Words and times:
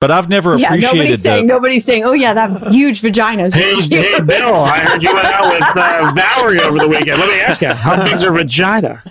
but 0.00 0.10
I've 0.10 0.30
never 0.30 0.56
Yeah, 0.56 0.68
appreciated 0.68 0.96
nobody's 0.96 1.22
the. 1.22 1.28
saying 1.28 1.46
nobody's 1.46 1.84
saying, 1.84 2.04
"Oh 2.04 2.12
yeah, 2.12 2.32
that 2.32 2.72
huge 2.72 3.02
vagina 3.02 3.44
is 3.44 3.54
Hey, 3.54 3.78
hey, 3.82 4.20
Bill, 4.20 4.54
I 4.54 4.78
heard 4.78 5.02
you 5.02 5.12
went 5.12 5.26
out 5.26 5.52
with 5.52 5.62
uh, 5.76 6.12
Valerie 6.14 6.58
over 6.58 6.78
the 6.78 6.88
weekend. 6.88 7.18
Let 7.18 7.28
me 7.28 7.40
ask 7.40 7.60
you, 7.60 7.68
how 7.74 8.02
big's 8.02 8.22
her 8.22 8.32
vagina? 8.32 9.02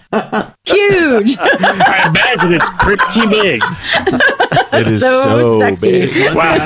huge. 0.66 1.38
I 1.40 2.08
imagine 2.10 2.54
it's 2.54 2.70
pretty 2.80 3.28
big. 3.28 3.62
it 4.74 4.88
is 4.88 5.02
so 5.02 5.24
so, 5.24 5.60
sexy. 5.60 5.92
big. 6.08 6.36
Wow. 6.36 6.58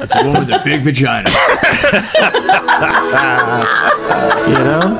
It's 0.00 0.14
a 0.16 0.24
woman 0.24 0.46
with 0.46 0.50
a 0.50 0.62
big 0.64 0.80
vagina. 0.80 1.28
You 4.48 4.58
know? 4.64 4.98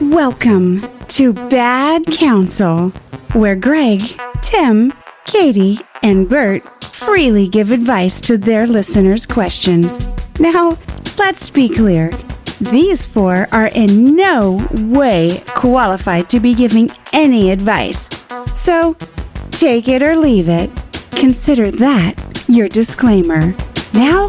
Welcome 0.00 0.95
to 1.08 1.32
Bad 1.32 2.06
Counsel, 2.06 2.90
where 3.32 3.56
Greg, 3.56 4.00
Tim, 4.42 4.92
Katie, 5.24 5.78
and 6.02 6.28
Bert 6.28 6.62
freely 6.84 7.48
give 7.48 7.70
advice 7.70 8.20
to 8.22 8.38
their 8.38 8.66
listeners' 8.66 9.26
questions. 9.26 10.04
Now, 10.38 10.78
let's 11.18 11.50
be 11.50 11.68
clear. 11.68 12.10
These 12.60 13.06
four 13.06 13.48
are 13.52 13.68
in 13.68 14.16
no 14.16 14.66
way 14.72 15.42
qualified 15.48 16.30
to 16.30 16.40
be 16.40 16.54
giving 16.54 16.90
any 17.12 17.50
advice. 17.50 18.08
So, 18.54 18.96
take 19.50 19.88
it 19.88 20.02
or 20.02 20.16
leave 20.16 20.48
it. 20.48 20.70
Consider 21.12 21.70
that 21.72 22.14
your 22.48 22.68
disclaimer. 22.68 23.54
Now, 23.92 24.28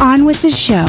on 0.00 0.24
with 0.24 0.42
the 0.42 0.50
show. 0.50 0.86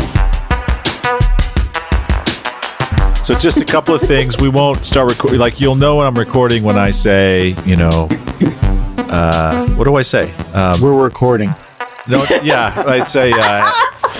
So 3.24 3.34
just 3.36 3.62
a 3.62 3.66
couple 3.66 3.96
of 3.96 4.02
things. 4.14 4.38
We 4.38 4.50
won't 4.50 4.86
start 4.86 5.10
recording. 5.10 5.40
Like 5.40 5.62
you'll 5.62 5.76
know 5.78 5.96
when 5.98 6.08
I'm 6.08 6.18
recording 6.18 6.62
when 6.64 6.78
I 6.78 6.92
say, 6.92 7.56
you 7.66 7.78
know, 7.78 8.08
uh, 8.98 9.68
what 9.76 9.86
do 9.86 9.96
I 9.96 10.02
say? 10.02 10.34
Um, 10.54 10.80
We're 10.82 11.02
recording. 11.02 11.50
no, 12.10 12.26
yeah, 12.44 12.84
I 12.86 13.00
say, 13.00 13.32
uh, 13.34 13.72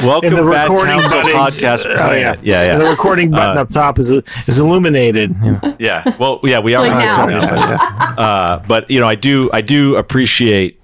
welcome 0.06 0.30
In 0.30 0.36
the 0.46 0.50
Bad 0.50 0.64
recording 0.70 0.94
Counsel 1.02 1.22
button. 1.22 1.36
podcast. 1.36 1.86
Oh, 1.86 1.96
Planet. 1.96 2.40
yeah, 2.44 2.62
And 2.74 2.82
the 2.82 2.86
recording 2.86 3.30
button 3.30 3.58
Uh, 3.58 3.62
up 3.62 3.70
top 3.70 4.00
is 4.00 4.10
is 4.12 4.58
illuminated. 4.58 5.36
You 5.44 5.60
yeah. 5.80 6.16
Well, 6.18 6.40
yeah, 6.44 6.60
we 6.60 6.74
are 6.76 6.88
Like 6.88 7.18
on 7.18 7.30
now. 7.30 7.40
now, 7.42 7.78
but, 8.16 8.20
uh, 8.22 8.62
but 8.68 8.90
you 8.90 9.02
know, 9.02 9.08
I 9.08 9.16
do, 9.16 9.50
I 9.52 9.60
do 9.60 9.98
appreciate 9.98 10.80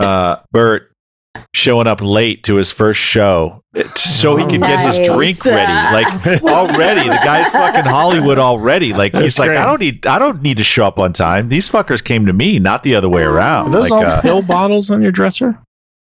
uh, 0.00 0.36
Bert 0.50 0.91
showing 1.54 1.86
up 1.86 2.00
late 2.00 2.44
to 2.44 2.56
his 2.56 2.70
first 2.70 3.00
show 3.00 3.60
so 3.94 4.36
he 4.36 4.44
can 4.46 4.60
get 4.60 4.86
his 4.86 5.06
drink 5.06 5.44
ready. 5.44 5.72
Like 5.72 6.42
already, 6.42 7.08
the 7.08 7.20
guy's 7.24 7.50
fucking 7.50 7.84
Hollywood 7.84 8.38
already. 8.38 8.92
Like 8.92 9.12
he's 9.12 9.36
That's 9.36 9.38
like. 9.38 9.50
I 9.50 9.64
don't 9.64 9.80
need, 9.80 10.06
I 10.06 10.18
don't 10.18 10.42
need 10.42 10.58
to 10.58 10.64
show 10.64 10.86
up 10.86 10.98
on 10.98 11.12
time. 11.12 11.48
These 11.48 11.68
fuckers 11.68 12.02
came 12.02 12.26
to 12.26 12.32
me, 12.32 12.58
not 12.58 12.82
the 12.82 12.94
other 12.94 13.08
way 13.08 13.22
around. 13.22 13.68
Are 13.68 13.70
those 13.70 13.90
like, 13.90 14.04
all 14.04 14.04
uh, 14.04 14.20
pill 14.20 14.42
bottles 14.42 14.90
on 14.90 15.02
your 15.02 15.12
dresser? 15.12 15.58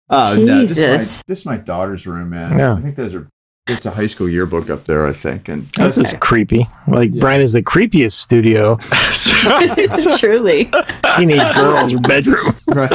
Oh 0.10 0.36
no, 0.36 0.62
this 0.62 0.72
is, 0.72 0.78
Jesus. 0.78 1.18
my, 1.18 1.24
this 1.28 1.40
is 1.40 1.46
my 1.46 1.58
daughter's 1.58 2.08
room, 2.08 2.32
man. 2.32 2.58
Yeah. 2.58 2.74
I 2.74 2.82
think 2.82 2.96
those 2.96 3.14
are. 3.16 3.28
It's 3.68 3.86
a 3.86 3.92
high 3.92 4.08
school 4.08 4.28
yearbook 4.28 4.72
up 4.72 4.86
there, 4.86 5.06
I 5.06 5.14
think, 5.14 5.48
and 5.48 5.68
This 5.68 6.00
is 6.00 6.16
creepy. 6.20 6.66
Like 6.88 7.14
Brian 7.14 7.40
is 7.40 7.54
the 7.54 7.62
creepiest 7.62 8.14
studio. 8.14 8.80
It's 8.82 10.18
truly. 10.20 10.72
Teenage 11.16 11.54
girl's 11.54 11.94
bedroom. 11.94 12.56
Right. 12.68 12.92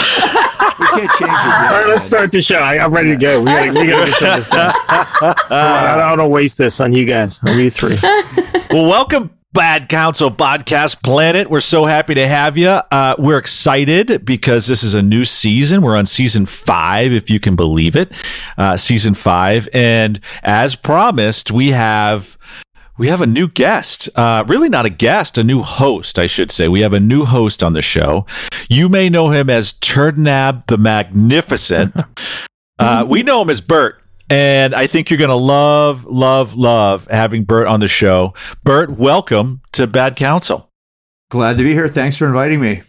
We 0.95 1.01
can't 1.01 1.11
change 1.11 1.23
it. 1.23 1.27
Yet, 1.27 1.31
All 1.31 1.73
right, 1.73 1.87
let's 1.89 2.05
start 2.05 2.33
the 2.33 2.43
show. 2.43 2.59
I, 2.59 2.79
I'm 2.79 2.93
ready 2.93 3.11
to 3.11 3.17
go. 3.17 3.41
We 3.41 3.47
gotta, 3.47 3.73
we 3.81 3.87
gotta 3.87 4.07
get 4.11 4.15
some 4.19 4.31
of 4.31 4.37
this 4.37 4.49
done. 4.49 4.75
Come 4.89 5.29
on, 5.29 5.35
I 5.51 5.97
don't 5.97 6.09
want 6.11 6.21
to 6.21 6.29
waste 6.29 6.59
this 6.59 6.81
on 6.81 6.93
you 6.93 7.05
guys, 7.05 7.41
on 7.45 7.59
you 7.59 7.71
three. 7.71 7.99
Well, 8.71 8.87
welcome, 8.89 9.31
Bad 9.53 9.89
Counsel 9.89 10.31
Podcast 10.33 11.03
Planet. 11.03 11.49
We're 11.49 11.61
so 11.61 11.85
happy 11.85 12.15
to 12.15 12.27
have 12.27 12.59
you. 12.59 12.69
Uh, 12.69 13.15
we're 13.19 13.39
excited 13.39 14.25
because 14.25 14.67
this 14.67 14.83
is 14.83 14.95
a 14.95 15.03
new 15.03 15.25
season. 15.25 15.81
We're 15.83 15.97
on 15.97 16.07
season 16.07 16.47
five, 16.47 17.13
if 17.13 17.31
you 17.31 17.39
can 17.39 17.55
believe 17.55 17.95
it. 17.95 18.11
Uh, 18.59 18.77
season 18.77 19.15
five, 19.15 19.69
and 19.73 20.19
as 20.43 20.75
promised, 20.75 21.51
we 21.53 21.69
have. 21.69 22.37
We 22.97 23.09
have 23.09 23.21
a 23.21 23.27
new 23.27 23.49
guest. 23.49 24.09
Uh, 24.15 24.45
really, 24.47 24.69
not 24.69 24.87
a 24.87 24.91
guest, 24.91 25.37
a 25.37 25.43
new 25.43 25.63
host, 25.63 26.17
I 26.17 26.27
should 26.27 26.53
say. 26.53 26.69
We 26.69 26.81
have 26.83 26.93
a 26.93 27.01
new 27.01 27.25
host 27.25 27.63
on 27.63 27.73
the 27.73 27.83
show. 27.83 28.25
You 28.69 28.89
may 28.89 29.09
know 29.09 29.31
him 29.31 29.51
as 29.51 29.73
Turdnab 29.73 30.67
the 30.67 30.79
Magnificent. 30.79 31.95
Uh, 32.77 33.07
we 33.09 33.23
know 33.23 33.41
him 33.41 33.51
as 33.51 33.61
Bert, 33.61 34.03
and 34.29 34.75
I 34.75 34.89
think 34.89 35.09
you're 35.09 35.17
going 35.17 35.31
to 35.31 35.37
love, 35.37 36.05
love, 36.07 36.57
love 36.57 37.07
having 37.07 37.45
Bert 37.45 37.69
on 37.69 37.79
the 37.79 37.87
show. 37.87 38.35
Bert, 38.65 38.91
welcome 38.91 39.61
to 39.75 39.87
Bad 39.87 40.17
Counsel. 40.17 40.69
Glad 41.31 41.57
to 41.59 41.63
be 41.63 41.71
here. 41.73 41.89
Thanks 41.89 42.17
for 42.17 42.27
inviting 42.27 42.61
me. 42.61 42.83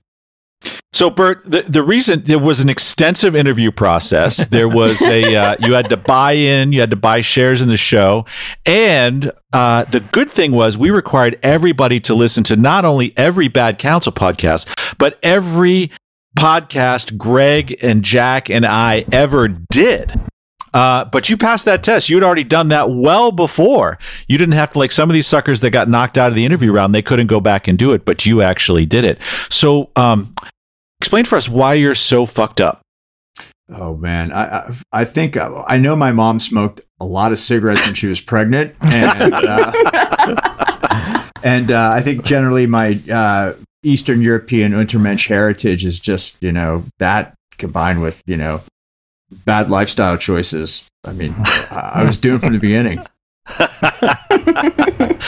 So, 0.96 1.10
Bert, 1.10 1.44
the, 1.44 1.62
the 1.64 1.84
reason 1.84 2.22
there 2.24 2.40
was 2.40 2.62
an 2.62 2.70
extensive 2.70 3.36
interview 3.36 3.70
process. 3.70 4.48
There 4.48 4.70
was 4.70 5.02
a 5.02 5.36
uh, 5.36 5.58
you 5.60 5.74
had 5.74 5.90
to 5.90 5.98
buy 5.98 6.32
in, 6.32 6.72
you 6.72 6.80
had 6.80 6.92
to 6.92 6.96
buy 6.96 7.20
shares 7.20 7.62
in 7.62 7.68
the 7.68 7.76
show, 7.76 8.26
and 8.66 9.34
uh, 9.52 9.84
the 9.84 10.00
good 10.00 10.32
thing 10.32 10.54
was 10.54 10.78
we 10.78 10.92
required 10.92 11.38
everybody 11.44 12.00
to 12.00 12.16
listen 12.16 12.46
to 12.46 12.56
not 12.56 12.86
only 12.86 13.14
every 13.18 13.50
Bad 13.50 13.78
Counsel 13.78 14.14
podcast, 14.14 14.74
but 14.98 15.20
every 15.22 15.92
podcast 16.40 17.18
Greg 17.18 17.78
and 17.84 18.02
Jack 18.02 18.50
and 18.50 18.66
I 18.66 19.04
ever 19.12 19.50
did. 19.50 20.18
Uh, 20.74 21.04
but 21.04 21.30
you 21.30 21.36
passed 21.36 21.66
that 21.66 21.84
test. 21.84 22.08
You 22.08 22.16
had 22.16 22.24
already 22.24 22.46
done 22.46 22.70
that 22.70 22.90
well 22.90 23.34
before. 23.34 24.00
You 24.30 24.38
didn't 24.38 24.56
have 24.56 24.72
to 24.74 24.80
like 24.80 24.94
some 24.94 25.10
of 25.10 25.14
these 25.14 25.28
suckers 25.28 25.60
that 25.60 25.72
got 25.72 25.90
knocked 25.90 26.18
out 26.18 26.30
of 26.30 26.36
the 26.36 26.46
interview 26.46 26.72
round. 26.72 26.96
They 26.96 27.02
couldn't 27.02 27.28
go 27.28 27.42
back 27.42 27.68
and 27.68 27.78
do 27.78 27.92
it, 27.92 28.06
but 28.06 28.26
you 28.26 28.42
actually 28.42 28.86
did 28.86 29.04
it. 29.04 29.20
So, 29.50 29.90
um, 29.98 30.34
explain 31.06 31.26
for 31.26 31.36
us 31.36 31.48
why 31.48 31.76
you're 31.76 31.94
so 31.94 32.26
fucked 32.26 32.60
up. 32.60 32.82
Oh 33.70 33.96
man, 33.96 34.34
I 34.34 34.76
I, 34.92 35.06
think 35.06 35.38
uh, 35.38 35.64
I 35.68 35.78
know 35.78 35.96
my 35.96 36.12
mom 36.12 36.40
smoked 36.40 36.82
a 37.00 37.06
lot 37.06 37.32
of 37.32 37.38
cigarettes 37.38 37.86
when 37.86 37.94
she 37.94 38.08
was 38.08 38.20
pregnant, 38.20 38.76
and 38.82 39.34
uh, 39.34 39.72
and 41.44 41.70
uh, 41.70 41.92
I 41.92 42.02
think 42.02 42.24
generally 42.26 42.66
my 42.66 43.00
uh, 43.12 43.54
Eastern 43.84 44.22
European 44.22 44.72
Untermensch 44.72 45.28
heritage 45.28 45.86
is 45.86 46.00
just 46.00 46.42
you 46.42 46.52
know 46.52 46.86
that 46.98 47.36
combined 47.60 48.02
with 48.02 48.24
you 48.26 48.38
know 48.38 48.62
bad 49.46 49.70
lifestyle 49.70 50.18
choices. 50.18 50.88
I 51.04 51.14
mean, 51.14 51.36
I, 51.38 51.92
I 51.96 52.04
was 52.04 52.18
doomed 52.18 52.42
from 52.42 52.54
the 52.54 52.60
beginning. 52.60 53.06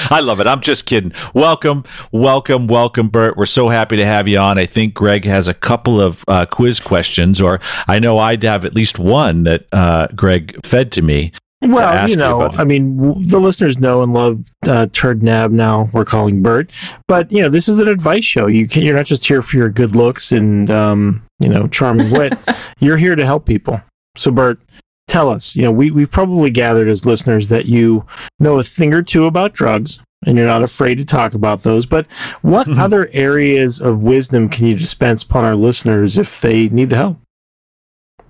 I 0.10 0.20
love 0.22 0.40
it. 0.40 0.48
I'm 0.48 0.62
just 0.62 0.86
kidding. 0.86 1.12
Welcome, 1.34 1.84
welcome, 2.12 2.68
welcome, 2.68 3.10
Bert. 3.10 3.38
We're 3.38 3.46
so 3.46 3.70
happy 3.70 3.98
to 3.98 4.06
have 4.06 4.28
you 4.28 4.40
on. 4.40 4.58
I 4.58 4.66
think 4.66 4.94
Greg 4.94 5.26
has 5.26 5.48
a 5.48 5.54
couple 5.54 6.02
of 6.02 6.24
uh, 6.28 6.46
quiz 6.46 6.80
questions, 6.80 7.42
or 7.42 7.60
I 7.88 8.00
know 8.00 8.18
I'd 8.18 8.44
have 8.44 8.66
at 8.66 8.74
least 8.74 8.98
one 9.00 9.44
that 9.44 9.68
uh, 9.72 10.08
Greg 10.16 10.66
fed 10.66 10.92
to 10.94 11.02
me. 11.02 11.32
Well, 11.62 11.80
ask 11.82 12.12
you 12.12 12.18
know. 12.18 12.50
I 12.58 12.64
mean, 12.64 12.98
w- 12.98 13.26
the 13.26 13.40
listeners 13.40 13.80
know 13.80 14.04
and 14.04 14.14
love 14.14 14.46
uh, 14.68 14.88
Turd 14.92 15.24
Nab. 15.24 15.52
Now 15.52 15.90
we're 15.92 16.06
calling 16.06 16.44
Bert, 16.44 16.72
but 17.08 17.32
you 17.32 17.42
know, 17.42 17.50
this 17.50 17.68
is 17.68 17.80
an 17.80 17.88
advice 17.88 18.26
show. 18.26 18.48
You 18.48 18.68
can, 18.68 18.84
you're 18.84 18.96
not 18.96 19.06
just 19.08 19.28
here 19.28 19.42
for 19.42 19.58
your 19.58 19.70
good 19.70 19.96
looks 19.96 20.32
and 20.32 20.70
um, 20.70 21.24
you 21.40 21.50
know, 21.50 21.68
charming 21.68 22.12
wit. 22.12 22.34
you're 22.80 22.98
here 22.98 23.16
to 23.16 23.26
help 23.26 23.46
people. 23.46 23.82
So, 24.16 24.32
Bert, 24.32 24.60
tell 25.08 25.30
us. 25.30 25.56
You 25.56 25.64
know, 25.64 25.72
we 25.72 25.92
we've 25.92 26.12
probably 26.12 26.50
gathered 26.52 26.88
as 26.88 27.06
listeners 27.06 27.50
that 27.50 27.66
you 27.66 28.06
know 28.40 28.60
a 28.60 28.64
thing 28.64 28.94
or 28.94 29.02
two 29.02 29.26
about 29.26 29.54
drugs, 29.54 30.00
and 30.26 30.38
you're 30.38 30.48
not 30.48 30.64
afraid 30.64 30.96
to 31.00 31.06
talk 31.06 31.34
about 31.34 31.64
those. 31.64 31.86
But 31.86 32.06
what 32.42 32.68
Mhm. 32.68 32.78
other 32.80 33.10
areas 33.14 33.80
of 33.82 34.00
wisdom 34.02 34.50
can 34.50 34.68
you 34.68 34.76
dispense 34.78 35.24
upon 35.24 35.44
our 35.46 35.56
listeners 35.56 36.18
if 36.18 36.42
they 36.42 36.70
need 36.70 36.90
the 36.90 36.98
help? 36.98 37.20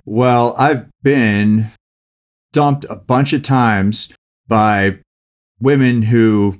Well, 0.05 0.55
I've 0.57 0.87
been 1.03 1.67
dumped 2.53 2.85
a 2.89 2.95
bunch 2.95 3.33
of 3.33 3.43
times 3.43 4.13
by 4.47 4.99
women 5.59 6.03
who 6.03 6.55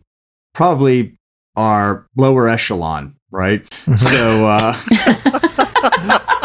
probably 0.54 1.16
are 1.56 2.06
lower 2.18 2.50
echelon, 2.50 3.16
right? 3.32 3.72
so 3.96 4.46
uh, 4.48 4.76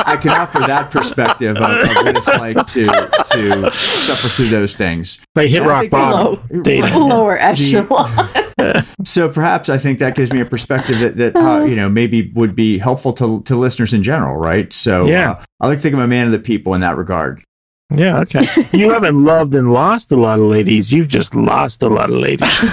I 0.07 0.17
can 0.17 0.31
offer 0.31 0.59
that 0.61 0.91
perspective 0.91 1.57
of, 1.57 1.63
of 1.63 1.89
what 1.97 2.17
it's 2.17 2.29
like 2.29 2.57
to 2.69 2.87
to 3.33 3.71
suffer 3.73 4.29
through 4.29 4.49
those 4.49 4.75
things. 4.77 5.21
They 5.35 5.49
hit 5.49 5.63
And 5.63 5.71
I 5.71 5.75
rock 5.75 5.81
think- 5.83 5.91
bottom. 5.93 6.63
Data. 6.63 6.99
Lower 6.99 7.39
echelon. 7.39 8.29
So 9.05 9.29
perhaps 9.29 9.69
I 9.69 9.77
think 9.79 9.99
that 9.99 10.15
gives 10.15 10.33
me 10.33 10.41
a 10.41 10.45
perspective 10.45 11.01
that, 11.01 11.17
that 11.17 11.35
uh, 11.37 11.65
you 11.65 11.75
know 11.75 11.89
maybe 11.89 12.31
would 12.35 12.55
be 12.55 12.79
helpful 12.79 13.13
to 13.15 13.43
to 13.43 13.57
listeners 13.57 13.93
in 13.93 14.03
general, 14.05 14.37
right? 14.37 14.73
So 14.73 15.07
Yeah. 15.07 15.33
uh, 15.33 15.45
I 15.61 15.67
like 15.69 15.79
to 15.79 15.83
think 15.83 15.95
I'm 15.97 16.01
a 16.01 16.07
man 16.07 16.27
of 16.27 16.33
the 16.33 16.39
people 16.39 16.73
in 16.75 16.81
that 16.83 16.97
regard. 16.97 17.43
Yeah, 17.95 18.21
okay. 18.21 18.47
You 18.73 18.91
haven't 18.93 19.25
loved 19.25 19.55
and 19.55 19.73
lost 19.73 20.13
a 20.13 20.17
lot 20.17 20.39
of 20.39 20.45
ladies. 20.45 20.93
You've 20.93 21.09
just 21.09 21.35
lost 21.35 21.83
a 21.83 21.89
lot 21.89 22.09
of 22.11 22.17
ladies. 22.17 22.49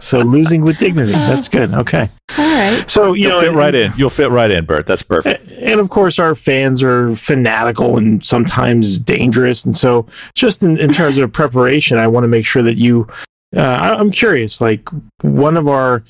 so 0.00 0.18
losing 0.20 0.62
with 0.62 0.78
dignity. 0.78 1.12
That's 1.12 1.48
good. 1.48 1.72
Okay. 1.74 2.08
All 2.36 2.44
right. 2.44 2.88
So, 2.88 3.12
you 3.14 3.22
You'll 3.22 3.30
know, 3.30 3.40
fit 3.40 3.48
and- 3.48 3.56
right 3.56 3.74
in. 3.74 3.92
You'll 3.96 4.10
fit 4.10 4.30
right 4.30 4.50
in, 4.50 4.64
Bert. 4.64 4.86
That's 4.86 5.02
perfect. 5.02 5.50
And 5.60 5.80
of 5.80 5.90
course, 5.90 6.18
our 6.18 6.34
fans 6.34 6.82
are 6.82 7.14
fanatical 7.16 7.96
and 7.96 8.22
sometimes 8.24 8.98
dangerous. 8.98 9.64
And 9.64 9.76
so, 9.76 10.06
just 10.34 10.62
in, 10.62 10.78
in 10.78 10.92
terms 10.92 11.18
of 11.18 11.32
preparation, 11.32 11.98
I 11.98 12.06
want 12.06 12.24
to 12.24 12.28
make 12.28 12.46
sure 12.46 12.62
that 12.62 12.76
you. 12.76 13.08
Uh, 13.56 13.60
I, 13.60 13.94
I'm 13.98 14.10
curious. 14.10 14.60
Like 14.60 14.86
one 15.22 15.56
of 15.56 15.68
our 15.68 16.04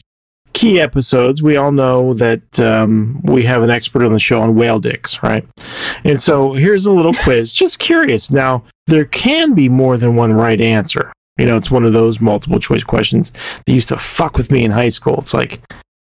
key 0.54 0.80
episodes, 0.80 1.40
we 1.40 1.56
all 1.56 1.70
know 1.70 2.12
that 2.14 2.58
um, 2.58 3.20
we 3.22 3.44
have 3.44 3.62
an 3.62 3.70
expert 3.70 4.02
on 4.04 4.12
the 4.12 4.18
show 4.18 4.40
on 4.40 4.56
whale 4.56 4.80
dicks, 4.80 5.22
right? 5.22 5.44
And 6.02 6.20
so 6.20 6.54
here's 6.54 6.84
a 6.86 6.92
little 6.92 7.12
quiz. 7.14 7.52
Just 7.52 7.78
curious. 7.78 8.32
Now, 8.32 8.64
there 8.88 9.04
can 9.04 9.54
be 9.54 9.68
more 9.68 9.96
than 9.96 10.16
one 10.16 10.32
right 10.32 10.60
answer. 10.60 11.12
You 11.38 11.46
know, 11.46 11.56
it's 11.56 11.70
one 11.70 11.84
of 11.84 11.92
those 11.92 12.20
multiple 12.20 12.58
choice 12.58 12.82
questions 12.84 13.32
that 13.64 13.72
used 13.72 13.88
to 13.88 13.96
fuck 13.96 14.36
with 14.36 14.50
me 14.50 14.64
in 14.64 14.70
high 14.72 14.88
school. 14.88 15.18
It's 15.18 15.32
like, 15.34 15.60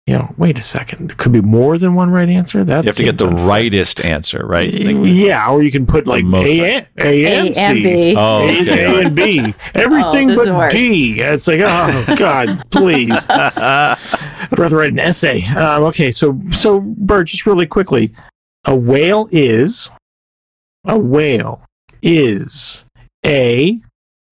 you 0.06 0.14
know, 0.14 0.36
wait 0.38 0.60
a 0.60 0.62
second. 0.62 1.10
There 1.10 1.16
could 1.18 1.32
be 1.32 1.42
more 1.42 1.80
than 1.80 1.96
one 1.96 2.12
right 2.12 2.30
answer. 2.30 2.64
That 2.64 2.84
You 2.84 2.90
have 2.90 2.96
to 2.98 3.04
get 3.04 3.18
the 3.18 3.26
unfair. 3.28 3.48
rightest 3.48 4.00
answer, 4.06 4.46
right? 4.46 4.72
Like, 4.72 4.98
yeah, 5.02 5.50
or 5.50 5.64
you 5.64 5.72
can 5.72 5.88
put 5.88 6.06
like 6.06 6.24
most 6.24 6.46
A, 6.48 6.76
and, 6.76 6.88
A 7.00 7.26
and 7.40 7.48
A 7.50 7.54
C. 7.54 7.60
and 7.60 7.84
B. 7.84 8.16
oh, 8.16 8.48
A, 8.48 8.62
okay. 8.62 8.84
A 8.86 9.00
and 9.08 9.16
B. 9.16 9.54
Everything 9.74 10.28
this 10.28 10.46
but. 10.46 10.72
D. 10.72 11.20
It's 11.20 11.48
like, 11.48 11.62
oh 11.64 12.06
God, 12.20 12.64
please. 12.70 13.26
I'd 13.30 14.60
rather 14.60 14.78
write 14.78 14.92
an 14.92 15.00
essay. 15.00 15.44
Um, 15.48 15.84
okay, 15.86 16.12
so 16.12 16.40
so 16.52 16.82
Bert, 16.82 17.26
just 17.28 17.48
really 17.48 17.66
quickly, 17.66 18.12
a 18.66 18.76
whale 18.76 19.28
is 19.32 19.90
a 20.86 21.00
whale 21.00 21.66
is 22.04 22.86
a 23.26 23.80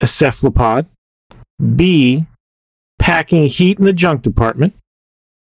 a 0.04 0.06
cephalopod, 0.06 0.86
B 1.74 2.26
packing 2.98 3.46
heat 3.46 3.78
in 3.78 3.86
the 3.86 3.92
junk 3.94 4.20
department, 4.20 4.74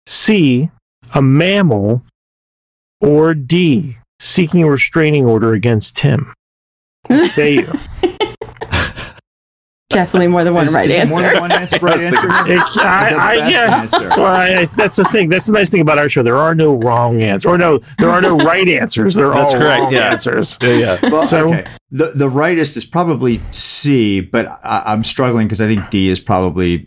C 0.06 0.70
a 1.14 1.20
mammal, 1.20 2.02
or 2.98 3.34
D 3.34 3.98
seeking 4.18 4.62
a 4.62 4.70
restraining 4.70 5.26
order 5.26 5.52
against 5.52 5.98
Tim. 5.98 6.32
Say 7.28 7.56
you? 7.56 7.72
Definitely 9.90 10.28
more 10.28 10.44
than 10.44 10.52
one 10.52 10.66
Is- 10.66 10.74
right 10.74 10.90
is 10.90 10.94
it 10.94 11.08
More 11.08 11.20
answer. 11.22 11.32
than 11.32 11.40
one 11.40 11.52
answer, 11.52 11.78
right 11.80 11.98
answer. 11.98 12.26
It- 12.52 12.60
I- 12.84 13.10
The 13.10 13.16
I- 13.44 13.48
yeah. 13.48 13.80
answer. 13.82 14.08
Well, 14.10 14.26
I, 14.26 14.64
that's 14.66 14.96
the 14.96 15.04
thing. 15.04 15.30
That's 15.30 15.46
the 15.46 15.54
nice 15.54 15.70
thing 15.70 15.80
about 15.80 15.96
our 15.98 16.10
show. 16.10 16.22
There 16.22 16.36
are 16.36 16.54
no 16.54 16.74
wrong 16.74 17.22
answers, 17.22 17.46
or 17.50 17.56
no, 17.56 17.78
there 17.98 18.10
are 18.10 18.20
no 18.20 18.36
right 18.36 18.68
answers. 18.68 19.14
They're 19.14 19.30
That's 19.30 19.54
all 19.54 19.60
correct, 19.60 19.82
wrong 19.84 19.92
yeah. 19.94 20.10
answers. 20.10 20.58
Yeah, 20.60 20.72
yeah. 20.74 20.98
Well, 21.10 21.26
So- 21.26 21.48
okay. 21.54 21.66
The 21.90 22.12
the 22.14 22.28
rightest 22.28 22.76
is 22.76 22.84
probably 22.84 23.38
C, 23.50 24.20
but 24.20 24.46
I, 24.62 24.82
I'm 24.84 25.02
struggling 25.04 25.46
because 25.46 25.62
I 25.62 25.66
think 25.66 25.88
D 25.88 26.08
is 26.10 26.20
probably. 26.20 26.86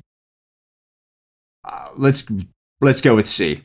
Uh, 1.66 1.88
let's 1.98 2.28
let's 2.82 3.02
go 3.02 3.16
with 3.16 3.28
C. 3.28 3.64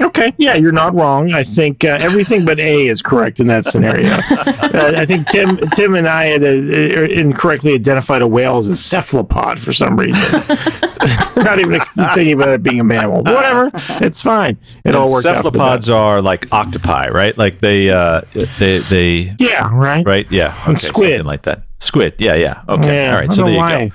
Okay, 0.00 0.32
yeah, 0.38 0.54
you're 0.54 0.72
not 0.72 0.94
wrong. 0.94 1.32
I 1.32 1.42
think 1.42 1.84
uh, 1.84 1.98
everything 2.00 2.46
but 2.46 2.58
A 2.58 2.86
is 2.88 3.02
correct 3.02 3.40
in 3.40 3.46
that 3.48 3.66
scenario. 3.66 4.12
uh, 4.30 4.92
I 4.96 5.04
think 5.04 5.26
Tim, 5.26 5.58
Tim, 5.74 5.94
and 5.94 6.08
I 6.08 6.24
had 6.24 6.42
uh, 6.42 6.46
uh, 6.46 7.08
incorrectly 7.10 7.74
identified 7.74 8.22
a 8.22 8.26
whale 8.26 8.56
as 8.56 8.68
a 8.68 8.76
cephalopod 8.76 9.58
for 9.58 9.70
some 9.70 9.98
reason. 10.00 10.32
not 11.36 11.58
even 11.60 11.78
thinking 12.14 12.32
about 12.32 12.48
it 12.48 12.62
being 12.62 12.80
a 12.80 12.84
mammal. 12.84 13.22
Whatever, 13.22 13.70
it's 14.00 14.22
fine. 14.22 14.56
It 14.82 14.94
all 14.94 15.02
And 15.04 15.12
worked 15.12 15.26
out. 15.26 15.44
cephalopods 15.44 15.90
are 15.90 16.22
like 16.22 16.50
octopi, 16.54 17.08
right? 17.08 17.36
Like 17.36 17.60
they, 17.60 17.90
uh, 17.90 18.22
they, 18.58 18.78
they. 18.78 19.36
Yeah, 19.38 19.68
right. 19.70 20.06
right? 20.06 20.30
Yeah. 20.32 20.54
And 20.66 20.70
Okay, 20.70 20.86
squid. 20.86 21.08
something 21.10 21.26
like 21.26 21.42
that. 21.42 21.64
Squid. 21.80 22.14
Yeah, 22.18 22.34
yeah. 22.36 22.62
Okay. 22.66 23.04
Yeah, 23.04 23.12
All 23.14 23.20
right. 23.20 23.30
So 23.30 23.36
don't 23.42 23.46
there 23.46 23.54
you 23.54 23.58
why. 23.60 23.88
go. 23.88 23.94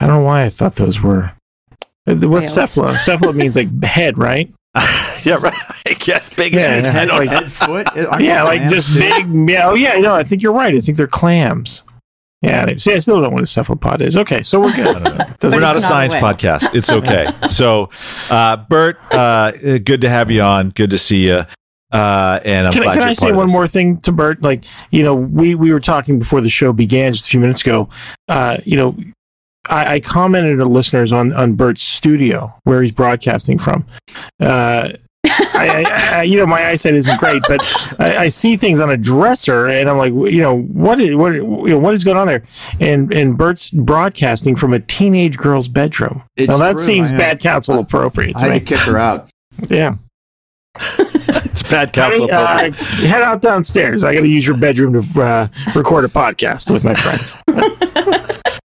I 0.00 0.06
don't 0.06 0.16
know 0.20 0.26
why 0.26 0.42
I 0.44 0.50
thought 0.50 0.74
those 0.74 1.00
were. 1.00 1.32
What's 2.04 2.20
Whales. 2.26 2.54
cephala? 2.54 2.94
Cephala 2.94 3.34
means 3.34 3.56
like 3.56 3.82
head, 3.82 4.18
right? 4.18 4.50
yeah, 5.24 5.38
right. 5.42 5.54
yeah, 6.08 6.22
big 6.36 6.54
Yeah, 6.54 6.60
head. 6.60 6.84
head, 6.84 7.08
like- 7.08 7.30
Head, 7.30 7.52
foot. 7.52 7.88
Aren't 7.96 8.24
yeah, 8.24 8.42
like 8.42 8.68
just 8.68 8.88
too? 8.92 8.98
big. 9.00 9.48
Yeah, 9.50 9.68
oh 9.70 9.74
yeah, 9.74 9.98
no, 9.98 10.14
I 10.14 10.24
think 10.24 10.42
you're 10.42 10.52
right. 10.52 10.74
I 10.74 10.80
think 10.80 10.96
they're 10.96 11.06
clams. 11.06 11.82
Yeah, 12.42 12.66
they, 12.66 12.76
see, 12.76 12.94
I 12.94 12.98
still 12.98 13.16
don't 13.16 13.24
know 13.24 13.30
what 13.30 13.42
a 13.42 13.46
cephalopod 13.46 14.00
is. 14.00 14.16
Okay, 14.16 14.42
so 14.42 14.60
we're 14.60 14.72
good. 14.74 14.94
We're 15.02 15.02
not 15.02 15.20
a 15.42 15.46
it's 15.46 15.54
not 15.56 15.76
a 15.76 15.80
science 15.80 16.14
whale. 16.14 16.22
podcast. 16.22 16.72
It's 16.74 16.88
okay. 16.90 17.32
so, 17.48 17.90
uh, 18.30 18.58
Bert, 18.58 18.96
uh, 19.10 19.50
good 19.84 20.02
to 20.02 20.08
have 20.08 20.30
you 20.30 20.42
on. 20.42 20.70
Good 20.70 20.90
to 20.90 20.98
see 20.98 21.26
you. 21.26 21.44
Uh, 21.90 22.38
and 22.44 22.66
I'm 22.66 22.72
can, 22.72 22.82
I- 22.82 22.84
glad 22.84 22.92
can 22.92 23.00
you're 23.02 23.08
I 23.08 23.12
say 23.14 23.32
one 23.32 23.48
more 23.48 23.66
thing 23.66 23.96
to 24.02 24.12
Bert? 24.12 24.40
Like, 24.42 24.64
you 24.92 25.02
know, 25.02 25.16
we, 25.16 25.56
we 25.56 25.72
were 25.72 25.80
talking 25.80 26.20
before 26.20 26.40
the 26.40 26.50
show 26.50 26.72
began 26.72 27.12
just 27.12 27.26
a 27.26 27.28
few 27.30 27.40
minutes 27.40 27.62
ago. 27.62 27.88
Uh, 28.28 28.58
you 28.64 28.76
know, 28.76 28.96
I, 29.68 29.94
I 29.94 30.00
commented 30.00 30.58
to 30.58 30.64
listeners 30.64 31.12
on, 31.12 31.32
on 31.32 31.54
Bert's 31.54 31.82
studio 31.82 32.54
where 32.64 32.82
he's 32.82 32.92
broadcasting 32.92 33.58
from. 33.58 33.86
Uh, 34.40 34.90
I, 35.24 35.84
I, 35.84 36.18
I, 36.18 36.22
you 36.22 36.36
know, 36.38 36.46
my 36.46 36.68
eyesight 36.68 36.94
isn't 36.94 37.18
great, 37.18 37.42
but 37.48 37.60
I, 37.98 38.16
I 38.16 38.28
see 38.28 38.56
things 38.56 38.80
on 38.80 38.90
a 38.90 38.96
dresser, 38.96 39.66
and 39.66 39.88
I'm 39.88 39.98
like, 39.98 40.12
you 40.12 40.40
know, 40.40 40.60
what 40.60 41.00
is 41.00 41.14
what 41.16 41.32
you 41.34 41.68
know, 41.68 41.78
what 41.78 41.92
is 41.92 42.04
going 42.04 42.16
on 42.16 42.26
there? 42.28 42.44
And 42.80 43.12
and 43.12 43.36
Bert's 43.36 43.68
broadcasting 43.70 44.56
from 44.56 44.72
a 44.72 44.78
teenage 44.80 45.36
girl's 45.36 45.68
bedroom. 45.68 46.22
It's 46.36 46.48
now 46.48 46.56
that 46.58 46.72
true, 46.72 46.80
seems 46.80 47.10
bad 47.10 47.40
counsel 47.40 47.78
appropriate 47.78 48.36
I 48.36 48.40
to 48.40 48.44
had 48.46 48.52
me. 48.52 48.60
to 48.60 48.64
kick 48.64 48.78
her 48.80 48.98
out. 48.98 49.28
Yeah. 49.68 49.96
It's 50.78 51.64
bad 51.64 51.92
counsel. 51.92 52.28
Uh, 52.32 52.70
head 52.70 53.22
out 53.22 53.42
downstairs. 53.42 54.04
I 54.04 54.14
got 54.14 54.20
to 54.20 54.28
use 54.28 54.46
your 54.46 54.56
bedroom 54.56 54.92
to 55.02 55.20
uh, 55.20 55.48
record 55.74 56.04
a 56.04 56.08
podcast 56.08 56.70
with 56.70 56.84
my 56.84 56.94
friends. 56.94 57.42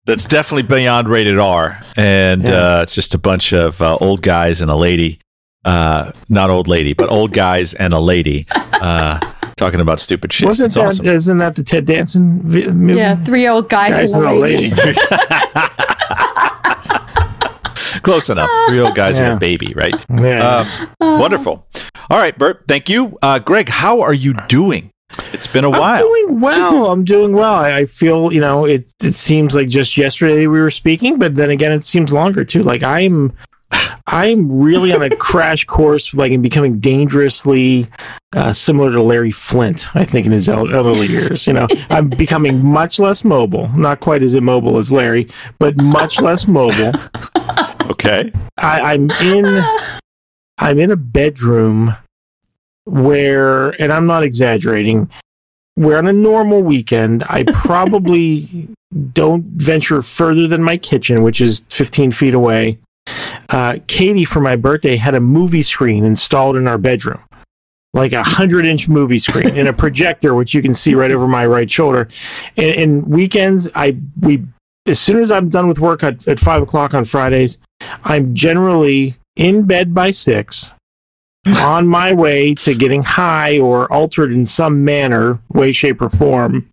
That's 0.08 0.24
definitely 0.24 0.62
beyond 0.62 1.06
rated 1.08 1.38
R, 1.38 1.84
and 1.94 2.42
Yeah. 2.42 2.78
uh, 2.78 2.82
it's 2.82 2.94
just 2.94 3.14
a 3.14 3.18
bunch 3.18 3.52
of 3.52 3.82
uh, 3.82 3.98
old 4.00 4.22
guys 4.22 4.62
and 4.62 4.70
a 4.70 4.74
lady. 4.74 5.20
Uh, 5.66 6.12
not 6.30 6.48
old 6.48 6.66
lady, 6.66 6.94
but 6.94 7.10
old 7.10 7.34
guys 7.34 7.74
and 7.74 7.92
a 7.92 8.00
lady 8.00 8.46
uh, 8.50 9.20
talking 9.58 9.80
about 9.80 10.00
stupid 10.00 10.32
shit. 10.32 10.46
Wasn't 10.46 10.68
it's 10.68 10.76
that 10.76 10.86
awesome. 10.86 11.06
isn't 11.06 11.38
that 11.38 11.56
the 11.56 11.62
Ted 11.62 11.84
Danson 11.84 12.40
vi- 12.42 12.70
movie? 12.72 12.98
Yeah, 12.98 13.16
three 13.16 13.46
old 13.46 13.68
guys, 13.68 13.90
Guys 13.90 14.14
and 14.14 14.24
and 14.24 14.34
a 14.34 14.38
a 14.38 14.40
lady. 14.40 14.70
lady. 14.70 14.98
Close 18.02 18.30
enough. 18.30 18.48
Three 18.68 18.80
old 18.80 18.94
guys 18.94 19.18
and 19.18 19.34
a 19.34 19.36
baby, 19.36 19.74
right? 19.74 19.94
Yeah. 20.08 20.86
Um, 21.00 21.18
wonderful. 21.18 21.66
All 22.08 22.16
right, 22.18 22.36
Bert. 22.38 22.64
Thank 22.66 22.88
you, 22.88 23.18
uh, 23.20 23.40
Greg. 23.40 23.68
How 23.68 24.00
are 24.00 24.14
you 24.14 24.32
doing? 24.48 24.90
It's 25.32 25.46
been 25.46 25.64
a 25.64 25.70
I'm 25.70 25.80
while. 25.80 25.98
doing 26.02 26.40
well. 26.40 26.90
I'm 26.90 27.04
doing 27.04 27.32
well. 27.32 27.54
I, 27.54 27.78
I 27.78 27.84
feel, 27.84 28.32
you 28.32 28.40
know, 28.40 28.64
it 28.64 28.92
it 29.02 29.14
seems 29.14 29.54
like 29.54 29.68
just 29.68 29.96
yesterday 29.96 30.46
we 30.46 30.60
were 30.60 30.70
speaking, 30.70 31.18
but 31.18 31.34
then 31.34 31.50
again, 31.50 31.72
it 31.72 31.84
seems 31.84 32.12
longer 32.12 32.44
too. 32.44 32.62
Like 32.62 32.82
I'm, 32.82 33.32
I'm 34.06 34.60
really 34.60 34.92
on 34.92 35.02
a 35.02 35.14
crash 35.16 35.64
course, 35.64 36.12
like 36.14 36.32
in 36.32 36.42
becoming 36.42 36.78
dangerously 36.78 37.86
uh, 38.36 38.52
similar 38.52 38.90
to 38.92 39.02
Larry 39.02 39.30
Flynt. 39.30 39.94
I 39.94 40.04
think 40.04 40.26
in 40.26 40.32
his 40.32 40.48
el- 40.48 40.72
elderly 40.74 41.06
years, 41.08 41.46
you 41.46 41.52
know, 41.52 41.66
I'm 41.90 42.08
becoming 42.08 42.64
much 42.64 42.98
less 42.98 43.24
mobile. 43.24 43.68
Not 43.70 44.00
quite 44.00 44.22
as 44.22 44.34
immobile 44.34 44.78
as 44.78 44.92
Larry, 44.92 45.28
but 45.58 45.76
much 45.76 46.20
less 46.20 46.46
mobile. 46.46 46.92
Okay. 47.90 48.30
I, 48.58 48.92
I'm 48.94 49.10
in 49.10 49.62
I'm 50.58 50.78
in 50.78 50.90
a 50.90 50.96
bedroom 50.96 51.94
where 52.88 53.70
and 53.80 53.92
I'm 53.92 54.06
not 54.06 54.22
exaggerating, 54.22 55.10
where 55.74 55.98
on 55.98 56.06
a 56.06 56.12
normal 56.12 56.62
weekend 56.62 57.22
I 57.28 57.44
probably 57.52 58.68
don't 59.12 59.44
venture 59.44 60.00
further 60.00 60.46
than 60.46 60.62
my 60.62 60.76
kitchen, 60.76 61.22
which 61.22 61.40
is 61.40 61.62
15 61.68 62.12
feet 62.12 62.34
away. 62.34 62.78
Uh, 63.50 63.76
Katie, 63.86 64.24
for 64.24 64.40
my 64.40 64.56
birthday, 64.56 64.96
had 64.96 65.14
a 65.14 65.20
movie 65.20 65.62
screen 65.62 66.04
installed 66.04 66.56
in 66.56 66.66
our 66.66 66.78
bedroom, 66.78 67.22
like 67.94 68.12
a 68.12 68.22
hundred 68.22 68.66
inch 68.66 68.88
movie 68.88 69.18
screen 69.18 69.56
and 69.56 69.68
a 69.68 69.72
projector, 69.84 70.34
which 70.34 70.54
you 70.54 70.62
can 70.62 70.74
see 70.74 70.94
right 70.94 71.10
over 71.10 71.26
my 71.26 71.46
right 71.46 71.70
shoulder. 71.70 72.08
And, 72.56 72.76
and 72.76 73.06
weekends, 73.06 73.68
I 73.74 73.96
we 74.20 74.44
as 74.86 74.98
soon 74.98 75.22
as 75.22 75.30
I'm 75.30 75.48
done 75.48 75.68
with 75.68 75.80
work 75.80 76.02
at, 76.02 76.26
at 76.28 76.38
five 76.38 76.62
o'clock 76.62 76.94
on 76.94 77.04
Fridays, 77.04 77.58
I'm 78.04 78.34
generally 78.34 79.14
in 79.36 79.64
bed 79.64 79.94
by 79.94 80.10
six, 80.10 80.72
on 81.56 81.86
my 81.86 82.12
way 82.12 82.54
to 82.54 82.74
getting 82.74 83.02
high 83.02 83.58
or 83.58 83.90
altered 83.92 84.32
in 84.32 84.46
some 84.46 84.84
manner, 84.84 85.40
way, 85.48 85.72
shape, 85.72 86.00
or 86.00 86.08
form. 86.08 86.68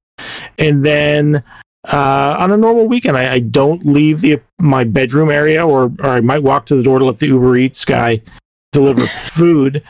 And 0.57 0.85
then 0.85 1.43
uh, 1.91 2.35
on 2.39 2.51
a 2.51 2.57
normal 2.57 2.87
weekend, 2.87 3.17
I, 3.17 3.33
I 3.33 3.39
don't 3.39 3.85
leave 3.85 4.21
the 4.21 4.41
my 4.59 4.83
bedroom 4.83 5.29
area, 5.29 5.65
or 5.65 5.91
or 5.99 6.09
I 6.09 6.21
might 6.21 6.43
walk 6.43 6.65
to 6.67 6.75
the 6.75 6.83
door 6.83 6.99
to 6.99 7.05
let 7.05 7.19
the 7.19 7.27
Uber 7.27 7.57
Eats 7.57 7.85
guy 7.85 8.21
deliver 8.71 9.07
food. 9.07 9.83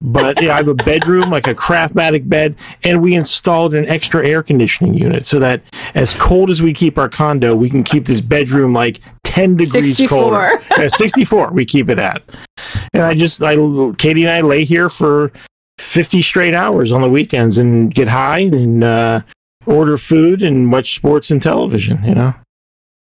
But 0.00 0.40
yeah, 0.40 0.54
I 0.54 0.58
have 0.58 0.68
a 0.68 0.74
bedroom, 0.74 1.28
like 1.28 1.48
a 1.48 1.54
Craftmatic 1.54 2.28
bed, 2.28 2.54
and 2.84 3.02
we 3.02 3.16
installed 3.16 3.74
an 3.74 3.84
extra 3.86 4.24
air 4.26 4.44
conditioning 4.44 4.94
unit 4.94 5.26
so 5.26 5.40
that 5.40 5.60
as 5.94 6.14
cold 6.14 6.50
as 6.50 6.62
we 6.62 6.72
keep 6.72 6.98
our 6.98 7.08
condo, 7.08 7.56
we 7.56 7.68
can 7.68 7.82
keep 7.82 8.04
this 8.04 8.20
bedroom 8.20 8.72
like 8.72 9.00
10 9.24 9.56
degrees 9.56 9.96
64. 9.96 10.08
colder. 10.08 10.62
Yeah, 10.78 10.86
64, 10.86 11.50
we 11.50 11.64
keep 11.64 11.88
it 11.88 11.98
at. 11.98 12.22
And 12.92 13.02
I 13.02 13.14
just, 13.14 13.42
I, 13.42 13.54
Katie 13.98 14.22
and 14.24 14.30
I 14.30 14.40
lay 14.40 14.64
here 14.64 14.88
for 14.88 15.32
50 15.78 16.22
straight 16.22 16.54
hours 16.54 16.90
on 16.92 17.02
the 17.02 17.08
weekends 17.08 17.58
and 17.58 17.92
get 17.94 18.08
high 18.08 18.40
and 18.40 18.82
uh, 18.82 19.20
order 19.66 19.96
food 19.96 20.42
and 20.42 20.70
watch 20.72 20.94
sports 20.94 21.30
and 21.30 21.42
television, 21.42 22.02
you 22.04 22.14
know? 22.14 22.34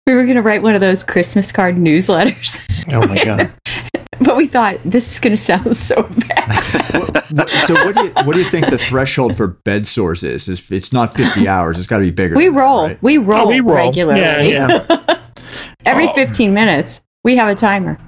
We 0.06 0.14
were 0.14 0.22
going 0.24 0.36
to 0.36 0.42
write 0.42 0.62
one 0.62 0.74
of 0.74 0.80
those 0.80 1.02
Christmas 1.02 1.50
card 1.50 1.76
newsletters, 1.76 2.60
Oh 2.92 3.06
my 3.06 3.24
God. 3.24 3.50
but 4.20 4.36
we 4.36 4.46
thought 4.46 4.78
this 4.84 5.12
is 5.12 5.18
going 5.20 5.36
to 5.36 5.42
sound 5.42 5.76
so 5.76 6.02
bad. 6.02 6.48
What- 6.94 7.14
what- 7.32 7.48
so 7.66 7.74
what 7.74 7.94
do 7.96 8.04
you 8.04 8.10
what 8.24 8.34
do 8.34 8.40
you 8.40 8.48
think 8.48 8.70
the 8.70 8.78
threshold 8.78 9.36
for 9.36 9.48
bed 9.48 9.86
sores 9.88 10.22
is? 10.22 10.48
Is 10.48 10.70
it's 10.70 10.92
not 10.92 11.12
fifty 11.12 11.48
hours? 11.48 11.76
It's 11.76 11.88
got 11.88 11.98
to 11.98 12.04
be 12.04 12.12
bigger. 12.12 12.36
We 12.36 12.44
than 12.46 12.54
that, 12.54 12.60
roll. 12.60 12.86
right? 12.86 13.02
We 13.02 13.18
roll 13.18 13.46
Oh, 13.46 13.48
we 13.48 13.60
roll. 13.60 13.74
regularly. 13.74 14.20
Yeah, 14.20 14.40
yeah. 14.40 15.18
Every 15.84 16.06
Oh. 16.08 16.12
15 16.12 16.54
minutes, 16.54 17.02
we 17.24 17.36
have 17.36 17.48
a 17.48 17.54
timer. 17.56 17.98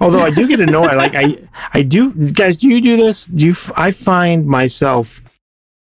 Although 0.00 0.20
I 0.20 0.30
do 0.30 0.48
get 0.48 0.60
annoyed. 0.60 0.96
Like 0.96 1.14
I, 1.14 1.36
I 1.72 1.82
do, 1.82 2.12
guys. 2.32 2.58
Do 2.58 2.68
you 2.68 2.80
do 2.80 2.96
this? 2.96 3.26
Do 3.26 3.46
you? 3.46 3.54
I 3.76 3.90
find 3.90 4.46
myself 4.46 5.20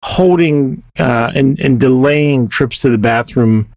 holding 0.05 0.83
uh, 0.99 1.33
and 1.35 1.59
and 1.61 1.79
delaying 1.79 2.49
trips 2.49 2.81
to 2.83 2.91
the 2.91 2.99
bathroom 2.99 3.69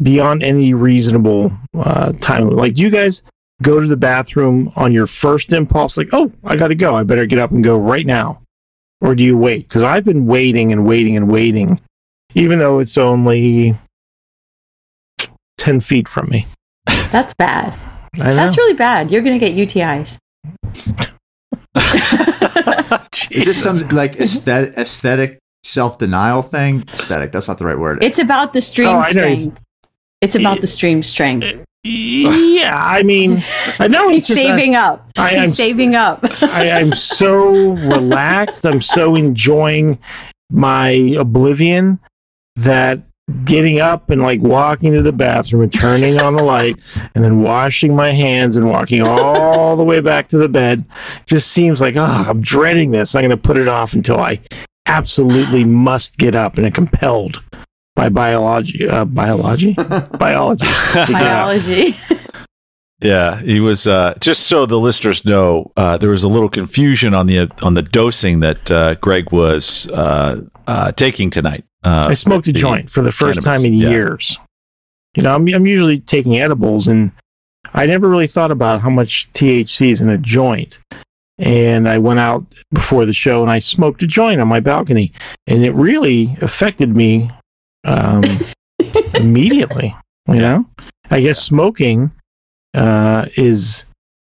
beyond 0.00 0.42
any 0.42 0.74
reasonable 0.74 1.52
uh, 1.74 2.12
time. 2.12 2.48
Like, 2.50 2.74
do 2.74 2.82
you 2.82 2.90
guys 2.90 3.22
go 3.62 3.80
to 3.80 3.86
the 3.86 3.96
bathroom 3.96 4.72
on 4.76 4.92
your 4.92 5.06
first 5.06 5.52
impulse? 5.52 5.96
Like, 5.96 6.08
oh, 6.12 6.32
I 6.44 6.56
got 6.56 6.68
to 6.68 6.74
go. 6.74 6.94
I 6.94 7.02
better 7.02 7.26
get 7.26 7.38
up 7.38 7.50
and 7.50 7.64
go 7.64 7.78
right 7.78 8.06
now. 8.06 8.42
Or 9.00 9.14
do 9.14 9.24
you 9.24 9.36
wait? 9.36 9.68
Because 9.68 9.82
I've 9.82 10.04
been 10.04 10.26
waiting 10.26 10.70
and 10.70 10.86
waiting 10.86 11.16
and 11.16 11.30
waiting, 11.30 11.80
even 12.34 12.58
though 12.58 12.78
it's 12.78 12.96
only 12.96 13.74
ten 15.58 15.80
feet 15.80 16.08
from 16.08 16.28
me. 16.28 16.46
That's 17.10 17.34
bad. 17.34 17.76
I 18.14 18.18
know. 18.18 18.36
That's 18.36 18.58
really 18.58 18.74
bad. 18.74 19.10
You're 19.10 19.22
going 19.22 19.38
to 19.38 19.44
get 19.50 19.56
UTIs. 19.56 20.18
Is 23.30 23.44
this 23.46 23.62
some 23.62 23.88
like 23.88 24.16
aesthetic, 24.16 24.76
aesthetic 24.76 25.38
self 25.62 25.98
denial 25.98 26.42
thing? 26.42 26.84
Aesthetic. 26.92 27.32
That's 27.32 27.48
not 27.48 27.58
the 27.58 27.64
right 27.64 27.78
word. 27.78 28.02
It's 28.02 28.18
about 28.18 28.52
the 28.52 28.60
stream 28.60 28.88
Oh, 28.88 29.02
strength. 29.02 29.58
It's 30.20 30.34
about 30.36 30.60
the 30.60 30.66
stream 30.66 31.02
strength. 31.02 31.64
yeah, 31.84 32.76
I 32.76 33.02
mean, 33.02 33.42
I 33.80 33.88
know 33.88 34.08
He's 34.08 34.18
it's 34.18 34.28
just 34.28 34.40
saving 34.42 34.76
up. 34.76 35.08
I 35.16 35.30
am 35.32 35.42
He's 35.44 35.50
s- 35.52 35.56
saving 35.56 35.96
up. 35.96 36.20
I, 36.42 36.70
I'm 36.70 36.92
so 36.92 37.50
relaxed. 37.72 38.66
I'm 38.66 38.80
so 38.80 39.16
enjoying 39.16 39.98
my 40.50 40.88
oblivion 41.18 41.98
that 42.56 43.02
getting 43.44 43.80
up 43.80 44.10
and 44.10 44.20
like 44.20 44.40
walking 44.40 44.92
to 44.92 45.02
the 45.02 45.12
bathroom 45.12 45.62
and 45.62 45.72
turning 45.72 46.20
on 46.20 46.34
the 46.34 46.42
light 46.42 46.78
and 47.14 47.24
then 47.24 47.40
washing 47.40 47.94
my 47.94 48.10
hands 48.10 48.56
and 48.56 48.68
walking 48.68 49.00
all 49.00 49.76
the 49.76 49.84
way 49.84 50.00
back 50.00 50.28
to 50.28 50.36
the 50.36 50.48
bed 50.48 50.84
just 51.24 51.52
seems 51.52 51.80
like 51.80 51.94
oh 51.96 52.24
i'm 52.28 52.40
dreading 52.40 52.90
this 52.90 53.14
i'm 53.14 53.20
going 53.20 53.30
to 53.30 53.36
put 53.36 53.56
it 53.56 53.68
off 53.68 53.94
until 53.94 54.18
i 54.18 54.40
absolutely 54.86 55.64
must 55.64 56.16
get 56.16 56.34
up 56.34 56.56
and 56.56 56.66
i'm 56.66 56.72
compelled 56.72 57.40
by 57.94 58.08
biology 58.08 58.88
uh, 58.88 59.04
biology 59.04 59.72
biology 60.18 60.66
to 60.66 61.06
get 61.06 61.22
up. 61.22 61.46
Biology. 61.46 61.96
Yeah, 63.02 63.40
he 63.40 63.60
was. 63.60 63.86
Uh, 63.86 64.14
just 64.20 64.46
so 64.46 64.64
the 64.64 64.78
listeners 64.78 65.24
know, 65.24 65.72
uh, 65.76 65.96
there 65.96 66.10
was 66.10 66.22
a 66.22 66.28
little 66.28 66.48
confusion 66.48 67.14
on 67.14 67.26
the 67.26 67.50
on 67.62 67.74
the 67.74 67.82
dosing 67.82 68.40
that 68.40 68.70
uh, 68.70 68.94
Greg 68.96 69.32
was 69.32 69.88
uh, 69.90 70.42
uh, 70.66 70.92
taking 70.92 71.30
tonight. 71.30 71.64
Uh, 71.84 72.06
I 72.10 72.14
smoked 72.14 72.46
a 72.48 72.52
joint 72.52 72.90
for 72.90 73.02
the 73.02 73.10
first 73.10 73.42
cannabis, 73.42 73.62
time 73.62 73.72
in 73.72 73.74
yeah. 73.74 73.90
years. 73.90 74.38
You 75.16 75.24
know, 75.24 75.34
I'm, 75.34 75.46
I'm 75.48 75.66
usually 75.66 76.00
taking 76.00 76.38
edibles, 76.38 76.86
and 76.86 77.10
I 77.74 77.86
never 77.86 78.08
really 78.08 78.28
thought 78.28 78.50
about 78.50 78.80
how 78.80 78.90
much 78.90 79.30
THC 79.32 79.90
is 79.90 80.00
in 80.00 80.08
a 80.08 80.18
joint. 80.18 80.78
And 81.38 81.88
I 81.88 81.98
went 81.98 82.20
out 82.20 82.44
before 82.70 83.04
the 83.04 83.12
show 83.12 83.42
and 83.42 83.50
I 83.50 83.58
smoked 83.58 84.02
a 84.02 84.06
joint 84.06 84.40
on 84.40 84.46
my 84.46 84.60
balcony, 84.60 85.12
and 85.46 85.64
it 85.64 85.72
really 85.72 86.36
affected 86.40 86.96
me 86.96 87.30
um, 87.84 88.22
immediately. 89.14 89.96
You 90.28 90.36
know, 90.36 90.66
I 91.10 91.20
guess 91.20 91.40
smoking 91.40 92.12
uh, 92.74 93.26
is 93.36 93.84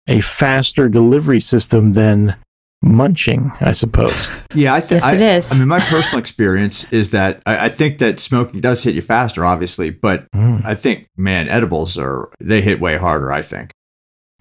a 0.08 0.20
faster 0.20 0.88
delivery 0.88 1.40
system 1.40 1.92
than 1.92 2.36
munching, 2.82 3.52
I 3.60 3.72
suppose. 3.72 4.28
yeah, 4.54 4.72
I 4.74 4.80
think 4.80 5.02
Yes, 5.02 5.12
it 5.12 5.20
is. 5.20 5.52
I 5.52 5.58
mean, 5.58 5.68
my 5.68 5.80
personal 5.80 6.18
experience 6.18 6.90
is 6.92 7.10
that 7.10 7.42
I, 7.46 7.66
I 7.66 7.68
think 7.68 7.98
that 7.98 8.18
smoking 8.20 8.60
does 8.60 8.82
hit 8.82 8.94
you 8.94 9.02
faster, 9.02 9.44
obviously, 9.44 9.90
but 9.90 10.26
Mm. 10.32 10.64
I 10.64 10.74
think, 10.74 11.06
man, 11.16 11.48
edibles 11.48 11.98
are 11.98 12.30
they 12.40 12.60
hit 12.62 12.80
way 12.80 12.96
harder. 12.96 13.30
I 13.32 13.42
think. 13.42 13.70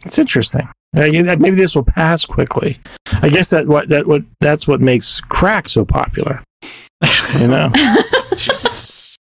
It's 0.06 0.18
interesting. 0.18 0.70
Uh, 0.96 1.02
Maybe 1.38 1.52
this 1.52 1.76
will 1.76 1.84
pass 1.84 2.26
quickly. 2.26 2.78
I 3.22 3.30
guess 3.30 3.50
that 3.52 3.68
what 3.68 3.90
that 3.90 4.08
what 4.08 4.24
that's 4.40 4.68
what 4.68 4.82
makes 4.82 5.20
crack 5.20 5.70
so 5.70 5.86
popular. 5.86 6.42
You 7.40 7.48
know, 7.48 7.70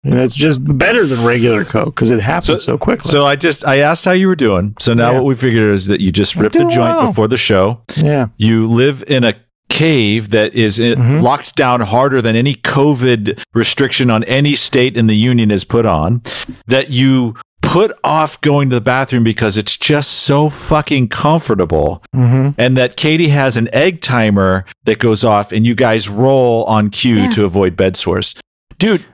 and 0.05 0.15
it's 0.19 0.35
just 0.35 0.61
better 0.79 1.07
than 1.07 1.25
regular 1.25 1.65
coke 1.65 1.95
because 1.95 2.11
it 2.11 2.21
happens 2.21 2.65
so, 2.65 2.77
quickly. 2.79 3.11
So 3.11 3.25
I 3.25 3.37
just 3.37 3.67
I 3.67 3.79
asked 3.79 4.05
how 4.05 4.13
you 4.13 4.27
were 4.29 4.37
doing. 4.37 4.75
So 4.79 4.95
now 4.95 5.11
Yeah. 5.13 5.17
what 5.19 5.25
we 5.27 5.35
figured 5.35 5.73
is 5.75 5.87
that 5.87 6.01
you 6.01 6.11
just 6.13 6.35
ripped 6.37 6.55
the 6.55 6.65
joint 6.65 6.97
well. 6.97 7.07
before 7.09 7.29
the 7.29 7.37
show. 7.37 7.83
yeah, 7.97 8.27
You 8.37 8.67
live 8.67 9.05
in 9.07 9.23
a 9.25 9.35
cave 9.69 10.31
that 10.31 10.55
is 10.55 10.79
Mhm. 10.79 11.23
locked 11.23 11.55
down 11.57 11.81
harder 11.81 12.21
than 12.21 12.37
any 12.37 12.55
COVID 12.57 13.41
restriction 13.55 14.11
on 14.11 14.23
any 14.25 14.55
state 14.55 14.97
in 14.97 15.07
the 15.07 15.17
union 15.17 15.51
is 15.51 15.65
put 15.65 15.87
on. 15.87 16.21
That 16.67 16.91
you 16.91 17.35
put 17.63 17.93
off 18.05 18.39
going 18.43 18.69
to 18.69 18.75
the 18.77 18.81
bathroom 18.83 19.23
because 19.25 19.57
it's 19.57 19.77
just 19.79 20.11
so 20.11 20.49
fucking 20.51 21.09
comfortable. 21.09 22.03
hmm 22.13 22.51
And 22.59 22.77
that 22.77 22.97
Katie 22.97 23.29
has 23.29 23.57
an 23.57 23.69
egg 23.73 24.01
timer 24.03 24.65
that 24.85 24.99
goes 24.99 25.25
off 25.25 25.53
and 25.53 25.65
you 25.65 25.75
guys 25.75 26.09
roll 26.09 26.65
on 26.65 26.91
cue 26.91 27.17
Yeah. 27.17 27.31
to 27.31 27.45
avoid 27.45 27.77
bed 27.77 27.97
sores. 27.97 28.35
Dude, 28.79 29.05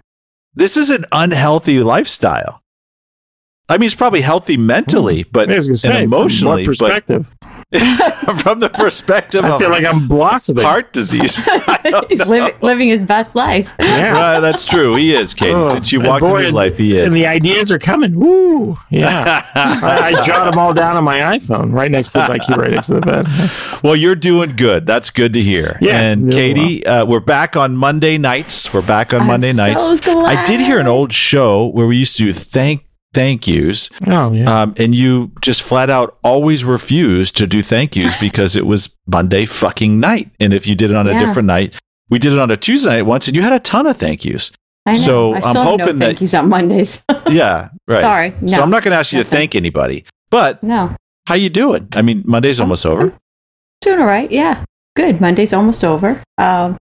this 0.59 0.77
is 0.77 0.91
an 0.91 1.05
unhealthy 1.13 1.81
lifestyle. 1.81 2.63
I 3.69 3.79
mean, 3.79 3.87
it's 3.87 3.95
probably 3.95 4.23
healthy 4.23 4.57
mentally, 4.57 5.23
hmm. 5.23 5.29
but 5.31 5.49
was 5.49 5.67
gonna 5.67 5.77
say, 5.77 6.03
emotionally, 6.03 6.65
perspective? 6.65 7.33
but 7.41 7.58
from 8.39 8.61
the 8.61 8.71
perspective 8.73 9.45
I 9.45 9.51
of 9.51 9.59
feel 9.59 9.69
like 9.69 9.85
I'm 9.85 10.09
blossoming. 10.09 10.65
heart 10.65 10.91
disease. 10.95 11.37
He's 12.09 12.25
living, 12.27 12.55
living 12.63 12.89
his 12.89 13.03
best 13.03 13.35
life. 13.35 13.75
Yeah. 13.79 14.13
Right, 14.13 14.41
that's 14.41 14.65
true. 14.65 14.95
He 14.97 15.15
is, 15.15 15.35
Katie. 15.35 15.53
Oh, 15.53 15.75
Since 15.75 15.93
you 15.93 16.01
walked 16.01 16.23
boy, 16.23 16.37
into 16.37 16.45
his 16.47 16.55
life, 16.55 16.79
he 16.79 16.97
is. 16.97 17.05
And 17.05 17.15
the 17.15 17.27
ideas 17.27 17.71
are 17.71 17.79
coming. 17.79 18.19
Woo! 18.19 18.79
Yeah. 18.89 19.43
I, 19.55 20.15
I 20.15 20.25
jot 20.25 20.51
them 20.51 20.59
all 20.59 20.73
down 20.73 20.97
on 20.97 21.05
my 21.05 21.19
iPhone, 21.19 21.71
right 21.75 21.91
next 21.91 22.13
to 22.13 22.21
my 22.21 22.39
key, 22.39 22.55
right 22.55 22.71
next 22.71 22.87
to 22.87 22.95
the 22.95 23.01
bed. 23.03 23.83
well, 23.85 23.95
you're 23.95 24.17
doing 24.17 24.57
good. 24.57 24.87
That's 24.87 25.11
good 25.11 25.35
to 25.35 25.43
hear. 25.43 25.77
Yes, 25.83 26.09
and 26.09 26.23
I'm 26.23 26.31
doing 26.31 26.55
Katie, 26.57 26.87
uh, 26.87 27.05
we're 27.05 27.21
back 27.21 27.55
on 27.55 27.77
Monday 27.77 28.17
nights. 28.17 28.73
We're 28.73 28.81
back 28.81 29.13
on 29.13 29.21
I'm 29.21 29.27
Monday 29.27 29.53
so 29.53 29.67
nights. 29.67 30.09
I 30.09 30.43
did 30.47 30.63
hear 30.63 30.79
an 30.79 30.87
old 30.87 31.13
show 31.13 31.67
where 31.67 31.87
we 31.87 31.99
used 31.99 32.17
to 32.17 32.25
do 32.25 32.33
thank 32.33 32.88
thank 33.15 33.47
yous, 33.47 33.91
Oh 34.07 34.33
yeah. 34.33 34.63
um, 34.63 34.75
and 34.77 34.95
you 34.95 35.33
just 35.41 35.63
flat 35.63 35.91
out 35.91 36.19
always 36.23 36.65
refused 36.65 37.37
to 37.39 37.47
do 37.47 37.63
thank 37.63 37.97
yous 37.97 38.15
because 38.21 38.57
it 38.57 38.67
was 38.67 38.97
Monday 39.07 39.45
fucking 39.47 39.99
night. 40.01 40.31
And 40.41 40.53
if 40.55 40.67
you 40.67 40.75
did 40.75 40.91
it 40.91 40.97
on 40.97 41.07
a 41.07 41.19
different 41.19 41.47
night, 41.47 41.75
we 42.11 42.19
did 42.19 42.33
it 42.33 42.39
on 42.39 42.51
a 42.51 42.57
Tuesday 42.57 42.89
night 42.97 43.03
once, 43.03 43.27
and 43.29 43.37
you 43.37 43.43
had 43.43 43.53
a 43.53 43.61
ton 43.61 43.87
of 43.87 43.97
thank 43.97 44.25
yous. 44.25 44.51
I 44.87 44.93
know. 44.93 44.99
So 44.99 45.35
I 45.35 45.41
I'm 45.41 45.57
hoping 45.57 45.79
no 45.87 45.93
that- 45.93 45.99
thank 45.99 46.21
yous 46.21 46.35
on 46.35 46.49
Mondays. 46.49 47.01
Yeah, 47.31 47.69
right. 47.87 48.01
Sorry. 48.01 48.35
No. 48.41 48.47
So 48.47 48.63
I'm 48.63 48.71
not 48.71 48.83
going 48.83 48.93
to 48.93 48.97
ask 48.99 49.13
you 49.13 49.23
to 49.23 49.29
thank 49.29 49.55
anybody, 49.55 50.07
but 50.31 50.63
no. 50.63 50.97
how 51.27 51.35
you 51.35 51.51
doing? 51.51 51.87
I 51.95 52.01
mean, 52.01 52.23
Monday's 52.25 52.59
almost 52.59 52.87
over. 52.87 53.13
Doing 53.83 54.01
all 54.01 54.07
right. 54.07 54.31
Yeah. 54.31 54.65
Good. 54.97 55.21
Monday's 55.21 55.53
almost 55.53 55.85
over. 55.85 56.23
Um, 56.39 56.79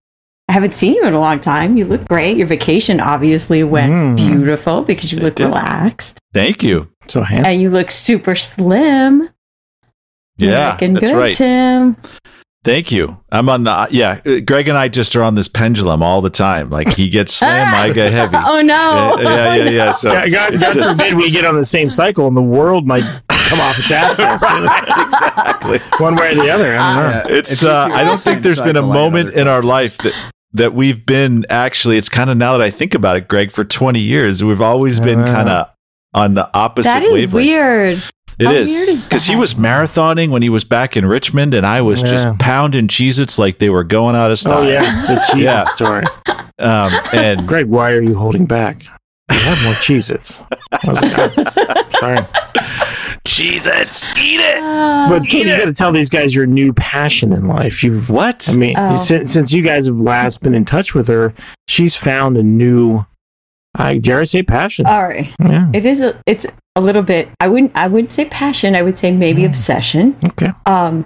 I 0.50 0.54
haven't 0.54 0.74
seen 0.74 0.94
you 0.94 1.04
in 1.04 1.14
a 1.14 1.20
long 1.20 1.40
time. 1.40 1.76
You 1.78 1.86
look 1.86 2.06
great. 2.08 2.38
Your 2.38 2.48
vacation 2.48 3.00
obviously 3.02 3.64
went 3.64 3.92
Mm. 3.92 4.16
beautiful 4.16 4.82
because 4.84 5.12
you 5.12 5.20
It 5.20 5.24
look 5.24 5.36
did. 5.36 5.46
relaxed 5.46 6.20
Thank 6.34 6.64
you. 6.64 6.88
so 7.08 7.22
handsome. 7.24 7.52
and 7.52 7.62
you 7.62 7.70
look 7.70 7.92
super 7.92 8.34
slim. 8.36 9.30
You're 10.38 10.52
Yeah, 10.54 10.72
looking 10.72 10.94
that's 10.94 11.08
good, 11.10 11.18
right. 11.18 11.34
Tim. 11.34 11.98
Thank 12.64 12.92
you. 12.92 13.18
I'm 13.32 13.48
on 13.50 13.64
the 13.64 13.88
yeah. 13.92 14.20
uh, 14.26 14.40
Greg 14.46 14.68
and 14.68 14.78
I 14.78 14.88
just 14.90 15.16
are 15.16 15.24
on 15.24 15.36
this 15.36 15.48
pendulum 15.48 16.04
all 16.04 16.22
the 16.22 16.30
time. 16.30 16.70
Like 16.70 16.96
he 16.96 17.08
gets 17.10 17.34
slim, 17.34 17.50
I 17.52 17.92
get 17.94 18.12
heavy. 18.20 18.36
Oh 18.38 18.62
no! 18.62 19.18
Yeah, 19.22 19.56
yeah, 19.56 19.56
yeah, 19.64 19.70
yeah. 19.70 19.92
So 19.92 20.12
God, 20.12 20.32
God, 20.32 20.60
God 20.60 20.74
just- 20.74 20.90
forbid 20.92 21.16
we 21.16 21.32
get 21.32 21.46
on 21.46 21.56
the 21.56 21.64
same 21.66 21.90
cycle 21.90 22.28
and 22.28 22.36
the 22.36 22.42
world 22.42 22.86
might 22.86 23.04
come 23.30 23.60
off 23.62 23.80
its 23.80 23.90
axis. 23.92 24.44
exactly. 24.44 25.80
One 25.98 26.16
way 26.16 26.32
or 26.34 26.36
the 26.36 26.50
other. 26.50 26.76
I 26.78 26.96
don't 27.24 27.30
know. 27.32 27.36
It's. 27.38 27.64
Uh, 27.64 27.90
I 27.94 28.04
don't 28.04 28.20
think 28.20 28.44
there's 28.44 28.58
been 28.60 28.76
a 28.76 28.82
cycle, 28.82 28.92
I 28.92 28.96
got 28.96 29.00
moment 29.12 29.34
in 29.34 29.48
our 29.48 29.62
life 29.64 29.98
that 30.00 30.14
that 30.54 30.74
we've 30.74 31.06
been 31.06 31.46
actually. 31.50 31.98
It's 31.98 32.10
kind 32.10 32.30
of 32.30 32.38
now 32.38 32.58
that 32.58 32.64
I 32.64 32.70
think 32.72 32.94
about 32.94 33.18
it, 33.18 33.28
Greg. 33.28 33.52
For 33.52 33.64
20 33.64 34.00
years, 34.00 34.44
we've 34.44 34.62
always 34.62 35.00
been 35.00 35.24
kind 35.26 35.50
of 35.50 35.70
on 36.14 36.34
the 36.36 36.50
opposite 36.58 36.90
that 36.90 37.04
is 37.04 37.12
wavelength. 37.14 37.34
weird. 37.34 38.04
It 38.40 38.46
How 38.46 38.52
is 38.54 39.06
because 39.06 39.26
he 39.26 39.36
was 39.36 39.56
marathoning 39.56 40.30
when 40.30 40.44
he 40.44 40.50
was 40.50 40.64
back 40.64 40.96
in 40.96 41.06
Richmond, 41.08 41.56
and 41.56 41.66
I 41.66 41.82
was 41.82 42.02
Yeah. 42.04 42.10
just 42.12 42.40
pounding 42.40 42.88
Cheez-Its 42.88 43.40
like 43.40 43.58
they 43.58 43.70
were 43.70 43.84
going 43.84 44.16
out 44.16 44.30
of 44.30 44.38
style. 44.38 44.60
Oh 44.60 44.68
yeah, 44.68 44.82
the 45.08 45.16
Cheez-It 45.16 45.40
Yeah. 45.44 45.64
story. 45.64 46.04
Um, 46.60 46.92
and 47.14 47.48
Greg, 47.48 47.66
why 47.66 47.92
are 47.94 48.02
you 48.02 48.14
holding 48.16 48.46
back? 48.46 48.84
You 49.32 49.40
have 49.40 49.64
more 49.64 49.74
Cheez-Its. 49.74 50.40
I 50.72 50.80
was 50.88 51.02
like, 51.02 51.14
"Oh, 51.18 51.84
sorry. 52.00 52.20
Cheez-Its, 53.28 54.08
eat 54.18 54.40
it. 54.40 54.58
Uh, 54.64 55.10
But 55.10 55.26
Kate, 55.28 55.46
you 55.46 55.58
got 55.58 55.66
to 55.66 55.74
tell 55.74 55.92
these 55.92 56.10
guys 56.10 56.34
your 56.34 56.46
new 56.46 56.74
passion 56.74 57.34
in 57.34 57.48
life. 57.48 57.84
You've, 57.84 58.10
What? 58.10 58.48
I 58.50 58.56
mean, 58.56 58.76
Oh. 58.78 58.96
since, 58.96 59.32
since 59.32 59.52
you 59.54 59.62
guys 59.62 59.86
have 59.88 59.98
last 60.00 60.42
been 60.42 60.56
in 60.56 60.66
touch 60.66 60.94
with 60.96 61.08
her, 61.10 61.34
she's 61.68 61.96
found 61.96 62.38
a 62.38 62.44
new, 62.44 63.06
I 63.76 63.98
dare 63.98 64.22
I 64.22 64.24
say, 64.24 64.44
passion. 64.44 64.86
all 64.86 65.04
right. 65.08 65.30
yeah. 65.40 65.70
It 65.74 65.86
is. 65.86 66.02
A, 66.02 66.20
it's 66.26 66.46
a 66.76 66.82
little 66.82 67.04
bit. 67.04 67.30
I 67.40 67.48
wouldn't. 67.48 67.72
I 67.76 67.88
wouldn't 67.88 68.12
say 68.12 68.26
passion. 68.26 68.76
I 68.76 68.82
would 68.82 68.98
say 68.98 69.12
maybe 69.12 69.42
Mm. 69.44 69.48
obsession. 69.48 70.16
Okay. 70.24 70.50
Um, 70.66 71.06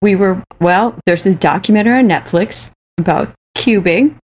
we 0.00 0.14
were 0.14 0.42
well. 0.60 0.94
There's 1.06 1.26
a 1.26 1.34
documentary 1.34 1.98
on 1.98 2.08
Netflix 2.08 2.70
about 2.98 3.32
cubing, 3.58 4.16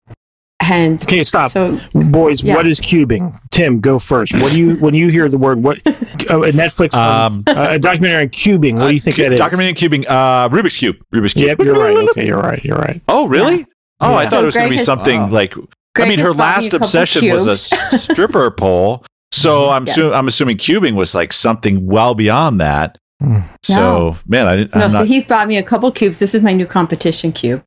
And 0.62 1.02
Okay, 1.02 1.22
stop. 1.22 1.50
so 1.50 1.80
Boys, 1.94 2.42
Yeah. 2.42 2.54
what 2.54 2.66
is 2.66 2.78
cubing? 2.80 3.34
Tim, 3.50 3.80
go 3.80 3.98
first. 3.98 4.34
What 4.34 4.52
do 4.52 4.58
you 4.60 4.76
when 4.76 4.94
you 4.94 5.08
hear 5.08 5.28
the 5.28 5.38
word 5.38 5.62
what 5.62 5.78
oh, 5.86 6.42
a 6.44 6.52
Netflix 6.52 6.94
Um, 6.94 7.42
uh, 7.46 7.68
a 7.70 7.78
documentary 7.78 8.22
on 8.22 8.28
cubing? 8.28 8.74
What 8.78 8.88
do 8.88 8.94
you 8.94 9.00
think 9.00 9.16
that 9.16 9.32
is? 9.32 9.40
Documenting 9.40 9.74
cubing, 9.74 10.04
uh, 10.08 10.48
Rubik's 10.50 10.76
cube, 10.76 10.96
Rubik's 11.12 11.32
cube. 11.34 11.46
Yep, 11.46 11.60
you're 11.60 11.74
right. 11.74 12.08
Okay, 12.10 12.26
you're 12.26 12.38
right. 12.38 12.62
You're 12.64 12.76
right. 12.78 13.00
Oh, 13.08 13.26
really? 13.28 13.66
Oh, 14.00 14.14
I 14.14 14.24
thought 14.24 14.30
So 14.30 14.42
it 14.42 14.46
was 14.46 14.54
going 14.54 14.70
to 14.70 14.76
be 14.76 14.78
something 14.78 15.20
Wow. 15.22 15.30
like. 15.30 15.54
I 15.98 16.06
mean, 16.08 16.18
her 16.20 16.32
bought 16.34 16.36
me 16.36 16.42
a 16.42 16.46
last 16.46 16.70
couple 16.70 16.84
obsession 16.86 17.30
was 17.32 17.46
a 17.46 17.56
stripper 17.98 18.50
pole. 18.50 19.04
So 19.32 19.70
I'm 19.70 19.86
Yes. 19.86 19.96
assu- 19.98 20.14
I'm 20.14 20.28
assuming 20.28 20.56
cubing 20.58 20.94
was 20.94 21.14
like 21.14 21.32
something 21.32 21.86
well 21.86 22.14
beyond 22.14 22.60
that. 22.60 22.98
Mm. 23.22 23.42
So 23.62 24.16
man, 24.26 24.46
I 24.46 24.56
didn't. 24.56 24.74
No, 24.74 24.82
I'm 24.84 24.90
so 24.90 25.04
he's 25.04 25.24
brought 25.24 25.46
me 25.48 25.56
a 25.56 25.62
couple 25.62 25.90
cubes. 25.92 26.18
This 26.18 26.34
is 26.34 26.42
my 26.42 26.52
new 26.52 26.66
competition 26.66 27.32
cube. 27.32 27.62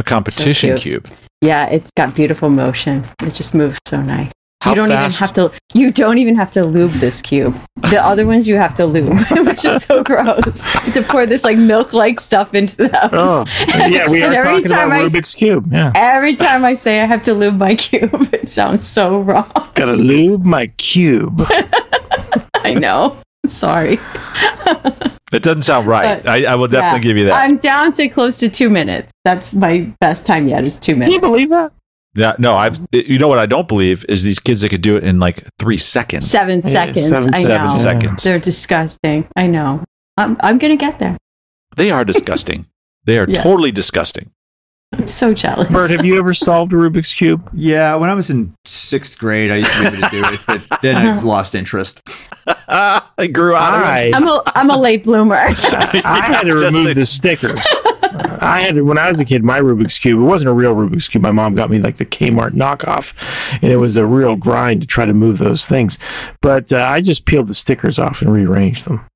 A 0.00 0.02
competition 0.02 0.76
so 0.76 0.82
cube. 0.82 1.06
Yeah, 1.42 1.66
it's 1.66 1.90
got 1.96 2.14
beautiful 2.14 2.50
motion. 2.50 3.04
It 3.22 3.34
just 3.34 3.54
moves 3.54 3.78
so 3.86 4.02
nice. 4.02 4.30
How 4.62 4.72
you 4.72 4.76
don't 4.76 4.88
fast? 4.90 5.16
even 5.16 5.26
have 5.26 5.52
to. 5.52 5.58
You 5.72 5.90
don't 5.90 6.18
even 6.18 6.36
have 6.36 6.50
to 6.52 6.64
lube 6.66 6.92
this 6.92 7.22
cube. 7.22 7.54
The 7.90 8.04
other 8.04 8.26
ones 8.26 8.46
you 8.46 8.56
have 8.56 8.74
to 8.74 8.84
lube, 8.84 9.18
which 9.46 9.64
is 9.64 9.82
so 9.84 10.02
gross. 10.02 10.60
to 10.94 11.02
pour 11.02 11.24
this 11.24 11.44
like 11.44 11.56
milk-like 11.56 12.20
stuff 12.20 12.52
into 12.52 12.76
them. 12.76 13.08
Oh, 13.12 13.46
yeah, 13.68 14.06
we 14.08 14.22
are 14.22 14.34
every 14.34 14.36
talking 14.60 14.64
time 14.68 14.88
about 14.88 15.00
I 15.00 15.04
s- 15.04 15.12
Rubik's 15.14 15.34
cube. 15.34 15.72
Yeah, 15.72 15.92
Every 15.94 16.34
time 16.34 16.62
I 16.66 16.74
say 16.74 17.00
I 17.00 17.06
have 17.06 17.22
to 17.22 17.32
lube 17.32 17.56
my 17.56 17.74
cube, 17.74 18.28
it 18.34 18.50
sounds 18.50 18.86
so 18.86 19.20
wrong. 19.20 19.50
gotta 19.74 19.94
lube 19.94 20.44
my 20.44 20.66
cube. 20.76 21.42
I 22.56 22.74
know. 22.74 23.16
Sorry. 23.46 23.98
It 25.32 25.42
doesn't 25.42 25.62
sound 25.62 25.86
right. 25.86 26.26
I, 26.26 26.44
I 26.44 26.54
will 26.56 26.66
definitely 26.68 26.98
Yeah. 26.98 27.02
give 27.12 27.16
you 27.16 27.24
that. 27.26 27.44
I'm 27.48 27.56
down 27.58 27.92
to 27.92 28.08
close 28.08 28.38
to 28.40 28.48
two 28.48 28.68
minutes. 28.68 29.12
That's 29.24 29.54
my 29.54 29.90
best 30.00 30.26
time 30.26 30.48
yet. 30.48 30.64
Is 30.64 30.78
two 30.78 30.94
minutes. 30.94 31.06
Can 31.08 31.14
you 31.14 31.20
believe 31.20 31.50
that? 31.50 31.72
yeah, 32.14 32.34
no, 32.38 32.56
I've. 32.56 32.80
You 32.92 33.18
know 33.18 33.28
what 33.28 33.38
I 33.38 33.46
don't 33.46 33.68
believe 33.68 34.04
is 34.08 34.22
these 34.24 34.38
kids 34.40 34.62
that 34.62 34.70
could 34.70 34.82
do 34.82 34.96
it 34.96 35.04
in 35.04 35.20
like 35.20 35.44
three 35.58 35.76
seconds. 35.78 36.28
Seven 36.28 36.56
Yeah, 36.56 36.68
seconds. 36.70 37.08
seven 37.08 37.34
I 37.34 37.42
Seven 37.42 37.66
know. 37.66 37.74
seconds. 37.74 38.22
They're 38.24 38.38
disgusting. 38.40 39.28
I 39.36 39.46
know. 39.46 39.84
I'm, 40.16 40.36
I'm 40.40 40.58
gonna 40.58 40.76
get 40.76 40.98
there. 40.98 41.16
They 41.76 41.90
are 41.92 42.04
disgusting. 42.04 42.66
They 43.04 43.16
are 43.18 43.26
Yeah. 43.28 43.40
totally 43.42 43.70
disgusting. 43.70 44.32
I'm 44.92 45.06
so 45.06 45.32
jealous. 45.32 45.70
Bert, 45.72 45.90
have 45.92 46.04
you 46.04 46.18
ever 46.18 46.32
solved 46.34 46.72
a 46.72 46.76
Rubik's 46.76 47.14
cube? 47.14 47.48
Yeah, 47.52 47.94
when 47.94 48.10
I 48.10 48.14
was 48.14 48.28
in 48.28 48.52
sixth 48.64 49.18
grade, 49.18 49.50
I 49.50 49.56
used 49.58 49.72
to 49.74 49.80
be 49.82 49.86
able 49.86 49.96
to 49.98 50.08
do 50.10 50.24
it, 50.34 50.40
but 50.68 50.80
then 50.82 50.96
I 50.96 51.20
lost 51.20 51.54
interest. 51.54 52.02
I 52.68 53.28
grew 53.32 53.54
out 53.54 53.74
of 53.74 53.80
it. 53.82 54.12
I, 54.14 54.16
I'm 54.16 54.26
a 54.26 54.42
I'm 54.46 54.68
a 54.70 54.76
late 54.76 55.04
bloomer. 55.04 55.34
I 55.38 55.50
had 56.24 56.42
to 56.42 56.48
Just 56.58 56.64
remove 56.74 56.86
a- 56.90 56.94
the 56.94 57.06
stickers. 57.06 57.64
I 58.42 58.62
had 58.62 58.82
when 58.82 58.98
I 58.98 59.06
was 59.06 59.20
a 59.20 59.24
kid, 59.24 59.44
my 59.44 59.60
Rubik's 59.60 59.98
cube. 60.00 60.18
It 60.18 60.22
wasn't 60.24 60.50
a 60.50 60.54
real 60.54 60.74
Rubik's 60.74 61.06
cube. 61.08 61.22
My 61.22 61.30
mom 61.30 61.54
got 61.54 61.70
me 61.70 61.78
like 61.78 61.96
the 61.98 62.06
Kmart 62.06 62.50
knockoff, 62.52 63.14
and 63.62 63.70
it 63.70 63.76
was 63.76 63.96
a 63.96 64.04
real 64.06 64.34
grind 64.34 64.80
to 64.80 64.86
try 64.88 65.04
to 65.06 65.14
move 65.14 65.38
those 65.38 65.66
things. 65.68 65.98
But 66.42 66.72
uh, 66.72 66.78
I 66.84 67.00
just 67.00 67.26
peeled 67.26 67.46
the 67.46 67.54
stickers 67.54 67.98
off 68.00 68.22
and 68.22 68.32
rearranged 68.32 68.86
them. 68.86 69.06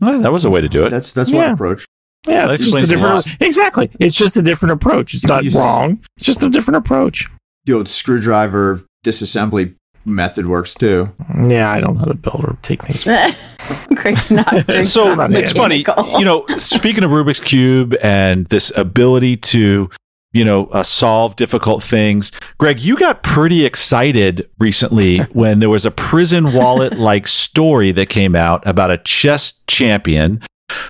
Well, 0.00 0.20
that 0.20 0.32
was 0.32 0.44
a 0.46 0.50
way 0.50 0.62
to 0.62 0.68
do 0.68 0.86
it. 0.86 0.90
That's 0.90 1.12
that's 1.12 1.30
Yeah. 1.30 1.42
one 1.44 1.50
approach. 1.52 1.84
Yeah, 2.26 2.46
That 2.46 2.54
it's 2.54 2.64
just 2.64 2.74
a 2.74 2.78
explains 2.80 2.90
a 2.90 2.94
different. 2.94 3.42
Exactly, 3.42 3.90
it's 3.98 4.16
just 4.16 4.36
a 4.36 4.42
different 4.42 4.72
approach. 4.72 5.14
It's 5.14 5.24
not 5.24 5.44
wrong. 5.52 6.02
It's 6.16 6.26
just 6.26 6.42
a 6.42 6.50
different 6.50 6.76
approach. 6.76 7.26
The 7.64 7.72
old 7.74 7.88
screwdriver 7.88 8.84
disassembly 9.04 9.74
method 10.04 10.46
works 10.46 10.74
too. 10.74 11.12
Yeah, 11.46 11.70
I 11.70 11.80
don't 11.80 11.94
know 11.94 12.00
how 12.00 12.06
to 12.06 12.14
build 12.14 12.44
or 12.44 12.56
take 12.62 12.82
things. 12.82 13.04
Greg's 13.94 14.30
not. 14.30 14.48
Greg's 14.66 14.92
so 14.92 15.14
not 15.14 15.32
it's 15.32 15.52
funny, 15.52 15.84
you 16.18 16.24
know. 16.24 16.46
Speaking 16.58 17.04
of 17.04 17.10
Rubik's 17.10 17.40
cube 17.40 17.94
and 18.02 18.46
this 18.46 18.72
ability 18.76 19.36
to, 19.38 19.90
you 20.32 20.44
know, 20.44 20.66
uh, 20.66 20.82
solve 20.82 21.36
difficult 21.36 21.82
things, 21.82 22.32
Greg, 22.58 22.80
you 22.80 22.96
got 22.96 23.22
pretty 23.22 23.64
excited 23.64 24.48
recently 24.58 25.18
when 25.32 25.60
there 25.60 25.70
was 25.70 25.86
a 25.86 25.90
prison 25.90 26.52
wallet 26.52 26.98
like 26.98 27.26
story 27.28 27.92
that 27.92 28.08
came 28.08 28.34
out 28.34 28.66
about 28.66 28.90
a 28.90 28.98
chess 28.98 29.60
champion 29.66 30.42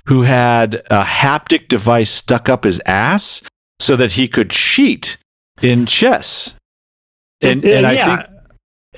who 0.05 0.23
had 0.23 0.75
a 0.89 1.03
haptic 1.03 1.67
device 1.67 2.09
stuck 2.11 2.49
up 2.49 2.63
his 2.63 2.81
ass 2.85 3.41
so 3.79 3.95
that 3.95 4.13
he 4.13 4.27
could 4.27 4.49
cheat 4.49 5.17
in 5.61 5.85
chess. 5.85 6.53
And, 7.41 7.51
It's- 7.57 7.65
uh, 7.65 7.77
and 7.77 7.87
I 7.87 7.93
yeah, 7.93 8.15
think 8.23 8.27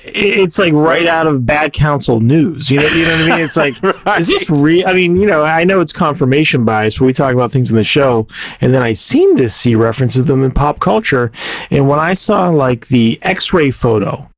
it's 0.06 0.58
like 0.58 0.72
right 0.72 1.06
out 1.06 1.26
of 1.26 1.46
bad 1.46 1.72
counsel 1.72 2.20
news. 2.20 2.68
You 2.70 2.80
know, 2.80 2.88
you 2.88 3.04
know 3.04 3.12
what 3.12 3.20
I 3.32 3.36
mean? 3.36 3.44
It's 3.44 3.56
like, 3.56 3.76
is 4.18 4.26
this 4.26 4.50
real? 4.50 4.86
I 4.88 4.92
mean, 4.92 5.16
you 5.16 5.24
know, 5.26 5.44
I 5.44 5.64
know 5.64 5.80
it's 5.80 5.92
confirmation 5.92 6.64
bias, 6.64 6.98
but 6.98 7.04
we 7.06 7.12
talk 7.12 7.32
about 7.32 7.52
things 7.52 7.70
in 7.70 7.76
the 7.76 7.84
show, 7.84 8.26
and 8.60 8.74
then 8.74 8.82
I 8.82 8.92
seem 8.92 9.36
to 9.36 9.48
see 9.48 9.74
references 9.76 10.22
to 10.22 10.26
them 10.32 10.42
in 10.42 10.50
pop 10.50 10.80
culture. 10.80 11.30
And 11.70 11.88
when 11.88 12.00
I 12.00 12.12
saw 12.14 12.48
like 12.48 12.88
the 12.88 13.18
X-ray 13.22 13.70
photo 13.70 14.28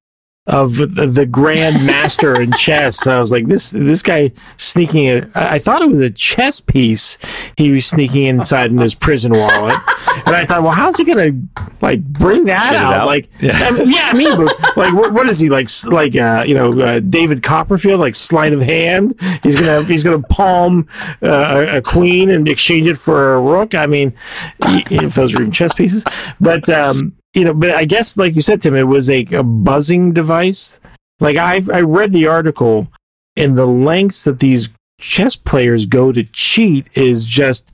of 0.46 0.76
the, 0.76 1.26
grand 1.28 1.84
master 1.86 2.40
in 2.40 2.52
chess, 2.52 3.06
I 3.06 3.18
was 3.18 3.32
like, 3.32 3.46
this 3.48 3.70
this 3.70 4.02
guy 4.02 4.30
sneaking 4.56 5.04
it. 5.04 5.28
I 5.34 5.58
thought 5.58 5.82
it 5.82 5.90
was 5.90 5.98
a 6.00 6.10
chess 6.10 6.60
piece 6.60 7.18
he 7.56 7.72
was 7.72 7.84
sneaking 7.84 8.24
inside 8.24 8.70
in 8.70 8.78
his 8.78 8.94
prison 8.94 9.32
wallet, 9.32 9.76
and 10.24 10.36
I 10.36 10.44
thought, 10.44 10.62
well, 10.62 10.72
how's 10.72 10.96
he 10.96 11.04
gonna 11.04 11.32
like 11.80 12.04
bring 12.04 12.44
that 12.44 12.74
out? 12.74 12.94
out? 12.94 13.06
Like, 13.06 13.28
Yeah. 13.40 13.52
I 13.54 13.70
mean, 13.72 13.90
yeah, 13.90 14.10
I 14.12 14.16
mean, 14.16 14.36
but, 14.36 14.76
like, 14.76 14.94
what, 14.94 15.12
what 15.12 15.28
is 15.28 15.40
he 15.40 15.48
like? 15.48 15.68
Like, 15.86 16.14
uh, 16.14 16.44
you 16.46 16.54
know, 16.54 16.78
uh, 16.80 17.00
David 17.00 17.42
Copperfield, 17.42 17.98
like 17.98 18.14
sleight 18.14 18.52
of 18.52 18.60
hand. 18.60 19.20
He's 19.42 19.56
gonna 19.56 19.82
he's 19.82 20.04
gonna 20.04 20.22
palm 20.22 20.86
uh, 21.22 21.66
a, 21.68 21.78
a 21.78 21.82
queen 21.82 22.30
and 22.30 22.46
exchange 22.48 22.86
it 22.86 22.96
for 22.96 23.34
a 23.34 23.40
rook. 23.40 23.74
I 23.74 23.86
mean, 23.86 24.14
if 24.60 25.14
those 25.16 25.34
are 25.34 25.40
even 25.40 25.52
chess 25.52 25.74
pieces, 25.74 26.04
but 26.40 26.68
um, 26.70 27.16
you 27.36 27.44
know, 27.44 27.52
but 27.52 27.70
I 27.70 27.84
guess, 27.84 28.16
like 28.16 28.34
you 28.34 28.40
said, 28.40 28.62
Tim, 28.62 28.74
it 28.74 28.84
was 28.84 29.10
a, 29.10 29.24
a 29.32 29.42
buzzing 29.42 30.14
device. 30.14 30.80
Like 31.20 31.36
I 31.36 31.60
I 31.72 31.82
read 31.82 32.12
the 32.12 32.26
article, 32.26 32.90
and 33.36 33.56
the 33.56 33.66
lengths 33.66 34.24
that 34.24 34.40
these 34.40 34.70
chess 34.98 35.36
players 35.36 35.84
go 35.84 36.12
to 36.12 36.24
cheat 36.24 36.86
is 36.94 37.24
just 37.24 37.72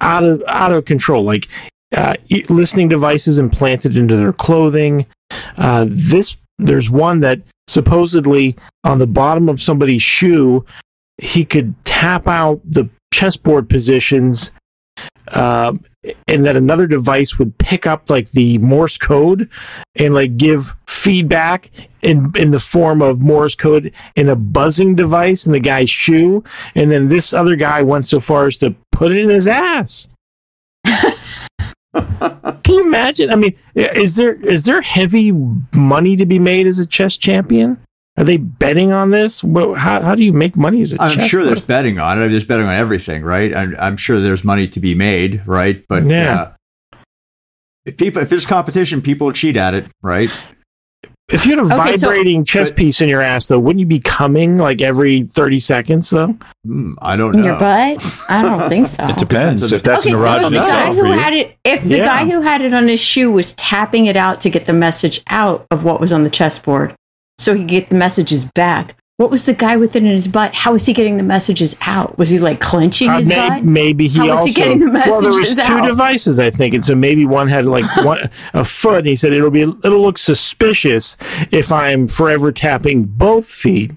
out 0.00 0.22
of 0.22 0.40
out 0.46 0.70
of 0.70 0.84
control. 0.84 1.24
Like 1.24 1.48
uh, 1.96 2.14
listening 2.48 2.88
devices 2.88 3.38
implanted 3.38 3.96
into 3.96 4.16
their 4.16 4.32
clothing. 4.32 5.06
Uh, 5.56 5.86
this 5.88 6.36
there's 6.58 6.88
one 6.88 7.20
that 7.20 7.40
supposedly 7.66 8.54
on 8.84 8.98
the 8.98 9.06
bottom 9.06 9.48
of 9.48 9.60
somebody's 9.60 10.02
shoe, 10.02 10.64
he 11.18 11.44
could 11.44 11.74
tap 11.84 12.28
out 12.28 12.60
the 12.64 12.88
chessboard 13.12 13.68
positions, 13.68 14.52
um, 15.34 15.80
and 16.28 16.46
that 16.46 16.56
another 16.56 16.86
device 16.86 17.38
would 17.38 17.58
pick 17.58 17.86
up 17.86 18.10
like 18.10 18.30
the 18.30 18.58
Morse 18.58 18.98
code 18.98 19.48
and 19.96 20.14
like 20.14 20.36
give 20.36 20.74
feedback 20.86 21.70
in 22.02 22.32
in 22.36 22.50
the 22.50 22.60
form 22.60 23.02
of 23.02 23.20
Morse 23.20 23.54
code 23.54 23.92
in 24.14 24.28
a 24.28 24.36
buzzing 24.36 24.94
device 24.94 25.46
in 25.46 25.52
the 25.52 25.60
guy's 25.60 25.90
shoe, 25.90 26.44
and 26.74 26.90
then 26.90 27.08
this 27.08 27.34
other 27.34 27.56
guy 27.56 27.82
went 27.82 28.04
so 28.04 28.20
far 28.20 28.46
as 28.46 28.56
to 28.58 28.74
put 28.92 29.12
it 29.12 29.18
in 29.18 29.28
his 29.28 29.46
ass. 29.46 30.08
Can 31.94 32.74
you 32.74 32.80
imagine? 32.80 33.30
I 33.30 33.36
mean, 33.36 33.56
is 33.74 34.16
there 34.16 34.34
is 34.34 34.64
there 34.64 34.82
heavy 34.82 35.32
money 35.74 36.16
to 36.16 36.26
be 36.26 36.38
made 36.38 36.66
as 36.66 36.78
a 36.78 36.86
chess 36.86 37.16
champion? 37.16 37.78
Are 38.18 38.24
they 38.24 38.38
betting 38.38 38.92
on 38.92 39.10
this? 39.10 39.44
Well, 39.44 39.74
how 39.74 40.00
how 40.00 40.14
do 40.14 40.24
you 40.24 40.32
make 40.32 40.56
money 40.56 40.80
as 40.80 40.94
a 40.94 41.02
I'm 41.02 41.18
sure 41.28 41.44
there's 41.44 41.60
player? 41.60 41.82
betting 41.82 41.98
on 41.98 42.22
it. 42.22 42.28
There's 42.28 42.44
betting 42.44 42.66
on 42.66 42.72
everything, 42.74 43.22
right? 43.22 43.54
I'm, 43.54 43.76
I'm 43.78 43.96
sure 43.96 44.18
there's 44.20 44.42
money 44.44 44.66
to 44.68 44.80
be 44.80 44.94
made, 44.94 45.42
right? 45.46 45.84
But 45.88 46.04
Yeah. 46.06 46.52
uh, 46.94 46.96
if 47.84 47.96
people, 47.98 48.22
if 48.22 48.28
there's 48.30 48.46
competition, 48.46 49.02
people 49.02 49.30
cheat 49.32 49.56
at 49.56 49.74
it, 49.74 49.86
right? 50.02 50.30
If 51.28 51.44
you 51.44 51.56
had 51.56 51.70
a 51.70 51.74
Okay, 51.80 51.96
so- 51.96 52.06
vibrating 52.06 52.44
chess 52.44 52.70
but- 52.70 52.76
piece 52.78 53.00
in 53.00 53.08
your 53.08 53.20
ass, 53.20 53.48
though, 53.48 53.58
wouldn't 53.58 53.80
you 53.80 53.86
be 53.86 53.98
coming 53.98 54.58
like 54.58 54.80
every 54.80 55.22
thirty 55.24 55.58
seconds? 55.60 56.08
Though 56.10 56.36
Hmm, 56.64 56.92
I 57.02 57.16
don't 57.16 57.34
in 57.34 57.40
know. 57.42 57.46
your 57.48 57.58
butt? 57.58 58.22
I 58.28 58.42
don't 58.42 58.68
think 58.70 58.86
so. 58.86 59.04
it 59.08 59.16
depends 59.16 59.72
if 59.72 59.82
that's 59.82 60.06
okay, 60.06 60.14
an 60.14 60.20
so 60.20 60.36
if 60.36 60.40
the 60.42 60.48
erogenous 60.58 60.68
guy 60.70 60.92
zone 60.92 61.04
who 61.04 61.12
had 61.12 61.34
it, 61.34 61.56
if 61.64 61.82
the 61.82 61.98
Yeah. 61.98 62.04
guy 62.06 62.30
who 62.30 62.40
had 62.42 62.62
it 62.62 62.72
on 62.72 62.86
his 62.88 63.00
shoe 63.00 63.30
was 63.30 63.52
tapping 63.54 64.06
it 64.06 64.16
out 64.16 64.40
to 64.42 64.50
get 64.50 64.66
the 64.66 64.72
message 64.72 65.20
out 65.28 65.66
of 65.70 65.84
what 65.84 66.00
was 66.00 66.12
on 66.12 66.22
the 66.24 66.30
chessboard, 66.30 66.94
so 67.38 67.54
he 67.54 67.60
could 67.60 67.68
get 67.68 67.88
the 67.90 67.96
messages 67.96 68.44
back. 68.44 68.96
What 69.18 69.30
was 69.30 69.46
the 69.46 69.54
guy 69.54 69.78
with 69.78 69.96
it 69.96 70.02
in 70.04 70.10
his 70.10 70.28
butt? 70.28 70.54
How 70.54 70.72
was 70.72 70.84
he 70.84 70.92
getting 70.92 71.16
the 71.16 71.22
messages 71.22 71.74
out? 71.80 72.18
Was 72.18 72.28
he 72.28 72.38
like 72.38 72.60
clenching 72.60 73.08
Uh, 73.08 73.16
his 73.18 73.28
may- 73.28 73.48
butt? 73.48 73.64
maybe 73.64 74.08
he 74.08 74.18
How 74.18 74.24
was 74.32 74.40
also 74.40 74.46
he 74.48 74.52
getting 74.52 74.78
the 74.80 74.90
well, 74.90 75.20
there 75.22 75.30
was 75.30 75.38
messages 75.38 75.66
two 75.66 75.72
out? 75.72 75.86
devices, 75.86 76.38
I 76.38 76.50
think, 76.50 76.74
and 76.74 76.84
so 76.84 76.94
maybe 76.94 77.24
one 77.24 77.48
had 77.48 77.64
like 77.64 77.84
one 78.04 78.18
a 78.52 78.62
foot. 78.62 78.98
And 78.98 79.06
he 79.06 79.16
said 79.16 79.32
it'll 79.32 79.50
be 79.50 79.62
it'll 79.62 80.02
look 80.02 80.18
suspicious 80.18 81.16
if 81.50 81.72
I'm 81.72 82.08
forever 82.08 82.52
tapping 82.52 83.04
both 83.04 83.46
feet. 83.46 83.92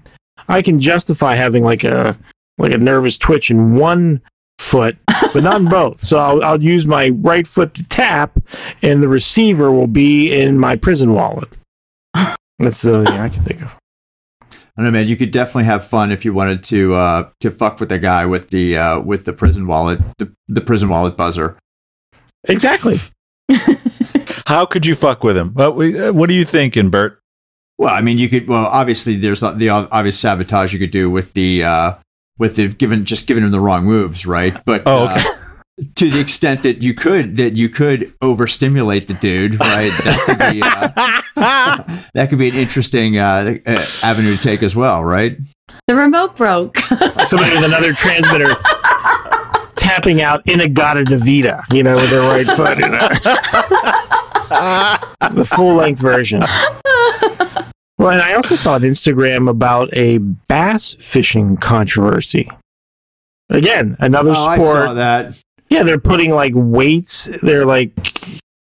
I 0.48 0.62
can 0.62 0.78
justify 0.78 1.34
having 1.34 1.62
like 1.64 1.84
a 1.84 2.16
like 2.56 2.72
a 2.72 2.78
nervous 2.78 3.18
twitch 3.18 3.50
in 3.50 3.74
one 3.74 4.22
foot, 4.58 4.96
but 5.34 5.42
not 5.42 5.60
in 5.60 5.68
both. 5.70 5.98
So 5.98 6.18
I'll, 6.18 6.42
I'll 6.42 6.62
use 6.62 6.86
my 6.86 7.10
right 7.10 7.46
foot 7.46 7.74
to 7.74 7.84
tap, 7.84 8.38
and 8.80 9.02
the 9.02 9.08
receiver 9.08 9.70
will 9.70 9.86
be 9.86 10.32
in 10.32 10.58
my 10.58 10.76
prison 10.76 11.12
wallet. 11.12 11.58
That's 12.60 12.82
the 12.82 12.94
only 12.94 13.06
thing 13.06 13.20
I 13.20 13.28
can 13.28 13.42
think 13.42 13.62
of. 13.62 13.76
I 14.52 14.82
don't 14.82 14.84
know, 14.84 14.90
man. 14.92 15.08
You 15.08 15.16
could 15.16 15.30
definitely 15.32 15.64
have 15.64 15.84
fun 15.84 16.12
if 16.12 16.24
you 16.24 16.32
wanted 16.32 16.62
to 16.64 16.94
uh, 16.94 17.30
to 17.40 17.50
fuck 17.50 17.80
with 17.80 17.88
the 17.88 17.98
guy 17.98 18.24
with 18.26 18.50
the 18.50 18.76
uh, 18.76 19.00
with 19.00 19.24
the 19.24 19.32
prison 19.32 19.66
wallet, 19.66 19.98
the, 20.18 20.32
the 20.48 20.60
prison 20.60 20.88
wallet 20.88 21.16
buzzer. 21.16 21.56
Exactly. 22.44 22.98
How 24.46 24.64
could 24.66 24.86
you 24.86 24.94
fuck 24.94 25.22
with 25.24 25.36
him? 25.36 25.50
What, 25.54 25.76
we- 25.76 26.10
what 26.10 26.30
are 26.30 26.34
you 26.34 26.44
thinking, 26.44 26.88
Bert? 26.90 27.20
Well, 27.78 27.94
I 27.94 28.00
mean, 28.00 28.18
you 28.18 28.28
could. 28.28 28.46
Well, 28.46 28.66
obviously, 28.66 29.16
there's 29.16 29.40
the 29.40 29.68
obvious 29.70 30.18
sabotage 30.18 30.72
you 30.72 30.78
could 30.78 30.90
do 30.90 31.08
with 31.10 31.32
the 31.32 31.64
uh, 31.64 31.94
with 32.38 32.56
the 32.56 32.68
given 32.68 33.04
just 33.06 33.26
giving 33.26 33.42
him 33.42 33.50
the 33.50 33.60
wrong 33.60 33.84
moves, 33.84 34.26
right? 34.26 34.54
But 34.64 34.82
Oh, 34.86 35.08
okay. 35.08 35.22
To 35.96 36.10
the 36.10 36.20
extent 36.20 36.62
that 36.62 36.82
you 36.82 36.94
could 36.94 37.36
that 37.36 37.56
you 37.56 37.68
could 37.68 38.12
overstimulate 38.22 39.08
the 39.08 39.14
dude, 39.14 39.58
right? 39.60 39.90
That 40.04 40.22
could 40.26 40.38
be 40.52 40.62
uh, 40.62 40.88
that 42.14 42.28
could 42.30 42.38
be 42.38 42.48
an 42.48 42.54
interesting 42.56 43.18
uh, 43.18 43.54
uh, 43.66 43.86
avenue 44.02 44.36
to 44.36 44.42
take 44.42 44.62
as 44.62 44.74
well, 44.76 45.04
right? 45.04 45.36
The 45.86 45.94
remote 45.94 46.36
broke. 46.36 46.78
Somebody 47.24 47.56
with 47.56 47.64
another 47.64 47.92
transmitter 47.92 48.56
tapping 49.76 50.20
out 50.22 50.46
In-A-Gadda-Da-Vida, 50.46 51.64
you 51.70 51.82
know, 51.82 51.96
with 51.96 52.10
their 52.10 52.20
right 52.20 52.46
foot. 52.46 52.78
You 52.78 52.88
know? 52.88 53.08
the 55.34 55.44
full 55.44 55.74
length 55.74 56.00
version. 56.00 56.40
Well, 57.98 58.10
and 58.10 58.20
I 58.22 58.34
also 58.34 58.54
saw 58.54 58.74
on 58.74 58.82
Instagram 58.82 59.48
about 59.48 59.90
a 59.94 60.18
bass 60.18 60.94
fishing 61.00 61.56
controversy. 61.56 62.50
Again, 63.48 63.96
another 63.98 64.30
Oh, 64.34 64.44
I 64.46 64.56
sport. 64.56 64.84
saw 64.84 64.92
that. 64.94 65.42
Yeah, 65.70 65.84
they're 65.84 65.98
putting 65.98 66.32
like 66.32 66.52
weights. 66.54 67.28
They're 67.42 67.64
like 67.64 67.92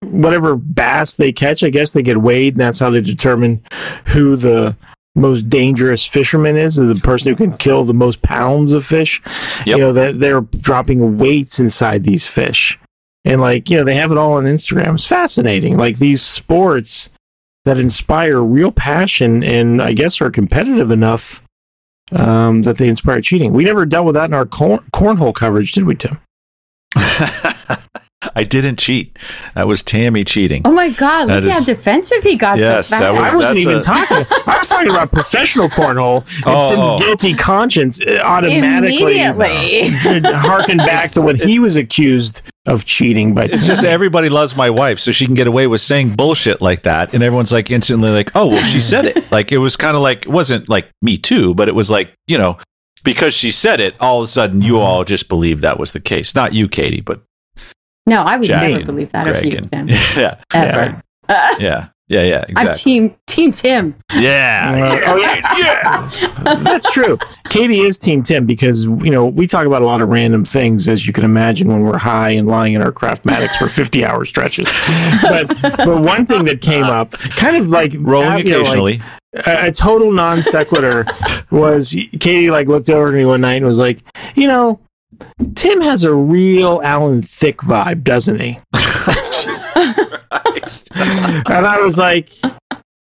whatever 0.01 0.55
bass 0.55 1.15
they 1.15 1.31
catch. 1.31 1.63
I 1.63 1.69
guess 1.69 1.93
they 1.93 2.01
get 2.01 2.21
weighed, 2.21 2.53
and 2.53 2.61
that's 2.61 2.79
how 2.79 2.89
they 2.89 3.01
determine 3.01 3.61
who 4.07 4.35
the 4.35 4.75
most 5.15 5.49
dangerous 5.49 6.05
fisherman 6.05 6.55
is. 6.55 6.77
Is 6.77 6.89
the 6.89 7.01
person 7.01 7.29
who 7.29 7.35
can 7.35 7.57
kill 7.57 7.83
the 7.83 7.93
most 7.93 8.21
pounds 8.21 8.73
of 8.73 8.85
fish. 8.85 9.21
Yep. 9.65 9.67
You 9.67 9.77
know 9.77 9.93
that 9.93 10.19
they're 10.19 10.41
dropping 10.41 11.17
weights 11.17 11.59
inside 11.59 12.03
these 12.03 12.27
fish, 12.27 12.79
and 13.25 13.41
like 13.41 13.69
you 13.69 13.77
know 13.77 13.83
they 13.83 13.95
have 13.95 14.11
it 14.11 14.17
all 14.17 14.33
on 14.33 14.45
Instagram. 14.45 14.95
It's 14.95 15.05
fascinating. 15.07 15.77
Like 15.77 15.99
these 15.99 16.21
sports 16.21 17.09
that 17.65 17.77
inspire 17.77 18.41
real 18.41 18.71
passion, 18.71 19.43
and 19.43 19.81
I 19.81 19.93
guess 19.93 20.21
are 20.21 20.31
competitive 20.31 20.89
enough. 20.89 21.41
Um, 22.11 22.61
that 22.61 22.77
they 22.77 22.89
inspire 22.89 23.21
cheating. 23.21 23.53
We 23.53 23.63
never 23.63 23.85
dealt 23.87 24.05
with 24.05 24.13
that 24.13 24.25
in 24.25 24.35
our 24.35 24.45
corn- 24.45 24.85
cornhole 24.93 25.33
coverage, 25.33 25.71
did 25.71 25.85
we, 25.85 25.95
Tim? 25.95 26.19
I 28.35 28.45
didn't 28.45 28.79
cheat. 28.79 29.19
That 29.53 29.67
was 29.67 29.83
Tammy 29.83 30.23
cheating. 30.23 30.61
oh 30.63 30.71
my 30.71 30.89
god! 30.91 31.25
That 31.25 31.43
Look 31.43 31.51
how 31.51 31.63
defensive 31.63 32.23
he 32.23 32.35
got 32.37 32.57
Yes, 32.57 32.87
so 32.87 32.97
that 32.97 33.11
was- 33.11 33.33
I 33.33 33.35
wasn't 33.35 33.57
even 33.59 33.77
a- 33.77 33.81
talking. 33.81 34.17
I 34.47 34.57
was 34.59 34.69
talking 34.69 34.89
about 34.89 35.11
professional 35.11 35.67
cornhole. 35.67 36.25
And 36.37 36.43
Oh. 36.45 36.95
Tim's 36.97 37.05
guilty 37.05 37.33
conscience 37.35 38.01
uh, 38.01 38.21
automatically 38.23 39.19
Immediately. 39.19 39.89
harkened 40.33 40.77
back 40.79 41.11
to 41.11 41.21
what 41.21 41.35
he 41.35 41.59
was 41.59 41.75
accused 41.75 42.43
of 42.65 42.85
cheating 42.85 43.33
by. 43.33 43.43
It's 43.45 43.67
just 43.67 43.83
everybody 43.83 44.29
loves 44.29 44.55
my 44.55 44.69
wife, 44.69 44.99
so 45.01 45.11
she 45.11 45.25
can 45.25 45.35
get 45.35 45.47
away 45.47 45.67
with 45.67 45.81
saying 45.81 46.15
bullshit 46.15 46.61
like 46.61 46.83
that, 46.83 47.13
and 47.13 47.21
everyone's 47.23 47.51
like 47.51 47.69
instantly 47.69 48.09
like, 48.09 48.31
"Oh, 48.35 48.47
well, 48.47 48.63
she 48.63 48.79
said 48.79 49.03
it." 49.03 49.31
Like 49.33 49.51
it 49.51 49.57
was 49.57 49.75
kind 49.75 49.97
of 49.97 50.01
like 50.01 50.25
it 50.27 50.29
wasn't 50.31 50.69
like 50.69 50.89
me 51.01 51.17
too, 51.17 51.53
but 51.55 51.67
it 51.67 51.75
was 51.75 51.89
like 51.91 52.13
you 52.27 52.37
know 52.37 52.57
because 53.03 53.33
she 53.33 53.51
said 53.51 53.79
it, 53.79 53.95
all 53.99 54.21
of 54.21 54.25
a 54.25 54.27
sudden 54.27 54.61
you 54.61 54.79
all 54.79 55.03
just 55.03 55.27
believe 55.29 55.61
that 55.61 55.77
was 55.79 55.93
the 55.93 55.99
case. 55.99 56.33
Not 56.35 56.53
you, 56.53 56.67
Katie, 56.67 57.01
but 57.01 57.21
no, 58.05 58.21
I 58.23 58.37
would 58.37 58.45
Jack 58.47 58.69
never 58.69 58.85
believe 58.85 59.11
that 59.11 59.27
of 59.27 59.33
Greg 59.33 59.45
you, 59.53 59.57
and- 59.57 59.69
Tim. 59.69 59.87
yeah, 60.17 60.35
Ever. 60.53 61.01
yeah, 61.29 61.87
yeah, 62.09 62.23
yeah, 62.23 62.43
I'm 62.57 62.71
team 62.73 63.15
team 63.27 63.51
Tim. 63.51 63.95
yeah, 64.13 64.99
Uh, 65.05 65.11
oh 65.11 65.15
yeah, 65.15 65.57
yeah. 65.57 66.53
That's 66.63 66.91
true. 66.91 67.17
Katie 67.49 67.79
is 67.79 67.97
Team 67.97 68.23
Tim 68.23 68.45
because 68.45 68.83
you 68.85 69.09
know 69.09 69.25
we 69.25 69.47
talk 69.47 69.65
about 69.65 69.81
a 69.81 69.85
lot 69.85 70.01
of 70.01 70.09
random 70.09 70.43
things, 70.43 70.87
as 70.89 71.07
you 71.07 71.13
can 71.13 71.23
imagine, 71.23 71.69
when 71.69 71.81
we're 71.83 71.97
high 71.97 72.31
and 72.31 72.45
lying 72.47 72.73
in 72.73 72.81
our 72.81 72.91
craftmatics 72.91 73.55
for 73.55 73.69
fifty-hour 73.69 74.25
stretches. 74.25 74.67
But 75.21 75.47
but 75.61 76.01
one 76.01 76.25
thing 76.25 76.43
that 76.45 76.59
came 76.61 76.83
up, 76.83 77.11
kind 77.11 77.55
of 77.55 77.69
like 77.69 77.93
rolling 77.97 78.45
you 78.45 78.51
know, 78.51 78.57
like, 78.59 78.67
occasionally. 78.67 79.01
A, 79.45 79.67
a 79.67 79.71
total 79.71 80.11
non 80.11 80.43
sequitur 80.43 81.05
was 81.51 81.95
Katie 82.19 82.51
like 82.51 82.67
looked 82.67 82.89
over 82.89 83.09
at 83.09 83.13
me 83.13 83.25
one 83.25 83.41
night 83.41 83.55
and 83.55 83.65
was 83.65 83.79
like, 83.79 83.99
you 84.35 84.47
know, 84.47 84.79
Tim 85.55 85.81
has 85.81 86.03
a 86.03 86.13
real 86.13 86.81
Alan 86.83 87.21
Thicke 87.21 87.61
vibe, 87.61 88.03
doesn't 88.03 88.39
he? 88.39 88.59
And 91.45 91.67
I 91.67 91.79
was 91.81 91.97
like, 91.97 92.31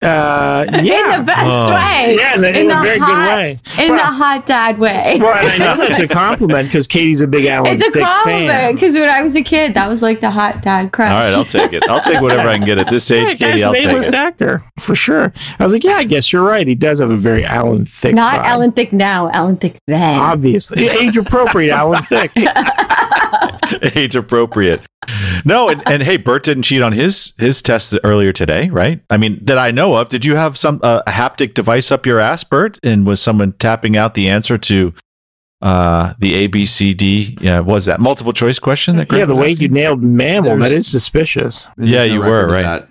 uh, 0.05 0.65
yeah. 0.83 1.13
In 1.15 1.19
the 1.21 1.25
best 1.25 1.43
Oh. 1.45 1.73
way. 1.73 2.15
Yeah, 2.17 2.35
in, 2.35 2.41
the, 2.41 2.59
in 2.59 2.71
a 2.71 2.81
very 2.81 2.99
hot, 2.99 3.07
good 3.07 3.35
way. 3.35 3.59
In 3.85 3.89
Well- 3.91 3.97
the 3.97 4.03
hot 4.15 4.45
dad 4.45 4.77
way. 4.77 5.17
Well, 5.21 5.33
and 5.35 5.63
I 5.63 5.75
know 5.75 5.77
that's 5.87 5.99
a 5.99 6.07
compliment 6.07 6.69
because 6.69 6.87
Katie's 6.87 7.21
a 7.21 7.27
big 7.27 7.45
Alan 7.45 7.73
it's 7.73 7.81
a 7.83 7.91
Thicke 7.91 8.03
compliment 8.05 8.75
because 8.75 8.93
when 8.95 9.09
I 9.09 9.21
was 9.21 9.35
a 9.35 9.41
kid, 9.41 9.73
that 9.73 9.87
was 9.87 10.01
like 10.01 10.19
the 10.21 10.31
hot 10.31 10.61
dad 10.61 10.91
crush. 10.91 11.11
All 11.11 11.19
right, 11.19 11.33
I'll 11.33 11.45
take 11.45 11.73
it. 11.73 11.87
I'll 11.89 12.01
take 12.01 12.21
whatever 12.21 12.47
I 12.47 12.57
can 12.57 12.65
get 12.65 12.77
at 12.77 12.89
this 12.89 13.09
Yeah, 13.09 13.17
age, 13.23 13.39
guy's 13.39 13.51
Katie. 13.51 13.63
I'll 13.63 13.73
take 13.73 13.85
A-list 13.85 14.09
it. 14.09 14.13
actor 14.15 14.63
for 14.79 14.95
sure. 14.95 15.33
I 15.59 15.63
was 15.63 15.73
like, 15.73 15.83
yeah, 15.83 15.95
I 15.95 16.03
guess 16.03 16.31
you're 16.31 16.43
right. 16.43 16.65
He 16.67 16.75
does 16.75 16.99
have 16.99 17.09
a 17.11 17.17
very 17.17 17.43
Alan 17.45 17.85
Thicke. 17.85 18.15
Not 18.15 18.39
vibe. 18.39 18.43
Alan 18.45 18.71
Thicke 18.71 18.93
now, 18.93 19.29
Alan 19.31 19.57
Thicke 19.57 19.77
then. 19.87 20.19
Obviously, 20.19 20.87
age 20.87 21.17
appropriate 21.17 21.71
Alan 21.73 22.03
Thicke. 22.03 22.31
age 23.95 24.15
appropriate. 24.15 24.81
No, 25.45 25.69
and, 25.69 25.83
and 25.87 26.01
hey, 26.03 26.17
Bert 26.17 26.43
didn't 26.43 26.63
cheat 26.63 26.81
on 26.81 26.91
his 26.93 27.33
his 27.37 27.61
test 27.61 27.95
earlier 28.03 28.33
today, 28.33 28.69
right? 28.69 29.01
I 29.09 29.17
mean, 29.17 29.39
that 29.43 29.57
I 29.57 29.71
know 29.71 29.95
of. 29.95 30.09
Did 30.09 30.25
you 30.25 30.35
have 30.35 30.57
some 30.57 30.79
uh, 30.83 31.01
a 31.05 31.11
haptic 31.11 31.53
device 31.53 31.91
up 31.91 32.05
your 32.05 32.19
ass, 32.19 32.43
Bert? 32.43 32.79
And 32.83 33.05
was 33.05 33.21
someone 33.21 33.53
tapping 33.53 33.95
out 33.95 34.15
the 34.15 34.27
answer 34.29 34.57
to 34.57 34.93
uh, 35.61 36.13
the 36.19 36.47
ABCD? 36.47 37.37
Yeah, 37.41 37.59
was 37.59 37.85
that 37.85 37.99
multiple 37.99 38.33
choice 38.33 38.57
question? 38.59 38.95
That 38.97 39.07
Greg 39.09 39.19
yeah, 39.19 39.25
the 39.25 39.31
was 39.33 39.39
way 39.39 39.51
asking? 39.51 39.61
you 39.61 39.69
nailed 39.69 40.01
mammal, 40.01 40.57
that 40.57 40.69
There's- 40.69 40.85
is 40.85 40.91
suspicious. 40.91 41.67
There's 41.77 41.89
Yeah, 41.89 42.03
you 42.03 42.19
were, 42.19 42.47
right. 42.47 42.63
that. 42.63 42.89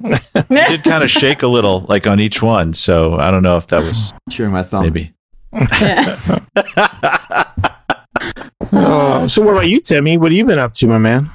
You 0.00 0.56
did 0.68 0.84
kind 0.84 1.02
of 1.02 1.10
shake 1.10 1.42
a 1.42 1.48
little, 1.48 1.80
like 1.88 2.06
on 2.06 2.20
each 2.20 2.40
one. 2.42 2.72
So 2.74 3.16
I 3.16 3.30
don't 3.32 3.42
know 3.42 3.56
if 3.56 3.66
that 3.68 3.82
was 3.82 4.14
Chewing 4.30 4.52
my 4.52 4.62
thumb. 4.62 4.84
maybe. 4.84 5.12
Oh, 8.72 9.26
so 9.26 9.42
what 9.42 9.52
about 9.52 9.68
you, 9.68 9.80
Timmy? 9.80 10.16
What 10.18 10.30
have 10.32 10.36
you 10.36 10.44
been 10.44 10.58
up 10.58 10.74
to, 10.74 10.86
my 10.86 10.98
man? 10.98 11.30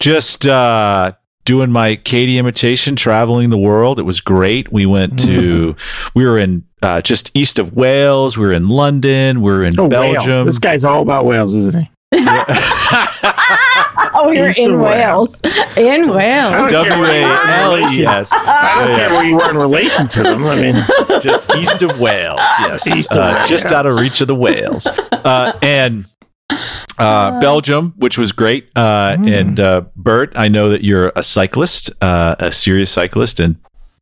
just 0.00 0.46
uh 0.46 1.12
doing 1.46 1.70
my 1.70 1.94
Katie 1.96 2.36
imitation 2.36 2.96
traveling 2.96 3.48
the 3.50 3.56
world 3.56 3.98
it 3.98 4.02
was 4.02 4.20
great 4.20 4.70
we 4.72 4.84
went 4.84 5.18
to 5.20 5.76
we 6.14 6.26
were 6.26 6.38
in 6.38 6.64
uh, 6.82 7.00
just 7.00 7.30
east 7.34 7.58
of 7.58 7.74
Wales 7.74 8.36
we 8.36 8.44
were 8.44 8.52
in 8.52 8.68
London 8.68 9.40
we 9.40 9.50
were 9.52 9.64
in 9.64 9.78
Oh, 9.78 9.86
Wales. 9.86 10.14
Belgium 10.24 10.44
This 10.46 10.58
guy's 10.58 10.84
all 10.84 11.00
about 11.00 11.24
Wales, 11.24 11.54
isn't 11.54 11.80
he? 11.84 11.90
oh, 14.28 14.30
you're 14.32 14.48
East 14.48 14.58
in 14.58 14.74
of 14.74 14.80
Wales. 14.80 15.40
In 15.76 16.08
Wales. 16.08 16.70
don't 16.70 16.84
care 16.84 16.90
W 16.90 17.00
where 17.00 17.10
A 17.10 17.20
you 17.20 17.26
were 17.26 17.42
in 17.44 17.50
L 17.50 17.72
E 17.76 17.80
relation- 17.82 18.06
S 18.08 18.28
I 18.32 18.84
don't 18.86 18.96
care 18.96 19.10
where 19.10 19.24
you 19.24 19.36
were 19.36 19.50
in 19.50 19.56
relation 19.56 20.08
to 20.08 20.22
them. 20.22 20.46
I 20.46 20.56
mean, 20.56 20.74
just 21.20 21.50
east 21.56 21.82
of 21.82 21.98
Wales 21.98 22.40
yes 22.60 22.86
East 22.86 23.12
of 23.12 23.18
Uh, 23.18 23.34
Wales. 23.38 23.48
just 23.50 23.66
out 23.72 23.86
of 23.86 23.96
reach 23.96 24.20
of 24.20 24.28
the 24.28 24.34
whales 24.34 24.86
uh, 24.86 25.52
and 25.62 26.04
uh, 26.98 27.40
Belgium, 27.40 27.94
which 27.96 28.16
was 28.18 28.32
great, 28.32 28.68
uh, 28.76 29.16
Mm. 29.16 29.40
and 29.40 29.60
uh, 29.60 29.82
Bert, 29.96 30.32
I 30.36 30.48
know 30.48 30.68
that 30.70 30.84
you're 30.84 31.10
a 31.16 31.22
cyclist, 31.22 31.90
uh, 32.02 32.36
a 32.38 32.52
serious 32.52 32.90
cyclist, 32.90 33.40
and 33.40 33.56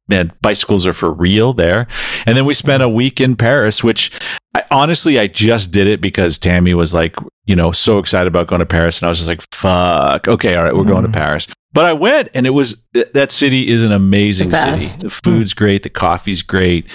man, 0.08 0.32
bicycles 0.42 0.86
are 0.86 0.92
for 0.92 1.10
real 1.12 1.52
there. 1.54 1.86
And 2.26 2.36
then 2.36 2.44
we 2.44 2.52
spent 2.54 2.82
a 2.82 2.88
week 2.88 3.20
in 3.20 3.36
Paris, 3.36 3.82
which 3.84 4.10
I, 4.54 4.64
honestly, 4.70 5.18
I 5.18 5.26
just 5.28 5.70
did 5.70 5.86
it 5.86 6.00
because 6.00 6.38
Tammy 6.38 6.74
was 6.74 6.92
like, 6.92 7.14
you 7.46 7.56
know, 7.56 7.72
so 7.72 7.98
excited 7.98 8.26
about 8.28 8.46
going 8.46 8.60
to 8.60 8.66
Paris. 8.66 9.00
And 9.00 9.06
I 9.06 9.10
was 9.10 9.18
just 9.18 9.28
like, 9.28 9.42
fuck. 9.52 10.28
Okay. 10.28 10.54
All 10.54 10.64
right. 10.64 10.74
We're 10.74 10.84
going 10.84 11.04
to 11.04 11.10
Paris. 11.10 11.48
But 11.74 11.86
I 11.86 11.92
went 11.94 12.28
and 12.34 12.46
it 12.46 12.50
was, 12.50 12.84
th- 12.94 13.12
that 13.14 13.32
city 13.32 13.68
is 13.68 13.82
an 13.82 13.92
amazing 13.92 14.50
The 14.50 14.78
city. 14.78 15.00
The 15.02 15.10
food's 15.10 15.54
great. 15.54 15.82
The 15.82 15.88
coffee's 15.90 16.42
great. 16.42 16.86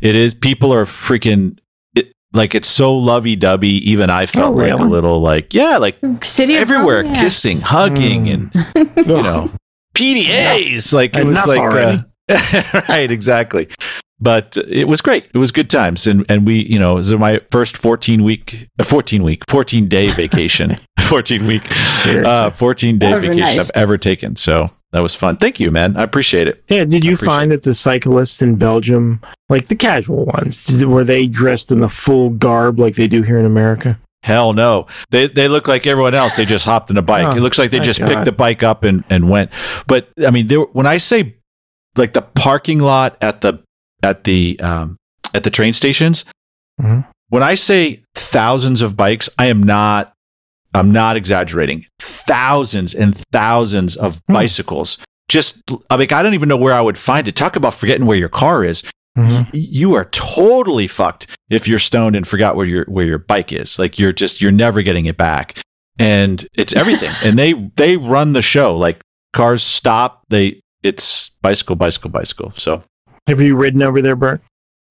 It 0.00 0.14
is, 0.14 0.34
people 0.34 0.72
are 0.72 0.84
freaking, 0.84 1.58
it, 1.96 2.12
like 2.32 2.54
it's 2.54 2.68
so 2.68 2.96
lovey 2.96 3.34
dovey. 3.34 3.90
Even 3.90 4.08
I 4.08 4.26
felt 4.26 4.54
Oh, 4.54 4.56
like 4.56 4.72
a 4.72 4.76
little 4.76 5.20
like, 5.20 5.52
yeah, 5.52 5.78
like 5.78 5.98
City 6.22 6.56
everywhere, 6.56 6.98
romance. 7.02 7.18
kissing, 7.18 7.58
hugging, 7.60 8.28
and 8.28 8.50
you 8.76 9.04
know, 9.04 9.50
PDAs. 9.94 10.92
Like 10.92 11.16
it 11.16 11.24
was 11.24 11.44
like, 11.46 11.60
uh, 11.60 11.98
right, 12.88 13.10
exactly. 13.10 13.68
But 14.20 14.56
it 14.68 14.86
was 14.86 15.00
great. 15.00 15.26
It 15.32 15.38
was 15.38 15.50
good 15.50 15.70
times, 15.70 16.06
and 16.06 16.26
and 16.28 16.46
we, 16.46 16.66
you 16.66 16.78
know, 16.78 16.92
it 16.92 16.96
was 16.96 17.12
my 17.14 17.40
first 17.50 17.76
fourteen 17.76 18.22
week, 18.22 18.68
uh, 18.78 18.84
fourteen 18.84 19.22
week, 19.22 19.44
fourteen 19.48 19.88
day 19.88 20.08
vacation, 20.08 20.78
fourteen 21.00 21.46
week, 21.46 21.62
uh, 22.06 22.50
fourteen 22.50 22.98
day 22.98 23.08
That 23.08 23.14
would 23.14 23.22
be 23.22 23.28
vacation 23.28 23.56
nice. 23.56 23.70
I've 23.70 23.76
ever 23.82 23.96
taken. 23.96 24.36
So 24.36 24.68
that 24.92 25.00
was 25.02 25.14
fun. 25.14 25.38
Thank 25.38 25.58
you, 25.58 25.70
man. 25.70 25.96
I 25.96 26.02
appreciate 26.02 26.48
it. 26.48 26.62
yeah. 26.68 26.84
Did 26.84 27.04
you 27.04 27.12
Appreciate 27.14 27.26
find 27.26 27.50
that 27.52 27.62
the 27.62 27.72
cyclists 27.72 28.42
in 28.42 28.56
Belgium, 28.56 29.20
like 29.48 29.68
the 29.68 29.76
casual 29.76 30.26
ones, 30.26 30.64
did- 30.64 30.84
were 30.86 31.04
they 31.04 31.26
dressed 31.26 31.72
in 31.72 31.80
the 31.80 31.88
full 31.88 32.28
garb 32.30 32.78
like 32.78 32.96
they 32.96 33.06
do 33.08 33.22
here 33.22 33.38
in 33.38 33.46
America? 33.46 33.98
Hell 34.22 34.52
no. 34.52 34.86
They 35.08 35.28
they 35.28 35.48
look 35.48 35.66
like 35.66 35.86
everyone 35.86 36.14
else. 36.14 36.36
They 36.36 36.44
just 36.44 36.66
hopped 36.66 36.90
in 36.90 36.98
a 36.98 37.02
bike. 37.02 37.24
Oh, 37.24 37.36
it 37.38 37.40
looks 37.40 37.58
like 37.58 37.70
they 37.70 37.80
just 37.80 38.00
God. 38.00 38.08
picked 38.08 38.24
the 38.26 38.32
bike 38.32 38.62
up 38.62 38.84
and, 38.84 39.02
and 39.08 39.30
went. 39.30 39.50
But 39.86 40.08
I 40.26 40.30
mean, 40.30 40.46
there, 40.48 40.60
when 40.60 40.86
I 40.86 40.98
say 40.98 41.36
like 41.96 42.12
the 42.12 42.20
parking 42.20 42.80
lot 42.80 43.16
at 43.22 43.40
the 43.40 43.60
at 44.02 44.24
the 44.24 44.58
um, 44.60 44.96
at 45.34 45.44
the 45.44 45.50
train 45.50 45.72
stations, 45.72 46.24
Mhm. 46.80 47.06
when 47.28 47.42
I 47.42 47.54
say 47.54 48.02
thousands 48.14 48.82
of 48.82 48.96
bikes, 48.96 49.28
I 49.38 49.46
am 49.46 49.62
not 49.62 50.12
I'm 50.74 50.92
not 50.92 51.16
exaggerating. 51.16 51.84
thousands 52.00 52.94
and 52.94 53.16
thousands 53.32 53.96
of 53.96 54.20
Hmm. 54.28 54.34
bicycles. 54.34 54.98
Just 55.28 55.62
I 55.90 55.96
mean, 55.96 56.08
I 56.12 56.22
don't 56.22 56.34
even 56.34 56.48
know 56.48 56.56
where 56.56 56.74
I 56.74 56.80
would 56.80 56.96
find 56.98 57.26
it. 57.26 57.34
Talk 57.34 57.56
about 57.56 57.74
forgetting 57.74 58.06
where 58.06 58.16
your 58.16 58.28
car 58.28 58.64
is. 58.64 58.82
Mhm. 59.18 59.48
You 59.52 59.94
are 59.94 60.04
totally 60.12 60.86
fucked 60.86 61.26
if 61.50 61.66
you're 61.66 61.80
stoned 61.80 62.14
and 62.14 62.26
forgot 62.26 62.54
where 62.54 62.66
your 62.66 62.84
where 62.86 63.04
your 63.06 63.18
bike 63.18 63.52
is. 63.52 63.78
Like 63.78 63.98
you're 63.98 64.12
just 64.12 64.40
you're 64.40 64.52
never 64.52 64.82
getting 64.82 65.06
it 65.06 65.16
back. 65.16 65.58
And 65.98 66.46
it's 66.54 66.72
everything. 66.72 67.10
and 67.24 67.36
they 67.38 67.52
they 67.76 67.96
run 67.96 68.32
the 68.32 68.42
show. 68.42 68.76
Like 68.76 69.02
cars 69.32 69.62
stop, 69.64 70.22
they 70.28 70.60
it's 70.84 71.30
bicycle, 71.42 71.74
bicycle, 71.76 72.10
bicycle. 72.10 72.52
So 72.56 72.84
Have 73.26 73.40
you 73.40 73.56
ridden 73.56 73.82
over 73.82 74.02
there, 74.02 74.16
Bert? 74.16 74.40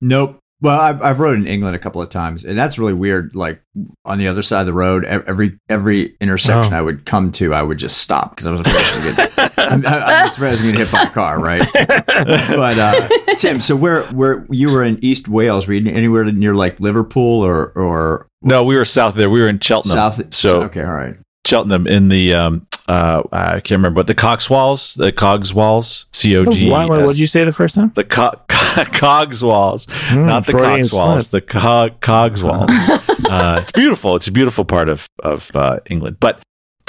Nope. 0.02 0.38
Well, 0.62 0.78
I've, 0.78 1.02
I've 1.02 1.20
rode 1.22 1.38
in 1.38 1.48
England 1.48 1.78
a 1.78 1.80
couple 1.80 2.02
of 2.02 2.10
times, 2.10 2.44
and 2.44 2.58
that's 2.58 2.78
really 2.78 2.94
weird. 2.94 3.34
Like 3.34 3.62
on 4.04 4.18
the 4.18 4.28
other 4.28 4.42
side 4.42 4.62
of 4.62 4.66
the 4.66 4.74
road, 4.74 5.06
every 5.06 5.58
every 5.70 6.18
intersection 6.20 6.74
Oh. 6.74 6.78
I 6.78 6.82
would 6.82 7.06
come 7.06 7.32
to, 7.34 7.54
I 7.54 7.62
would 7.62 7.78
just 7.78 8.00
stop 8.00 8.32
because 8.32 8.46
I 8.46 8.52
was 8.52 8.60
afraid 8.62 8.76
I 8.84 8.98
was 8.98 9.16
gonna 9.16 9.16
get, 9.16 9.54
I'm, 9.58 9.86
I 9.86 10.24
was 10.26 10.34
afraid 10.34 10.50
I 10.50 10.52
was 10.52 10.62
going 10.62 10.74
to 10.74 10.78
get 10.80 10.88
hit 10.88 10.94
by 10.94 11.04
a 11.04 11.10
car, 11.12 11.40
right? 11.40 11.64
but 11.74 12.80
uh, 12.80 13.36
Tim, 13.38 13.62
so 13.62 13.76
where 13.78 14.04
where 14.08 14.46
you 14.50 14.70
were 14.70 14.84
in 14.84 15.00
East 15.02 15.30
Wales? 15.30 15.66
Were 15.66 15.76
you 15.76 15.90
anywhere 15.90 16.26
near 16.26 16.54
like 16.54 16.78
Liverpool 16.82 17.42
or 17.46 17.68
or 17.70 18.28
no, 18.42 18.66
we 18.66 18.76
were 18.76 18.84
south 18.86 19.16
there. 19.16 19.30
We 19.30 19.42
were 19.42 19.48
in 19.50 19.60
Cheltenham. 19.62 19.96
South? 19.96 20.34
So 20.34 20.64
okay, 20.64 20.82
all 20.82 20.92
right. 20.92 21.16
Cheltenham 21.48 21.88
in 21.88 22.10
the 22.10 22.34
um 22.34 22.68
uh 22.90 23.22
I 23.32 23.52
can't 23.62 23.72
remember 23.72 23.98
but 24.02 24.08
the 24.08 24.16
Cogswalls, 24.16 24.96
the 24.98 25.12
Cogswalls, 25.12 26.06
C 26.12 26.36
O 26.36 26.44
G. 26.46 26.70
What 26.70 26.90
what 26.90 27.08
did 27.08 27.20
you 27.20 27.28
say 27.28 27.44
the 27.46 27.52
first 27.54 27.76
time? 27.76 27.92
The 27.96 28.04
co- 28.04 28.42
Cogswalls, 28.50 29.88
Hmm, 30.10 30.26
not 30.26 30.46
the 30.46 30.52
Freudian 30.54 30.82
Cogswalls, 30.82 31.30
slip. 31.30 31.32
the 31.32 31.42
co- 31.60 31.90
Cogswalls. 32.02 32.70
uh, 33.30 33.60
it's 33.62 33.72
beautiful. 33.72 34.16
It's 34.16 34.28
a 34.28 34.32
beautiful 34.32 34.66
part 34.66 34.90
of 34.90 35.08
of 35.24 35.52
uh, 35.56 35.80
England, 35.90 36.18
but 36.20 36.42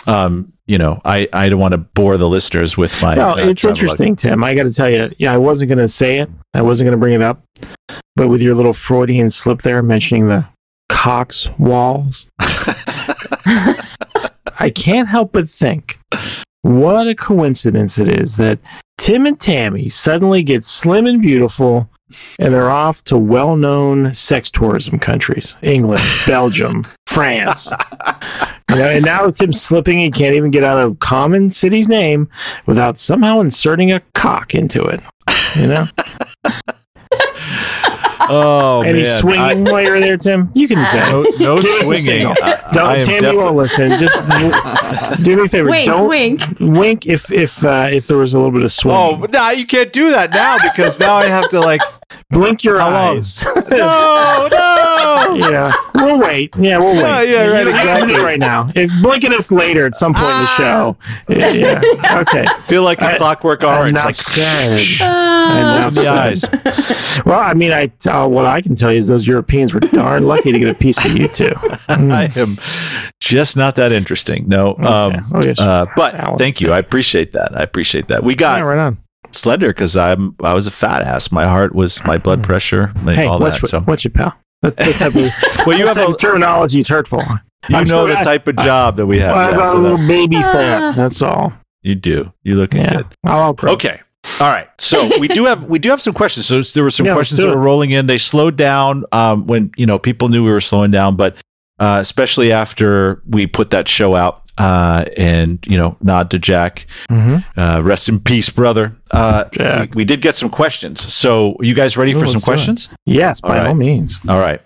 um, 0.06 0.52
you 0.66 0.78
know, 0.78 1.00
I 1.04 1.28
I 1.32 1.48
don't 1.50 1.60
want 1.60 1.72
to 1.72 1.78
bore 1.78 2.16
the 2.16 2.28
listeners 2.28 2.76
with 2.76 3.00
my. 3.02 3.14
No, 3.16 3.30
uh, 3.32 3.36
it's 3.36 3.64
interesting, 3.64 4.16
Tim. 4.16 4.42
I 4.42 4.54
got 4.54 4.62
to 4.64 4.72
tell 4.72 4.88
you, 4.88 5.10
yeah, 5.18 5.34
I 5.34 5.36
wasn't 5.38 5.68
going 5.68 5.78
to 5.78 5.88
say 5.88 6.18
it. 6.20 6.30
I 6.54 6.62
wasn't 6.62 6.86
going 6.86 6.98
to 6.98 7.00
bring 7.00 7.14
it 7.14 7.22
up, 7.22 7.42
but 8.16 8.28
with 8.28 8.40
your 8.40 8.54
little 8.54 8.72
Freudian 8.72 9.28
slip 9.28 9.60
there, 9.62 9.82
mentioning 9.82 10.28
the 10.28 10.46
Cox 10.88 11.48
walls, 11.58 12.26
I 14.58 14.70
can't 14.70 15.08
help 15.08 15.32
but 15.32 15.48
think, 15.48 15.98
what 16.62 17.08
a 17.08 17.14
coincidence 17.14 17.98
it 17.98 18.08
is 18.08 18.36
that 18.36 18.58
Tim 18.98 19.26
and 19.26 19.40
Tammy 19.40 19.88
suddenly 19.88 20.42
get 20.42 20.64
slim 20.64 21.06
and 21.06 21.22
beautiful, 21.22 21.88
and 22.38 22.52
they're 22.52 22.70
off 22.70 23.02
to 23.04 23.16
well-known 23.16 24.12
sex 24.12 24.50
tourism 24.50 24.98
countries: 24.98 25.56
England, 25.62 26.02
Belgium, 26.26 26.86
France. 27.06 27.70
You 28.70 28.76
know, 28.76 28.88
and 28.88 29.04
now 29.04 29.30
Tim's 29.30 29.60
slipping. 29.60 29.98
He 29.98 30.10
can't 30.10 30.34
even 30.34 30.50
get 30.50 30.62
out 30.62 30.78
of 30.78 30.98
common 30.98 31.50
city's 31.50 31.88
name 31.88 32.28
without 32.66 32.98
somehow 32.98 33.40
inserting 33.40 33.90
a 33.90 34.00
cock 34.14 34.54
into 34.54 34.84
it. 34.84 35.00
You 35.56 35.66
know, 35.66 35.86
Oh 38.28 38.83
Any 38.83 38.92
man, 38.92 38.98
he's 38.98 39.18
swinging 39.18 39.64
while 39.64 39.83
you're 39.83 39.98
there, 40.00 40.16
Tim. 40.16 40.50
You 40.54 40.68
can 40.68 40.85
say. 40.87 40.98
No, 41.11 41.22
no 41.38 41.61
Give 41.61 41.70
us 41.72 41.80
a 41.80 41.85
swinging. 41.85 41.98
signal. 42.04 42.35
I- 42.42 42.52
I 42.66 42.72
Don't, 42.72 42.98
am 42.98 43.04
Tammy 43.04 43.20
defi- 43.22 43.37
won't 43.37 43.56
listen. 43.56 43.98
Just 43.98 44.28
w- 44.28 44.52
do 45.24 45.37
me 45.37 45.42
a 45.44 45.48
favor. 45.48 45.70
Wink, 45.70 45.87
Don't 45.87 46.09
wink. 46.09 46.40
wink 46.61 47.06
if 47.06 47.33
if 47.33 47.64
uh, 47.64 47.88
if 47.90 48.06
there 48.06 48.16
was 48.16 48.35
a 48.35 48.38
little 48.38 48.52
bit 48.52 48.62
of 48.62 48.70
swing. 48.72 48.94
Oh, 48.96 49.16
but 49.16 49.33
now 49.33 49.50
you 49.50 49.66
can't 49.66 49.92
do 49.92 50.11
that 50.11 50.30
now 50.30 50.59
because 50.62 51.00
now 51.00 51.14
I 51.14 51.26
have 51.26 51.48
to 51.48 51.61
like. 51.61 51.80
Blink 52.31 52.64
your 52.64 52.79
How 52.79 52.88
eyes. 53.12 53.46
No, 53.70 54.49
no. 54.51 55.49
yeah, 55.49 55.73
we'll 55.94 56.18
wait. 56.18 56.55
Yeah, 56.57 56.79
we'll 56.79 56.94
wait. 56.94 57.01
Yeah, 57.03 57.23
yeah, 57.23 57.46
right, 57.46 57.66
You 57.66 57.73
have 57.73 58.01
to 58.01 58.07
do 58.07 58.12
exactly. 58.12 58.14
it 58.14 58.23
right 58.23 58.38
now. 58.38 58.70
it's 58.75 58.92
blinking 59.01 59.33
us 59.33 59.53
later 59.53 59.87
at 59.87 59.94
some 59.94 60.12
point 60.14 60.27
in 60.27 60.40
the 60.40 60.46
show. 60.46 60.96
Yeah. 61.29 61.51
Yeah. 61.51 61.81
Okay. 62.20 62.44
Feel 62.66 62.83
like 62.83 63.01
a 63.01 63.07
I- 63.14 63.16
clockwork 63.18 63.62
orange. 63.62 63.90
Enough 63.90 64.05
Like 64.07 64.14
said. 64.16 64.81
Enough 65.01 65.94
the 65.94 66.09
eyes. 66.09 66.44
Well, 67.27 67.38
I 67.38 67.53
mean, 67.55 67.70
I 67.73 67.92
uh, 68.09 68.27
what 68.29 68.46
I 68.46 68.61
can 68.62 68.75
tell 68.75 68.90
you 68.90 68.99
is 68.99 69.09
those 69.09 69.27
Europeans 69.27 69.75
were 69.75 69.81
darn 69.81 70.27
lucky 70.27 70.53
to 70.53 70.59
get 70.59 70.68
a 70.68 70.75
piece 70.75 71.05
of 71.05 71.16
you 71.16 71.29
two. 71.29 71.53
I 71.88 72.31
am 72.37 72.57
just 73.20 73.57
not 73.57 73.77
that 73.77 73.92
interesting. 73.92 74.49
No. 74.49 74.77
Um, 74.79 75.20
Oh, 75.35 75.40
yes. 75.44 75.61
uh, 75.61 75.87
but 75.96 76.14
Alan. 76.14 76.38
thank 76.38 76.61
you. 76.61 76.73
I 76.73 76.79
appreciate 76.79 77.33
that. 77.35 77.57
I 77.57 77.62
appreciate 77.62 78.09
that. 78.09 78.25
We 78.25 78.35
got 78.35 78.59
yeah, 78.59 78.64
right 78.64 78.79
on. 78.79 78.99
Slender 79.32 79.68
because 79.68 79.96
I'm 79.96 80.34
I 80.42 80.54
was 80.54 80.66
a 80.66 80.70
fat 80.70 81.02
ass. 81.02 81.30
My 81.32 81.44
heart 81.46 81.74
was 81.74 82.04
my 82.04 82.18
blood 82.18 82.42
pressure, 82.42 82.92
like, 83.04 83.16
Hey, 83.16 83.26
all 83.26 83.38
what's 83.40 83.60
that. 83.60 83.68
So 83.68 83.80
what's 83.80 84.04
your 84.04 84.12
pal? 84.12 84.34
That, 84.62 84.76
that 84.76 84.94
type 84.98 85.14
of, 85.14 85.22
well, 85.66 85.78
you 85.78 85.84
that 85.86 85.96
have 85.96 86.06
type 86.06 86.14
a, 86.14 86.18
terminology 86.18 86.78
is 86.80 86.88
hurtful. 86.88 87.22
you 87.68 87.76
I'm 87.76 87.88
know 87.88 88.06
the 88.06 88.18
I- 88.18 88.22
type 88.24 88.46
of 88.46 88.56
job 88.56 88.96
that 88.96 89.06
we 89.06 89.18
have. 89.20 89.34
Well, 89.34 89.38
I've 89.48 89.50
yeah, 89.52 89.56
got 89.56 89.66
so 89.66 89.78
a 89.78 89.82
that- 89.82 89.88
little 89.90 90.06
baby 90.06 90.42
fat. 90.42 90.94
That's 90.96 91.22
all. 91.22 91.52
you 91.82 91.94
do. 91.94 92.32
You 92.42 92.56
looking 92.56 92.80
Yeah. 92.82 92.96
good. 92.96 93.06
I'll 93.24 93.40
outgrow. 93.50 93.72
Okay. 93.72 94.00
All 94.38 94.48
right. 94.50 94.68
So 94.78 95.18
we 95.18 95.28
do 95.28 95.46
have 95.46 95.64
we 95.64 95.78
do 95.78 95.88
have 95.90 96.02
some 96.02 96.12
questions. 96.12 96.46
So 96.46 96.60
there 96.60 96.82
were 96.84 96.90
some 96.90 97.06
Yeah, 97.06 97.14
questions 97.14 97.40
that 97.40 97.48
were 97.48 97.56
rolling 97.56 97.90
in. 97.90 98.06
They 98.06 98.18
slowed 98.18 98.56
down 98.56 99.04
um, 99.12 99.46
when 99.46 99.70
you 99.78 99.86
know 99.86 99.98
people 99.98 100.28
knew 100.28 100.44
we 100.44 100.50
were 100.50 100.60
slowing 100.60 100.90
down, 100.90 101.16
but 101.16 101.36
uh, 101.78 101.96
especially 102.00 102.52
after 102.52 103.22
we 103.26 103.46
put 103.46 103.70
that 103.70 103.88
show 103.88 104.14
out. 104.14 104.39
Uh, 104.58 105.04
and 105.16 105.64
you 105.66 105.76
know, 105.78 105.96
nod 106.02 106.30
to 106.32 106.38
Jack. 106.38 106.86
Mm-hmm. 107.08 107.58
Uh, 107.58 107.80
rest 107.82 108.08
in 108.08 108.20
peace, 108.20 108.50
brother. 108.50 108.92
Uh, 109.10 109.44
Jack. 109.52 109.90
We, 109.94 110.00
we 110.00 110.04
did 110.04 110.20
get 110.20 110.34
some 110.36 110.50
questions. 110.50 111.12
So, 111.12 111.56
are 111.60 111.64
you 111.64 111.74
guys 111.74 111.96
ready 111.96 112.12
Ooh, 112.12 112.20
for 112.20 112.26
some 112.26 112.34
let's 112.34 112.42
it. 112.42 112.44
questions? 112.44 112.88
Yes, 113.06 113.40
by 113.40 113.48
All 113.48 113.54
right. 113.56 113.66
all 113.68 113.74
means. 113.74 114.18
All 114.28 114.38
right. 114.38 114.60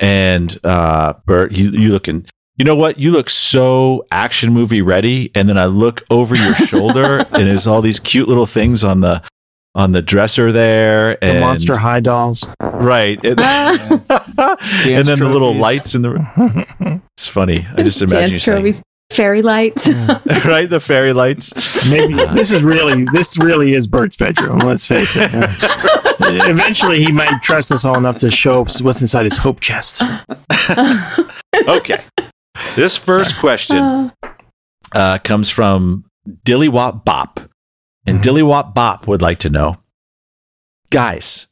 And 0.00 0.58
uh, 0.64 1.14
Bert, 1.26 1.52
you, 1.52 1.70
you 1.70 1.90
looking. 1.92 2.26
You 2.56 2.64
know 2.64 2.74
what? 2.76 2.98
You 2.98 3.10
look 3.10 3.30
so 3.30 4.06
action 4.10 4.52
movie 4.52 4.82
ready, 4.82 5.30
and 5.34 5.48
then 5.48 5.56
I 5.56 5.64
look 5.66 6.02
over 6.10 6.34
your 6.34 6.54
shoulder, 6.66 7.18
and 7.18 7.46
there's 7.46 7.66
all 7.66 7.80
these 7.82 8.00
cute 8.00 8.28
little 8.28 8.46
things 8.46 8.84
on 8.84 9.00
the 9.00 9.22
on 9.74 9.92
the 9.92 10.02
dresser 10.02 10.50
there, 10.50 11.14
The 11.20 11.24
and 11.24 11.40
Monster 11.40 11.76
High 11.76 12.00
dolls. 12.00 12.44
right, 12.60 13.18
and, 13.24 13.38
and 13.40 15.06
then 15.06 15.18
the 15.20 15.28
little 15.30 15.54
lights 15.54 15.94
in 15.94 16.02
the. 16.02 17.00
It's 17.16 17.28
funny. 17.28 17.66
I 17.76 17.82
just 17.82 18.02
imagine 18.02 18.20
you 18.20 18.26
Dance 18.30 18.42
saying, 18.42 18.56
trophies, 18.58 18.82
fairy 19.10 19.42
lights. 19.42 19.88
right, 20.44 20.68
the 20.68 20.80
fairy 20.80 21.12
lights. 21.12 21.88
Maybe 21.90 22.14
this 22.14 22.52
is 22.52 22.62
really 22.62 23.04
this 23.12 23.38
really 23.38 23.74
is 23.74 23.86
Bert's 23.86 24.16
bedroom. 24.16 24.58
Let's 24.60 24.86
face 24.86 25.16
it. 25.16 25.32
Yeah. 25.32 25.56
Eventually, 26.50 27.02
he 27.02 27.12
might 27.12 27.42
trust 27.42 27.72
us 27.72 27.84
all 27.84 27.96
enough 27.96 28.18
to 28.18 28.30
show 28.30 28.64
us 28.64 28.80
what's 28.82 29.00
inside 29.00 29.24
his 29.24 29.38
hope 29.38 29.60
chest. 29.60 30.02
Okay, 31.66 32.00
this 32.74 32.96
first 32.96 33.36
question. 33.38 33.78
Uh, 33.78 34.10
uh, 34.92 35.18
comes 35.18 35.50
from 35.50 36.04
Dillywop 36.46 37.04
Bop. 37.04 37.40
And 38.06 38.20
Dillywop 38.20 38.74
Bop 38.74 39.06
would 39.06 39.20
like 39.22 39.38
to 39.40 39.50
know 39.50 39.78
Guys, 40.90 41.46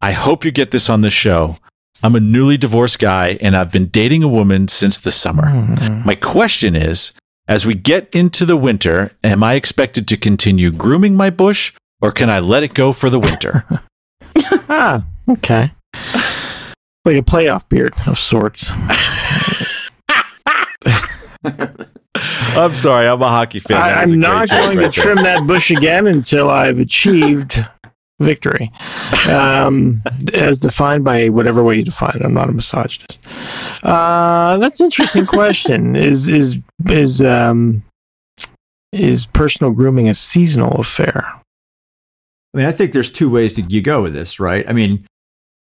I 0.00 0.12
hope 0.12 0.44
you 0.44 0.50
get 0.50 0.70
this 0.70 0.90
on 0.90 1.02
the 1.02 1.10
show. 1.10 1.56
I'm 2.04 2.14
a 2.14 2.20
newly 2.20 2.58
divorced 2.58 2.98
guy 2.98 3.38
and 3.40 3.56
I've 3.56 3.72
been 3.72 3.86
dating 3.86 4.22
a 4.22 4.28
woman 4.28 4.68
since 4.68 5.00
the 5.00 5.10
summer. 5.10 5.44
Mm-hmm. 5.46 6.04
My 6.06 6.14
question 6.14 6.76
is 6.76 7.14
as 7.48 7.64
we 7.64 7.74
get 7.74 8.08
into 8.14 8.44
the 8.44 8.58
winter, 8.58 9.10
am 9.24 9.42
I 9.42 9.54
expected 9.54 10.06
to 10.08 10.18
continue 10.18 10.70
grooming 10.70 11.14
my 11.16 11.30
bush 11.30 11.72
or 12.02 12.12
can 12.12 12.28
I 12.28 12.40
let 12.40 12.62
it 12.62 12.74
go 12.74 12.92
for 12.92 13.08
the 13.10 13.18
winter? 13.18 13.64
Ah, 14.68 15.04
okay. 15.28 15.72
Like 17.04 17.16
a 17.16 17.22
playoff 17.22 17.68
beard 17.68 17.92
of 18.06 18.18
sorts. 18.18 18.70
I'm 22.56 22.74
sorry, 22.74 23.06
I'm 23.06 23.20
a 23.22 23.28
hockey 23.28 23.60
fan. 23.60 23.80
I, 23.80 23.88
That 23.90 24.00
was 24.02 24.10
a 24.10 24.14
I'm 24.14 24.20
not 24.20 24.48
joke 24.48 24.58
going 24.60 24.76
to 24.76 24.82
there. 24.82 24.90
trim 24.90 25.16
that 25.24 25.46
bush 25.46 25.70
again 25.70 26.06
until 26.06 26.50
I've 26.50 26.78
achieved 26.78 27.64
victory, 28.20 28.70
um, 29.30 30.02
as 30.34 30.58
defined 30.58 31.04
by 31.04 31.28
whatever 31.28 31.62
way 31.64 31.76
you 31.76 31.84
define 31.84 32.12
it. 32.14 32.22
I'm 32.24 32.34
not 32.34 32.48
a 32.48 32.52
misogynist. 32.52 33.20
Uh, 33.82 34.56
that's 34.58 34.80
an 34.80 34.84
interesting 34.86 35.26
question. 35.26 35.96
Is 35.96 36.28
is 36.28 36.56
is 36.88 37.20
um, 37.22 37.82
is 38.92 39.26
personal 39.26 39.72
grooming 39.72 40.08
a 40.08 40.14
seasonal 40.14 40.80
affair? 40.80 41.40
I 42.54 42.58
mean, 42.58 42.66
I 42.66 42.72
think 42.72 42.92
there's 42.92 43.10
two 43.12 43.30
ways 43.30 43.52
to 43.54 43.62
you 43.62 43.82
go 43.82 44.02
with 44.02 44.14
this, 44.14 44.38
right? 44.38 44.64
I 44.68 44.72
mean, 44.72 45.06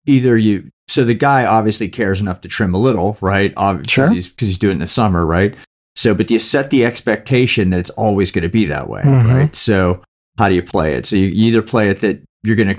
either 0.08 0.38
you 0.38 0.70
so 0.88 1.04
the 1.04 1.14
guy 1.14 1.46
obviously 1.46 1.88
cares 1.90 2.20
enough 2.22 2.42
to 2.42 2.48
trim 2.48 2.74
a 2.74 2.80
little, 2.80 3.18
right? 3.22 3.54
Obviously, 3.58 3.92
Sure. 3.92 4.10
because 4.10 4.48
he's 4.48 4.58
doing 4.58 4.72
it 4.72 4.76
in 4.76 4.80
the 4.80 4.88
summer, 4.88 5.26
right? 5.26 5.54
So, 5.96 6.16
but 6.16 6.28
do 6.28 6.34
you 6.36 6.40
set 6.40 6.70
the 6.72 6.86
expectation 6.86 7.70
that 7.72 7.80
it's 7.80 7.90
always 7.92 8.32
going 8.32 8.44
to 8.44 8.50
be 8.50 8.66
that 8.66 8.90
way, 8.90 9.02
Mhm. 9.04 9.28
right? 9.34 9.56
So, 9.56 10.02
how 10.40 10.48
do 10.50 10.56
you 10.56 10.64
play 10.64 10.96
it? 10.96 11.06
So, 11.06 11.16
you 11.18 11.28
either 11.28 11.62
play 11.62 11.90
it 11.90 12.00
that 12.00 12.24
you're 12.44 12.56
gonna 12.56 12.76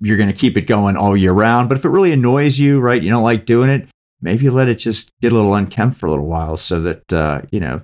you're 0.00 0.16
gonna 0.16 0.32
keep 0.32 0.56
it 0.56 0.62
going 0.62 0.96
all 0.96 1.16
year 1.16 1.32
round, 1.32 1.68
but 1.68 1.78
if 1.78 1.84
it 1.84 1.90
really 1.90 2.12
annoys 2.12 2.58
you, 2.58 2.80
right, 2.80 3.02
you 3.02 3.10
don't 3.10 3.22
like 3.22 3.44
doing 3.44 3.70
it, 3.70 3.88
maybe 4.20 4.44
you 4.44 4.52
let 4.52 4.68
it 4.68 4.76
just 4.76 5.10
get 5.20 5.32
a 5.32 5.34
little 5.34 5.54
unkempt 5.54 5.96
for 5.96 6.06
a 6.06 6.10
little 6.10 6.26
while, 6.26 6.56
so 6.56 6.80
that 6.80 7.12
uh, 7.12 7.42
you 7.50 7.60
know 7.60 7.82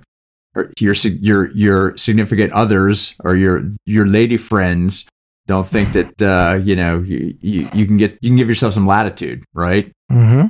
your 0.79 0.93
your 0.93 1.51
your 1.51 1.97
significant 1.97 2.51
others 2.53 3.15
or 3.23 3.35
your 3.35 3.69
your 3.85 4.05
lady 4.05 4.37
friends 4.37 5.07
don't 5.45 5.67
think 5.67 5.93
that 5.93 6.21
uh, 6.21 6.59
you 6.61 6.75
know 6.75 6.99
you, 6.99 7.37
you 7.41 7.69
you 7.73 7.85
can 7.85 7.97
get 7.97 8.17
you 8.21 8.29
can 8.29 8.37
give 8.37 8.49
yourself 8.49 8.73
some 8.73 8.85
latitude, 8.85 9.43
right? 9.53 9.91
Mm-hmm. 10.11 10.47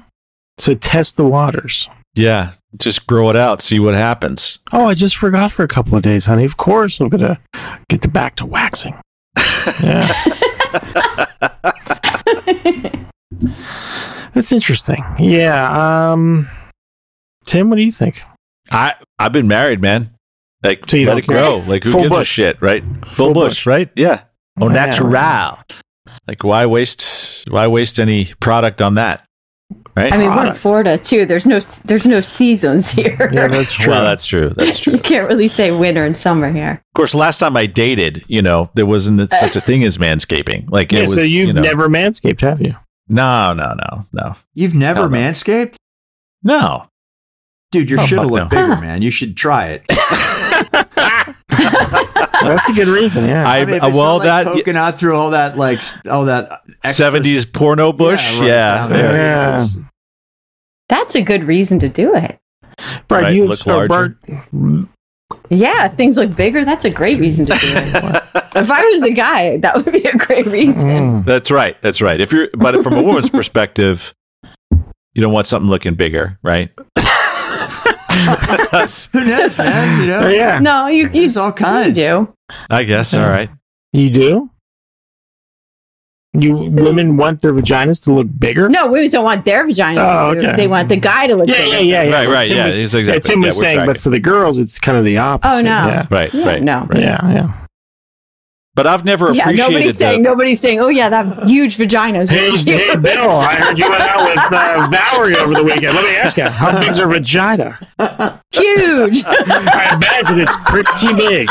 So 0.58 0.74
test 0.76 1.18
the 1.18 1.26
waters. 1.26 1.90
Yeah, 2.16 2.54
just 2.78 3.06
grow 3.06 3.30
it 3.30 3.36
out, 3.36 3.62
see 3.62 3.80
what 3.80 3.94
happens. 3.94 4.60
Oh, 4.72 4.88
I 4.88 4.96
just 4.96 5.16
forgot 5.16 5.52
for 5.52 5.64
a 5.64 5.68
couple 5.68 5.96
of 5.96 6.02
days, 6.02 6.26
honey. 6.26 6.46
Of 6.46 6.58
course, 6.58 7.00
I'm 7.00 7.10
gonna 7.10 7.40
get 7.90 8.02
to 8.02 8.10
back 8.10 8.36
to 8.38 8.46
waxing. 8.46 9.00
Yeah. 9.84 10.08
That's 14.34 14.52
interesting. 14.52 15.04
Yeah. 15.20 16.12
Um, 16.12 16.48
Tim, 17.46 17.70
what 17.70 17.78
do 17.78 17.84
you 17.84 17.92
think? 17.92 18.22
I 18.72 18.96
I've 19.20 19.32
been 19.32 19.48
married, 19.48 19.82
man. 19.82 20.12
Like 20.64 20.88
So 20.90 20.98
let 20.98 21.18
it 21.18 21.26
care? 21.26 21.38
grow. 21.38 21.64
Like 21.68 21.84
who 21.84 21.92
Full 21.92 22.04
gives 22.04 22.16
a 22.16 22.26
shit, 22.26 22.62
right? 22.62 22.84
Full, 23.06 23.28
Full 23.28 23.34
bush, 23.34 23.52
bush. 23.52 23.66
right? 23.66 23.90
Yeah. 23.96 24.24
Oh, 24.60 24.68
Yeah. 24.68 24.74
natural. 24.86 25.60
Like 26.28 26.44
why 26.44 26.66
waste 26.66 27.48
why 27.50 27.68
waste 27.68 28.00
any 28.00 28.34
product 28.40 28.82
on 28.82 28.96
that? 28.96 29.24
Right? 29.96 30.14
I 30.14 30.18
mean, 30.18 30.30
we're 30.30 30.48
in 30.48 30.54
Florida 30.54 30.98
too. 30.98 31.26
There's 31.26 31.48
no 31.48 31.60
there's 31.86 32.06
no 32.06 32.22
seasons 32.22 32.92
here. 33.00 33.30
Yeah, 33.34 33.48
that's 33.48 33.74
true. 33.74 33.92
well, 33.92 34.04
that's 34.04 34.26
true. 34.26 34.50
That's 34.56 34.80
true. 34.80 34.94
you 34.94 35.00
can't 35.00 35.28
really 35.28 35.48
say 35.48 35.72
winter 35.72 36.06
and 36.06 36.16
summer 36.16 36.52
here. 36.52 36.72
Of 36.74 36.94
course, 36.96 37.16
last 37.16 37.40
time 37.40 37.58
I 37.58 37.66
dated, 37.66 38.24
you 38.28 38.42
know, 38.42 38.70
there 38.76 38.86
wasn't 38.86 39.20
uh, 39.22 39.28
such 39.40 39.56
a 39.56 39.62
thing 39.62 39.84
as 39.84 39.98
manscaping. 39.98 40.70
Like 40.70 40.92
yeah, 40.92 41.00
it 41.00 41.02
was. 41.04 41.16
so 41.16 41.22
you've 41.22 41.50
you 41.50 41.54
know, 41.56 41.62
never 41.64 41.88
manscaped, 41.90 42.42
have 42.42 42.62
you? 42.62 42.76
No, 43.10 43.54
no, 43.54 43.74
no, 43.74 44.04
no, 44.14 44.36
You've 44.54 44.76
never 44.76 45.02
Hell 45.02 45.10
no. 45.10 45.18
manscaped? 45.18 45.76
no. 46.44 46.88
Dude, 47.72 47.90
your 47.90 48.00
Oh, 48.00 48.06
shit'll 48.06 48.24
fuck 48.26 48.32
look 48.32 48.44
no. 48.44 48.50
bigger, 48.50 48.76
man. 48.82 49.02
You 49.02 49.12
should 49.12 49.36
try 49.36 49.82
it. 49.82 49.84
That's 52.56 52.70
a 52.70 52.74
good 52.74 52.88
reason. 52.88 53.26
Yeah. 53.26 53.48
I, 53.48 53.60
I 53.60 53.66
mean, 53.66 53.76
if 53.76 53.84
uh, 53.84 53.88
it's 53.88 53.98
well 53.98 54.20
not, 54.20 54.26
like, 54.26 54.46
that 54.46 54.54
poking 54.54 54.76
out 54.76 54.98
through 54.98 55.16
all 55.16 55.32
that 55.32 55.58
like 55.58 55.82
all 56.10 56.26
that 56.26 56.62
seventies 56.86 57.46
porno 57.46 57.92
bush. 57.94 58.38
right 58.40 58.48
Yeah, 58.48 58.88
there. 58.88 59.14
Yeah. 59.16 59.68
That's 60.90 61.16
a 61.16 61.22
good 61.22 61.44
reason 61.44 61.80
to 61.80 61.90
do 61.90 62.16
it. 62.16 62.40
Brad, 63.08 63.24
Right, 63.24 63.36
you 63.36 63.46
look 63.46 63.58
so 63.60 63.76
larger. 63.76 64.18
Bart, 64.54 64.88
Yeah, 65.50 65.88
things 65.90 66.18
look 66.18 66.36
bigger. 66.36 66.64
That's 66.64 66.86
a 66.86 66.90
great 66.90 67.20
reason 67.20 67.46
to 67.48 67.54
do 67.54 67.60
it. 67.62 67.96
if 68.56 68.72
I 68.72 68.84
was 68.86 69.04
a 69.04 69.12
guy, 69.12 69.58
that 69.58 69.76
would 69.76 69.92
be 69.92 70.04
a 70.04 70.16
great 70.16 70.46
reason. 70.46 70.88
Mm. 70.88 71.26
That's 71.26 71.52
right. 71.52 71.76
That's 71.82 72.02
right. 72.02 72.20
If 72.20 72.32
you're, 72.32 72.50
but 72.54 72.82
from 72.84 72.94
a 72.94 73.02
woman's 73.02 73.30
perspective, 73.42 74.14
you 75.14 75.22
don't 75.22 75.34
want 75.34 75.48
something 75.48 75.70
looking 75.70 75.96
bigger, 75.96 76.38
right? 76.44 76.72
That's- 78.72 79.06
Who 79.14 79.24
knows, 79.26 79.58
man? 79.58 80.06
You 80.08 80.14
Oh, 80.14 80.22
know, 80.22 80.28
yeah. 80.30 80.60
No, 80.60 80.88
you 80.88 81.04
you, 81.06 81.10
there's 81.10 81.38
all 81.38 81.48
you 81.48 81.54
kinds. 81.54 81.96
do. 81.98 82.34
I 82.70 82.84
guess. 82.84 83.14
All 83.14 83.28
right. 83.30 83.50
You 83.94 84.10
do? 84.10 84.52
You 86.34 86.56
women 86.56 87.18
want 87.18 87.42
their 87.42 87.52
vaginas 87.54 88.04
to 88.04 88.14
look 88.14 88.28
bigger? 88.38 88.70
No, 88.70 88.88
women 88.92 89.10
don't 89.10 89.24
want 89.24 89.44
their 89.46 89.66
vaginas. 89.66 89.98
Oh, 89.98 90.34
to 90.36 90.40
be- 90.40 90.46
okay. 90.46 90.56
They 90.56 90.68
want 90.68 90.88
the 90.90 90.98
guy 90.98 91.26
to 91.28 91.36
look 91.36 91.48
Yeah, 91.48 91.56
bigger. 91.58 91.68
yeah, 91.78 91.80
yeah, 91.80 92.04
yeah. 92.04 92.16
Right, 92.16 92.28
right, 92.30 92.48
Tim 92.48 92.58
yeah, 92.58 92.66
was- 92.66 92.78
it's 92.78 92.94
exactly- 92.94 93.14
yeah, 93.14 93.20
Tim 93.20 93.42
was 93.42 93.56
yeah, 93.56 93.62
we're 93.64 93.70
saying, 93.76 93.86
but 93.88 93.98
for 93.98 94.10
the 94.10 94.20
girls, 94.20 94.60
it's 94.60 94.78
kind 94.80 94.98
of 94.98 95.06
the 95.06 95.18
opposite. 95.18 95.52
Oh, 95.56 95.62
no. 95.62 95.88
Yeah, 95.88 96.08
Right. 96.12 96.32
Yeah, 96.34 96.46
right. 96.46 96.62
no. 96.64 96.86
Right. 96.90 97.02
yeah, 97.02 97.20
yeah. 97.34 97.67
But 98.78 98.86
I've 98.86 99.04
never 99.04 99.34
Yeah, 99.34 99.42
appreciated 99.42 99.72
nobody's 99.74 99.94
the, 99.94 99.98
saying 99.98 100.22
nobody's 100.22 100.60
saying, 100.60 100.80
oh 100.80 100.90
yeah, 100.90 101.10
that 101.10 101.50
huge 101.50 101.78
vagina 101.78 102.20
is 102.20 102.30
Hey, 102.30 102.56
hey, 102.58 102.96
Bill, 102.96 103.32
I 103.32 103.56
heard 103.56 103.80
you 103.80 103.90
went 103.90 104.04
out 104.04 104.24
with 104.24 104.38
uh, 104.38 104.88
Valerie 104.92 105.36
over 105.36 105.56
the 105.56 105.64
weekend. 105.64 105.96
Let 105.96 106.04
me 106.04 106.16
ask 106.16 106.38
you, 106.38 106.44
how 106.44 106.80
big's 106.80 107.00
her 107.00 107.08
vagina? 107.08 107.80
huge. 108.52 109.24
I 109.26 109.96
imagine 109.96 110.40
it's 110.40 110.56
pretty 110.68 111.12
big. 111.16 111.50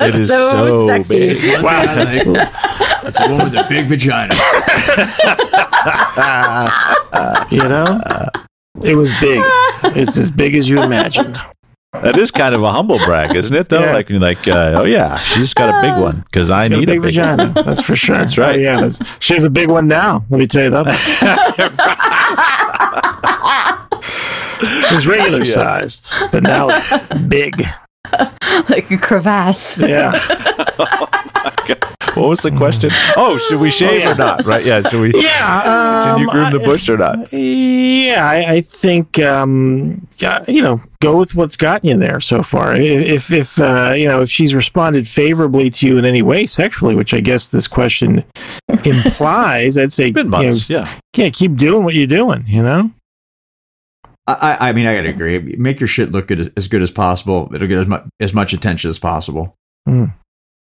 It 0.00 0.16
is 0.16 0.28
So 0.28 0.50
so, 0.50 0.88
sexy. 0.88 1.34
big. 1.34 1.62
Wow. 1.62 1.84
It's 1.86 3.20
a 3.20 3.28
woman 3.28 3.44
with 3.44 3.54
a 3.54 3.66
big 3.68 3.86
vagina. 3.86 4.34
You 7.50 7.66
know? 7.68 8.00
It 8.82 8.96
was 8.96 9.12
big. 9.20 9.40
It's 9.96 10.16
as 10.18 10.30
big 10.32 10.56
as 10.56 10.68
you 10.68 10.82
imagined. 10.82 11.38
That 11.94 12.18
is 12.18 12.30
kind 12.30 12.54
of 12.54 12.62
a 12.62 12.70
humble 12.70 12.98
brag, 12.98 13.34
isn't 13.34 13.56
it? 13.56 13.70
Though, 13.70 13.80
Yeah. 13.80 13.94
like, 13.94 14.10
you're 14.10 14.20
like, 14.20 14.46
uh, 14.46 14.74
oh 14.76 14.84
yeah, 14.84 15.16
she's 15.20 15.54
got 15.54 15.70
a 15.70 15.80
big 15.80 15.98
one 15.98 16.20
because 16.20 16.50
I 16.50 16.68
need 16.68 16.74
a 16.74 16.78
big 16.80 16.86
big 16.86 17.00
vagina. 17.00 17.46
One. 17.50 17.64
That's 17.64 17.80
for 17.80 17.96
sure. 17.96 18.18
That's 18.18 18.36
right. 18.36 18.56
Oh, 18.56 18.58
yeah, 18.58 18.80
that's, 18.82 19.00
she 19.20 19.32
has 19.32 19.44
a 19.44 19.48
big 19.50 19.70
one 19.70 19.88
now. 19.88 20.22
Let 20.28 20.38
me 20.38 20.46
tell 20.46 20.64
you 20.64 20.70
that. 20.70 20.86
it 24.60 24.94
was 24.94 25.06
regular 25.06 25.38
Yeah. 25.38 25.44
sized, 25.44 26.12
but 26.30 26.42
now 26.42 26.68
it's 26.70 26.88
big. 27.26 27.62
like 28.68 28.90
a 28.90 28.98
crevasse. 28.98 29.78
Yeah. 29.78 30.12
What 32.14 32.28
was 32.30 32.40
the 32.40 32.50
question? 32.50 32.90
Oh, 33.16 33.38
should 33.38 33.60
we 33.60 33.70
shave 33.70 34.00
yeah. 34.00 34.12
or 34.12 34.16
not? 34.16 34.44
Right? 34.44 34.64
Yeah. 34.64 34.80
Should 34.82 35.00
we 35.00 35.12
Yeah. 35.14 36.00
continue 36.02 36.28
um, 36.28 36.32
groom 36.34 36.52
the 36.52 36.58
bush 36.58 36.88
or 36.88 36.96
not? 36.96 37.32
Yeah, 37.32 38.26
I, 38.28 38.54
I 38.54 38.60
think 38.62 39.18
um, 39.20 40.06
yeah, 40.18 40.44
you 40.48 40.60
know, 40.62 40.80
go 41.00 41.16
with 41.18 41.34
what's 41.36 41.56
gotten 41.56 41.88
you 41.88 41.96
there 41.96 42.18
so 42.20 42.42
far. 42.42 42.74
If 42.74 43.30
if 43.30 43.60
uh, 43.60 43.92
you 43.96 44.08
know 44.08 44.22
if 44.22 44.30
she's 44.30 44.54
responded 44.54 45.06
favorably 45.06 45.70
to 45.70 45.86
you 45.86 45.98
in 45.98 46.04
any 46.04 46.22
way 46.22 46.46
sexually, 46.46 46.94
which 46.96 47.14
I 47.14 47.20
guess 47.20 47.48
this 47.48 47.68
question 47.68 48.24
implies, 48.84 49.78
I'd 49.78 49.92
say 49.92 50.04
It's 50.06 50.12
been 50.12 50.26
you 50.26 50.30
know, 50.32 50.38
months. 50.38 50.68
yeah. 50.70 50.88
yeah, 51.16 51.28
keep 51.30 51.56
doing 51.56 51.84
what 51.84 51.94
you're 51.94 52.06
doing. 52.06 52.44
You 52.46 52.62
know, 52.62 52.90
I, 54.26 54.32
I- 54.58 54.68
I 54.68 54.72
mean, 54.72 54.86
I 54.86 54.94
gotta 54.96 55.10
agree. 55.10 55.38
Make 55.56 55.78
your 55.80 55.88
shit 55.88 56.10
look 56.10 56.28
good 56.28 56.40
as, 56.40 56.50
as 56.56 56.68
good 56.68 56.82
as 56.82 56.90
possible. 56.90 57.50
It'll 57.54 57.68
get 57.68 57.78
as 57.78 57.86
much 57.86 58.04
as 58.18 58.34
much 58.34 58.52
attention 58.52 58.90
as 58.90 58.98
possible. 58.98 59.54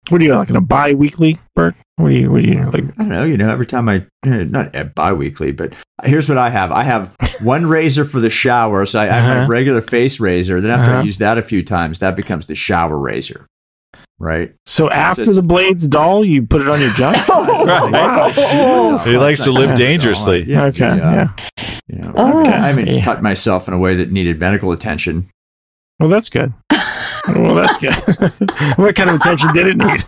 What 0.08 0.20
are 0.20 0.24
you 0.24 0.34
like? 0.34 0.50
In 0.50 0.56
a 0.56 0.60
bi-weekly, 0.60 1.36
Bert? 1.54 1.74
What 1.96 2.06
are 2.06 2.10
you? 2.10 2.30
What 2.30 2.44
are 2.44 2.46
you 2.48 2.64
like? 2.70 2.84
I 2.84 2.86
don't 2.98 3.08
know. 3.08 3.24
You 3.24 3.36
know, 3.36 3.50
every 3.50 3.66
time 3.66 3.88
I 3.88 4.06
eh, 4.26 4.44
not 4.44 4.94
bi-weekly, 4.94 5.52
but 5.52 5.74
here's 6.04 6.28
what 6.28 6.38
I 6.38 6.50
have. 6.50 6.72
I 6.72 6.82
have 6.84 7.14
one 7.42 7.66
razor 7.66 8.04
for 8.04 8.20
the 8.20 8.30
shower, 8.30 8.86
so 8.86 9.00
I, 9.00 9.04
I 9.04 9.06
have 9.20 9.36
Uh-huh. 9.36 9.44
a 9.46 9.48
regular 9.48 9.80
face 9.80 10.18
razor. 10.20 10.60
Then 10.60 10.70
after 10.70 10.90
I 10.92 10.94
Uh-huh. 10.96 11.04
use 11.04 11.18
that 11.18 11.38
a 11.38 11.42
few 11.42 11.62
times, 11.64 11.98
that 12.00 12.16
becomes 12.16 12.46
the 12.46 12.54
shower 12.54 12.98
razor, 12.98 13.46
right? 14.18 14.54
So 14.66 14.90
after 14.90 15.22
It's- 15.22 15.36
the 15.36 15.42
blades 15.42 15.86
dull, 15.88 16.24
you 16.24 16.42
put 16.46 16.62
it 16.62 16.68
on 16.68 16.80
your 16.80 16.90
junk. 16.90 17.16
Right. 17.28 18.34
Oh. 18.36 18.98
He 18.98 19.16
likes 19.16 19.44
to 19.44 19.52
live 19.52 19.76
dangerously. 19.76 20.44
Yeah, 20.44 20.64
okay, 20.64 20.96
the, 20.96 21.06
uh, 21.06 21.12
yeah. 21.12 21.28
You 21.88 21.98
know, 21.98 22.12
Oh. 22.16 22.44
I 22.46 22.50
haven't 22.68 22.86
Yeah. 22.86 23.04
cut 23.04 23.22
myself 23.22 23.66
in 23.68 23.74
a 23.74 23.78
way 23.78 23.94
that 23.96 24.10
needed 24.12 24.38
medical 24.40 24.72
attention. 24.72 25.28
Well, 25.98 26.08
that's 26.08 26.28
good. 26.30 26.52
Well, 27.34 27.54
that's 27.54 27.76
good. 27.78 27.94
what 28.76 28.94
kind 28.94 29.10
of 29.10 29.16
attention 29.16 29.52
did 29.54 29.66
it 29.68 29.76
need? 29.76 30.04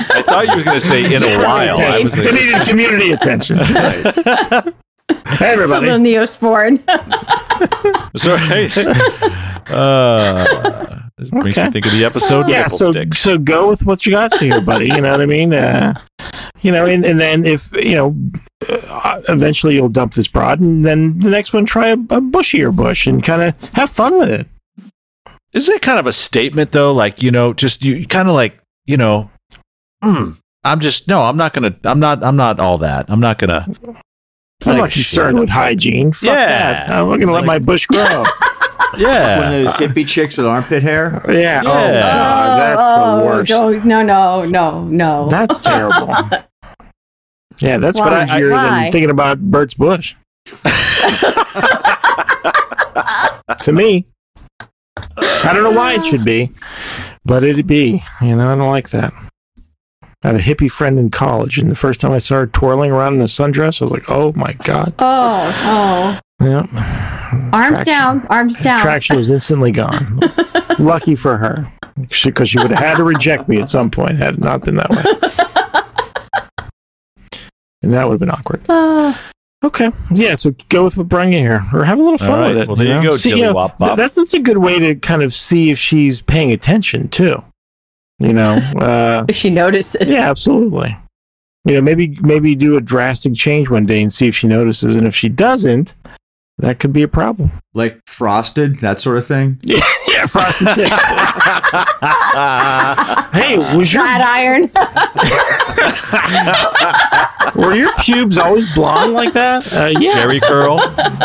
I 0.00 0.22
thought 0.22 0.46
you 0.48 0.56
were 0.56 0.62
going 0.62 0.80
to 0.80 0.86
say 0.86 1.04
in 1.12 1.22
a 1.22 1.36
while. 1.38 1.76
I 1.80 1.96
Attention. 1.96 2.04
was 2.04 2.16
it 2.18 2.34
needed 2.34 2.66
community 2.68 3.12
attention. 3.12 3.58
Right. 5.08 5.38
Hey, 5.38 5.52
everybody. 5.52 5.88
Some 5.88 6.04
Neosporin. 6.04 6.78
sorry. 8.16 8.70
Uh, 9.66 11.00
this 11.18 11.32
makes 11.32 11.56
me 11.56 11.70
think 11.70 11.86
of 11.86 11.92
the 11.92 12.04
episode 12.04 12.48
yeah, 12.48 12.66
so 12.66 12.90
Sticks. 12.90 13.18
so 13.18 13.36
go 13.38 13.68
with 13.68 13.84
what 13.84 14.06
you 14.06 14.12
got 14.12 14.36
here, 14.38 14.60
buddy. 14.60 14.86
You 14.86 15.00
know 15.00 15.10
what 15.10 15.20
I 15.20 15.26
mean? 15.26 15.52
Uh, 15.52 15.94
you 16.62 16.72
know, 16.72 16.86
and, 16.86 17.04
and 17.04 17.20
then 17.20 17.44
if 17.44 17.70
you 17.72 17.94
know, 17.94 18.16
uh, 18.68 19.20
eventually 19.28 19.74
you'll 19.74 19.88
dump 19.88 20.14
this 20.14 20.28
broad, 20.28 20.60
and 20.60 20.84
then 20.84 21.18
the 21.18 21.30
next 21.30 21.52
one 21.52 21.66
try 21.66 21.88
a, 21.88 21.94
a 21.94 22.20
bushier 22.20 22.74
bush 22.74 23.06
and 23.06 23.22
kind 23.22 23.42
of 23.42 23.60
have 23.74 23.90
fun 23.90 24.18
with 24.18 24.30
it. 24.30 24.46
Isn't 25.52 25.74
it 25.74 25.82
kind 25.82 25.98
of 25.98 26.06
a 26.06 26.12
statement 26.12 26.72
though? 26.72 26.92
Like, 26.92 27.22
you 27.22 27.30
know, 27.30 27.52
just 27.52 27.84
you 27.84 28.06
kind 28.06 28.28
of 28.28 28.34
like, 28.34 28.58
you 28.86 28.96
know, 28.96 29.30
mm, 30.02 30.38
I'm 30.64 30.80
just 30.80 31.08
no, 31.08 31.22
I'm 31.22 31.36
not 31.36 31.52
gonna 31.52 31.76
I'm 31.84 32.00
not 32.00 32.24
I'm 32.24 32.36
not 32.36 32.58
all 32.60 32.78
that. 32.78 33.06
I'm 33.08 33.20
not 33.20 33.38
gonna 33.38 33.66
I'm 33.68 33.94
Like 34.64 34.76
not 34.78 34.90
concerned 34.92 35.34
shit. 35.36 35.40
with 35.40 35.50
hygiene. 35.50 36.12
Fuck 36.12 36.22
Yeah. 36.28 36.46
that. 36.86 36.90
I'm 36.90 37.08
not 37.08 37.18
gonna 37.20 37.32
let 37.32 37.44
my 37.44 37.58
bush 37.58 37.86
grow. 37.86 38.24
Yeah, 38.98 39.38
one 39.38 39.46
of 39.54 39.64
those 39.64 39.74
hippie 39.76 40.06
chicks 40.06 40.36
with 40.36 40.44
armpit 40.44 40.82
hair. 40.82 41.24
yeah. 41.26 41.62
Oh 41.64 41.72
Yeah. 41.72 42.00
god, 42.02 42.58
that's 42.60 42.86
the 42.86 43.02
Oh, 43.02 43.24
worst. 43.24 43.50
No, 43.86 44.02
no, 44.02 44.44
no, 44.44 44.84
no. 44.84 45.28
That's 45.30 45.60
terrible. 45.60 46.14
Yeah, 47.58 47.78
that's 47.78 47.98
Why? 48.00 48.26
cringier 48.26 48.50
Why? 48.50 48.82
than 48.82 48.92
thinking 48.92 49.10
about 49.10 49.40
Bert's 49.40 49.72
bush. 49.74 50.14
to 53.62 53.72
me, 53.72 54.06
I 54.96 55.52
don't 55.54 55.62
know 55.62 55.72
why 55.78 55.94
it 55.94 56.04
should 56.04 56.24
be, 56.24 56.50
but 57.24 57.44
it'd 57.44 57.66
be. 57.66 58.02
You 58.20 58.36
know, 58.36 58.52
I 58.52 58.56
don't 58.56 58.70
like 58.70 58.90
that. 58.90 59.12
I 60.24 60.28
had 60.28 60.36
a 60.36 60.40
hippie 60.40 60.70
friend 60.70 60.98
in 60.98 61.10
college, 61.10 61.58
and 61.58 61.70
the 61.70 61.74
first 61.74 62.00
time 62.00 62.12
I 62.12 62.18
saw 62.18 62.36
her 62.36 62.46
twirling 62.46 62.92
around 62.92 63.14
in 63.14 63.20
a 63.20 63.24
sundress, 63.24 63.80
I 63.80 63.84
was 63.86 63.92
like, 63.92 64.04
"Oh 64.08 64.32
my 64.36 64.52
god!" 64.64 64.94
oh, 65.00 66.18
Yeah, 66.40 66.64
oh. 66.72 67.50
Arms 67.52 67.78
Traction- 67.78 67.84
down, 67.86 68.26
arms 68.28 68.62
down. 68.62 68.78
Traction 68.78 69.16
was 69.16 69.30
instantly 69.30 69.72
gone. 69.72 70.20
Lucky 70.78 71.14
for 71.16 71.38
her, 71.38 71.72
because 72.10 72.48
she 72.48 72.58
would 72.58 72.70
have 72.70 72.78
had 72.78 72.96
to 72.98 73.04
reject 73.04 73.48
me 73.48 73.60
at 73.60 73.68
some 73.68 73.90
point 73.90 74.16
had 74.18 74.34
it 74.34 74.40
not 74.40 74.62
been 74.62 74.76
that 74.76 74.90
way, 74.90 75.02
and 77.82 77.92
that 77.92 78.04
would 78.06 78.12
have 78.14 78.20
been 78.20 78.30
awkward. 78.30 78.62
Ah. 78.68 79.18
Okay. 79.64 79.90
Yeah, 80.10 80.34
so 80.34 80.52
go 80.68 80.84
with 80.84 80.96
what 80.98 81.08
brought 81.08 81.28
you 81.28 81.38
here, 81.38 81.62
or 81.72 81.84
have 81.84 81.98
a 81.98 82.02
little 82.02 82.18
fun 82.18 82.30
All 82.30 82.36
right. 82.38 82.48
with 82.48 82.58
it. 82.62 82.66
Well, 82.68 82.76
there 82.76 82.86
you 82.86 82.94
know? 82.94 83.02
go, 83.02 83.16
See, 83.16 83.30
Dilly 83.30 83.42
know, 83.42 83.52
Wop 83.54 83.78
Bop. 83.78 83.96
That's 83.96 84.16
that's 84.16 84.34
a 84.34 84.40
good 84.40 84.58
way 84.58 84.78
to 84.80 84.96
kind 84.96 85.22
of 85.22 85.32
see 85.32 85.70
if 85.70 85.78
she's 85.78 86.20
paying 86.20 86.50
attention 86.50 87.08
too. 87.08 87.42
You 88.18 88.32
know, 88.32 88.54
uh, 88.76 89.24
if 89.28 89.36
she 89.36 89.50
notices. 89.50 90.08
yeah, 90.08 90.28
absolutely. 90.28 90.96
You 91.64 91.74
know, 91.74 91.80
maybe 91.80 92.16
maybe 92.22 92.56
do 92.56 92.76
a 92.76 92.80
drastic 92.80 93.34
change 93.34 93.70
one 93.70 93.86
day 93.86 94.02
and 94.02 94.12
see 94.12 94.26
if 94.26 94.34
she 94.34 94.48
notices, 94.48 94.96
and 94.96 95.06
if 95.06 95.14
she 95.14 95.28
doesn't, 95.28 95.94
that 96.62 96.78
could 96.78 96.92
be 96.92 97.02
a 97.02 97.08
problem. 97.08 97.50
Like 97.74 98.00
frosted, 98.06 98.78
that 98.80 99.00
sort 99.00 99.18
of 99.18 99.26
thing. 99.26 99.60
Yeah, 100.12 100.26
frosted 100.26 100.68
tips. 100.74 100.90
hey, 103.32 103.56
was 103.76 103.92
your 103.94 104.02
Flat 104.02 104.20
iron. 104.20 104.70
were 107.56 107.74
your 107.74 107.94
pubes 107.96 108.36
always 108.36 108.72
blonde 108.74 109.14
like 109.14 109.32
that? 109.32 109.72
Uh, 109.72 109.86
yeah, 109.98 110.12
Jerry 110.12 110.38
curl. 110.40 110.76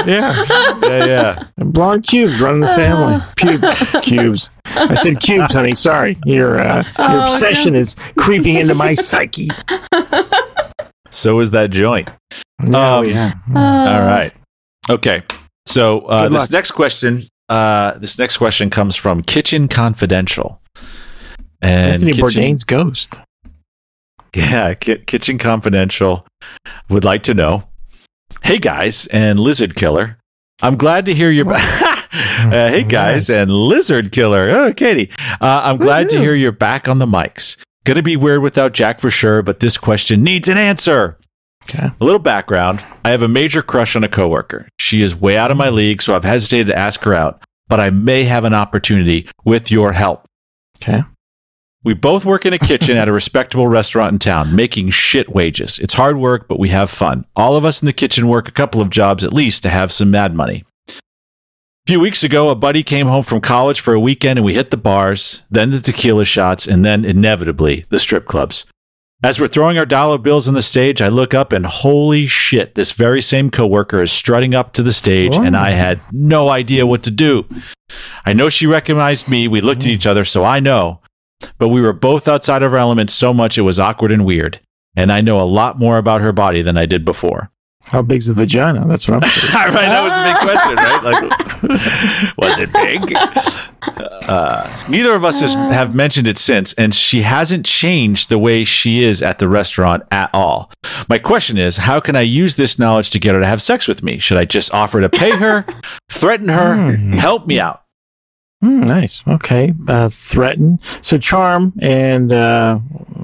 yeah, 0.05 0.41
Yeah, 0.81 1.05
yeah. 1.05 1.43
blonde 1.57 2.07
cubes 2.07 2.39
running 2.39 2.61
the 2.61 2.67
family. 2.69 3.21
Pubes, 3.35 3.95
cubes. 4.03 4.49
I 4.65 4.95
said 4.95 5.19
cubes, 5.19 5.53
honey. 5.53 5.75
Sorry, 5.75 6.17
your 6.25 6.57
uh, 6.59 6.83
your 6.83 6.93
Oh, 6.97 7.33
obsession 7.33 7.75
is 7.75 7.97
creeping 8.17 8.55
into 8.55 8.73
my 8.73 8.93
psyche. 8.93 9.49
So 11.09 11.39
is 11.41 11.51
that 11.51 11.71
joint. 11.71 12.07
Oh 12.61 12.99
Um, 12.99 13.05
yeah. 13.09 13.33
All 13.49 14.05
right. 14.05 14.33
Okay. 14.89 15.23
So 15.65 16.01
uh, 16.01 16.23
this 16.29 16.43
luck. 16.43 16.51
next 16.51 16.71
question, 16.71 17.23
uh, 17.49 17.97
this 17.97 18.17
next 18.17 18.37
question 18.37 18.69
comes 18.69 18.95
from 18.95 19.21
Kitchen 19.21 19.67
Confidential. 19.67 20.61
And 21.61 21.85
Anthony 21.85 22.11
Kitchen, 22.13 22.25
Bourdain's 22.25 22.63
ghost. 22.63 23.15
Yeah, 24.35 24.73
Ki- 24.75 24.99
Kitchen 24.99 25.37
Confidential 25.39 26.27
would 26.89 27.03
like 27.03 27.23
to 27.23 27.33
know. 27.33 27.63
Hey 28.43 28.59
guys 28.59 29.07
and 29.07 29.39
Lizard 29.39 29.75
Killer, 29.75 30.17
I'm 30.61 30.75
glad 30.75 31.05
to 31.05 31.15
hear 31.15 31.31
you're 31.31 31.45
back. 31.45 31.63
uh, 32.13 32.69
hey 32.69 32.83
guys 32.83 33.29
Nice. 33.29 33.37
and 33.41 33.49
Lizard 33.51 34.11
Killer. 34.11 34.49
Oh, 34.51 34.73
Katie, 34.73 35.09
uh, 35.41 35.61
I'm 35.63 35.77
glad 35.77 36.09
to 36.09 36.19
hear 36.19 36.35
you're 36.35 36.51
back 36.51 36.87
on 36.87 36.99
the 36.99 37.07
mics. 37.07 37.57
Gonna 37.85 38.03
be 38.03 38.15
weird 38.17 38.41
without 38.43 38.73
Jack 38.73 38.99
for 38.99 39.09
sure, 39.09 39.41
but 39.41 39.59
this 39.59 39.77
question 39.77 40.23
needs 40.23 40.47
an 40.49 40.57
answer. 40.57 41.17
Okay. 41.69 41.91
A 41.99 42.03
little 42.03 42.19
background 42.19 42.83
I 43.03 43.09
have 43.09 43.21
a 43.21 43.27
major 43.27 43.61
crush 43.61 43.95
on 43.95 44.03
a 44.03 44.09
coworker. 44.09 44.67
She 44.79 45.01
is 45.01 45.15
way 45.15 45.37
out 45.37 45.51
of 45.51 45.57
my 45.57 45.69
league, 45.69 46.01
so 46.01 46.15
I've 46.15 46.23
hesitated 46.23 46.67
to 46.67 46.77
ask 46.77 47.01
her 47.03 47.13
out, 47.13 47.41
but 47.67 47.79
I 47.79 47.89
may 47.89 48.23
have 48.25 48.45
an 48.45 48.53
opportunity 48.53 49.27
with 49.43 49.71
your 49.71 49.93
help. 49.93 50.25
Okay. 50.81 51.03
We 51.83 51.93
both 51.93 52.25
work 52.25 52.45
in 52.45 52.53
a 52.53 52.59
kitchen 52.59 52.97
at 52.97 53.07
a 53.07 53.13
respectable 53.13 53.67
restaurant 53.67 54.11
in 54.11 54.19
town, 54.19 54.55
making 54.55 54.89
shit 54.89 55.29
wages. 55.29 55.79
It's 55.79 55.93
hard 55.93 56.17
work, 56.17 56.47
but 56.47 56.59
we 56.59 56.69
have 56.69 56.89
fun. 56.89 57.25
All 57.35 57.55
of 57.55 57.63
us 57.63 57.81
in 57.81 57.85
the 57.85 57.93
kitchen 57.93 58.27
work 58.27 58.47
a 58.47 58.51
couple 58.51 58.81
of 58.81 58.89
jobs 58.89 59.23
at 59.23 59.31
least 59.31 59.63
to 59.63 59.69
have 59.69 59.91
some 59.91 60.11
mad 60.11 60.35
money. 60.35 60.65
A 60.89 60.93
few 61.87 61.99
weeks 62.01 62.23
ago, 62.23 62.49
a 62.49 62.55
buddy 62.55 62.83
came 62.83 63.07
home 63.07 63.23
from 63.23 63.39
college 63.39 63.79
for 63.79 63.93
a 63.93 63.99
weekend 63.99 64.37
and 64.37 64.45
we 64.45 64.55
hit 64.55 64.71
the 64.71 64.75
bars, 64.75 65.43
then 65.49 65.71
the 65.71 65.79
tequila 65.79 66.25
shots, 66.25 66.67
and 66.67 66.83
then 66.83 67.05
inevitably 67.05 67.85
the 67.87 67.99
strip 67.99 68.25
clubs. 68.25 68.65
As 69.23 69.41
we're 69.41 69.47
throwing 69.47 69.79
our 69.79 69.85
dollar 69.85 70.19
bills 70.19 70.47
on 70.47 70.53
the 70.53 70.61
stage, 70.61 71.01
I 71.01 71.07
look 71.07 71.33
up 71.33 71.51
and 71.51 71.65
holy 71.65 72.27
shit, 72.27 72.75
this 72.75 72.91
very 72.91 73.19
same 73.19 73.49
coworker 73.49 74.03
is 74.03 74.11
strutting 74.11 74.53
up 74.53 74.73
to 74.73 74.83
the 74.83 74.93
stage 74.93 75.35
and 75.35 75.55
oh. 75.55 75.59
I 75.59 75.71
had 75.71 75.99
no 76.11 76.49
idea 76.49 76.85
what 76.85 77.01
to 77.03 77.11
do. 77.11 77.47
I 78.27 78.33
know 78.33 78.47
she 78.47 78.67
recognized 78.67 79.27
me. 79.27 79.47
We 79.47 79.59
looked 79.59 79.81
at 79.81 79.87
oh. 79.87 79.91
each 79.91 80.05
other, 80.05 80.23
so 80.23 80.43
I 80.43 80.59
know. 80.59 81.01
But 81.57 81.69
we 81.69 81.81
were 81.81 81.93
both 81.93 82.27
outside 82.27 82.61
of 82.61 82.73
our 82.73 82.79
element 82.79 83.09
so 83.09 83.33
much 83.33 83.57
it 83.57 83.61
was 83.61 83.79
awkward 83.79 84.11
and 84.11 84.23
weird. 84.23 84.59
And 84.95 85.11
I 85.11 85.21
know 85.21 85.41
a 85.41 85.49
lot 85.49 85.79
more 85.79 85.97
about 85.97 86.21
her 86.21 86.31
body 86.31 86.61
than 86.61 86.77
I 86.77 86.85
did 86.85 87.03
before. 87.03 87.51
How 87.85 88.01
big's 88.01 88.27
the 88.27 88.33
vagina? 88.33 88.85
That's 88.85 89.07
what 89.07 89.23
I'm. 89.23 89.29
curious. 89.29 89.53
right, 89.55 89.89
that 89.89 90.03
was 90.03 90.13
the 90.13 90.23
big 90.27 90.37
question, 90.43 90.75
right? 90.75 91.03
Like, 91.03 92.37
was 92.37 92.59
it 92.59 92.73
big? 92.73 93.15
Uh, 94.27 94.85
neither 94.89 95.13
of 95.15 95.23
us 95.23 95.39
has, 95.39 95.53
have 95.53 95.95
mentioned 95.95 96.27
it 96.27 96.37
since, 96.37 96.73
and 96.73 96.93
she 96.93 97.21
hasn't 97.21 97.65
changed 97.65 98.27
the 98.27 98.37
way 98.37 98.65
she 98.65 99.01
is 99.01 99.21
at 99.23 99.39
the 99.39 99.47
restaurant 99.47 100.03
at 100.11 100.29
all. 100.33 100.69
My 101.07 101.17
question 101.17 101.57
is, 101.57 101.77
how 101.77 102.01
can 102.01 102.17
I 102.17 102.21
use 102.21 102.57
this 102.57 102.77
knowledge 102.77 103.09
to 103.11 103.19
get 103.19 103.35
her 103.35 103.39
to 103.39 103.47
have 103.47 103.61
sex 103.61 103.87
with 103.87 104.03
me? 104.03 104.17
Should 104.17 104.37
I 104.37 104.43
just 104.43 104.73
offer 104.73 104.99
to 104.99 105.07
pay 105.07 105.31
her, 105.37 105.65
threaten 106.11 106.49
her, 106.49 106.91
Hmm. 106.97 107.13
help 107.13 107.47
me 107.47 107.57
out? 107.61 107.83
Hmm, 108.61 108.81
nice. 108.81 109.23
Okay. 109.25 109.73
Uh, 109.87 110.09
threaten. 110.09 110.79
So 111.01 111.17
charm 111.17 111.71
and 111.79 112.33
uh, 112.33 112.79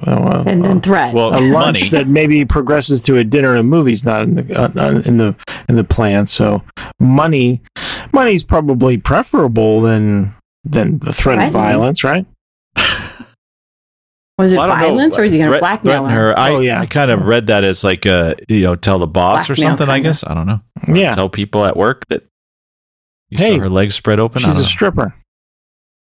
uh, 0.08 0.44
and 0.46 0.64
then 0.64 0.82
threat. 0.82 1.14
Well, 1.14 1.30
a 1.30 1.40
lunch 1.42 1.80
money. 1.80 1.90
that 1.90 2.08
maybe 2.08 2.46
progresses 2.46 3.02
to 3.04 3.18
a 3.18 3.24
dinner 3.24 3.56
and 3.56 3.70
movies 3.70 4.04
not 4.06 4.24
in 4.24 4.36
the 4.36 4.56
uh, 4.60 4.70
not 4.76 5.06
in 5.08 5.18
the 5.18 5.36
in 5.70 5.76
the 5.76 5.84
plan. 5.84 6.26
So 6.28 6.64
money, 7.00 7.62
money's 8.14 8.44
probably 8.44 8.98
preferable 8.98 9.82
than 9.82 10.34
than 10.64 11.00
the 11.00 11.12
threat 11.14 11.44
of 11.44 11.52
violence, 11.52 12.04
right? 12.04 12.26
was 14.38 14.52
it 14.52 14.58
Well, 14.58 14.66
I 14.66 14.68
don't 14.68 14.80
know. 14.80 14.88
violence 14.96 15.18
or 15.18 15.24
is 15.24 15.32
he 15.32 15.38
going 15.40 15.52
to 15.52 15.60
blackmail 15.60 16.06
her? 16.06 16.30
her? 16.30 16.40
I, 16.40 16.52
Oh, 16.52 16.60
yeah. 16.60 16.82
I 16.82 16.86
kind 16.88 17.12
of 17.12 17.26
read 17.26 17.48
that 17.48 17.64
as 17.64 17.84
like 17.84 18.06
a 18.06 18.36
you 18.50 18.62
know 18.62 18.76
tell 18.76 19.00
the 19.00 19.08
boss 19.08 19.50
or 19.50 19.56
something. 19.56 19.88
I 19.90 19.98
kinda. 19.98 20.10
guess 20.10 20.24
I 20.26 20.34
don't 20.34 20.48
know. 20.48 20.62
Yeah. 20.88 21.14
Tell 21.14 21.30
people 21.30 21.66
at 21.66 21.78
work 21.78 22.08
that 22.08 22.24
you 23.30 23.38
Hey, 23.38 23.56
saw 23.58 23.64
her 23.64 23.70
legs 23.70 23.96
spread 23.96 24.20
open. 24.20 24.42
She's 24.42 24.56
a 24.56 24.60
know. 24.60 24.64
stripper. 24.66 25.14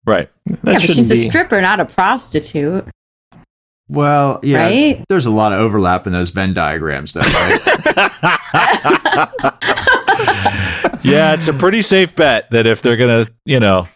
right. 0.05 0.29
That 0.45 0.55
Yeah, 0.57 0.59
but 0.73 0.81
shouldn't 0.81 0.97
she's 0.97 1.11
a 1.11 1.17
stripper, 1.17 1.61
not 1.61 1.79
a 1.79 1.85
prostitute, 1.85 2.87
Well, 3.87 4.39
yeah, 4.41 4.63
right? 4.63 5.05
there's 5.09 5.25
a 5.27 5.31
lot 5.31 5.53
of 5.53 5.59
overlap 5.59 6.07
in 6.07 6.13
those 6.13 6.31
Venn 6.31 6.53
diagrams, 6.53 7.13
though. 7.13 7.21
Right? 7.21 7.59
yeah, 11.03 11.33
it's 11.33 11.47
a 11.47 11.53
pretty 11.53 11.81
safe 11.81 12.15
bet 12.15 12.49
that 12.51 12.65
if 12.67 12.81
they're 12.81 12.97
gonna, 12.97 13.27
you 13.45 13.59
know, 13.59 13.87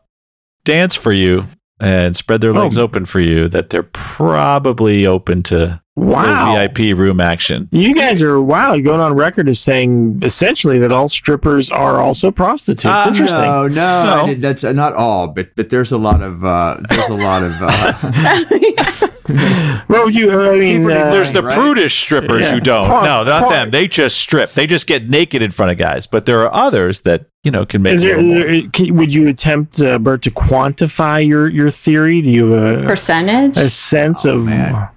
dance 0.63 0.95
for 0.95 1.11
you 1.11 1.45
and 1.79 2.15
spread 2.15 2.41
their 2.41 2.51
Oh. 2.51 2.63
legs 2.63 2.77
open 2.77 3.05
for 3.05 3.19
you, 3.19 3.47
that 3.49 3.69
they're 3.69 3.83
probably 3.83 5.05
open 5.05 5.41
to 5.43 5.81
Wow. 5.95 6.53
VIP 6.55 6.93
room 6.97 7.19
action. 7.19 7.67
You 7.71 7.93
guys 7.93 8.21
are 8.21 8.39
wow. 8.41 8.73
You're 8.73 8.83
going 8.85 9.01
on 9.01 9.13
record 9.15 9.49
as 9.49 9.59
saying 9.59 10.19
essentially 10.23 10.79
that 10.79 10.91
all 10.93 11.09
strippers 11.09 11.69
are 11.69 11.99
also 11.99 12.31
prostitutes. 12.31 12.85
Ah, 12.85 13.07
Interesting. 13.09 13.41
No, 13.41 13.67
no, 13.67 13.85
I 13.85 14.25
No. 14.27 14.33
that's 14.35 14.63
uh, 14.63 14.71
not 14.71 14.93
all, 14.93 15.27
but 15.27 15.49
but 15.57 15.69
there's 15.69 15.91
a 15.91 15.97
lot 15.97 16.21
of 16.21 16.45
uh, 16.45 16.77
there's 16.89 17.09
a 17.09 17.13
lot 17.15 17.43
of 17.43 17.53
uh, 17.59 19.07
What 19.88 20.05
would 20.05 20.15
you? 20.15 20.32
I 20.32 20.57
mean, 20.59 20.82
People 20.84 20.97
uh, 20.97 21.09
There's 21.11 21.32
the 21.32 21.41
right? 21.43 21.53
prudish 21.55 21.97
strippers 21.99 22.41
Yeah. 22.41 22.53
who 22.53 22.59
don't. 22.59 22.88
Part- 22.88 23.03
no, 23.05 23.23
not 23.23 23.41
part- 23.43 23.51
them. 23.53 23.71
They 23.71 23.88
just 23.88 24.17
strip. 24.17 24.53
They 24.53 24.67
just 24.67 24.86
get 24.88 25.09
naked 25.09 25.41
in 25.41 25.51
front 25.51 25.71
of 25.71 25.77
guys. 25.77 26.05
But 26.07 26.25
there 26.25 26.41
are 26.41 26.53
others 26.53 27.01
that 27.01 27.25
you 27.43 27.51
know 27.51 27.65
can 27.65 27.82
make. 27.82 27.93
Is 27.93 28.01
there, 28.03 28.21
little 28.21 28.59
more. 28.61 28.69
can, 28.71 28.95
would 28.95 29.13
you 29.13 29.27
attempt, 29.27 29.82
uh, 29.82 29.97
Bert, 29.99 30.21
to 30.23 30.32
quantify 30.32 31.25
your, 31.25 31.47
your 31.49 31.71
theory? 31.71 32.21
Do 32.21 32.30
you 32.30 32.51
have 32.51 32.84
a, 32.84 32.86
Percentage? 32.86 33.57
a 33.57 33.69
sense 33.69 34.25
Oh, 34.25 34.38
of 34.38 34.45
man. 34.45 34.89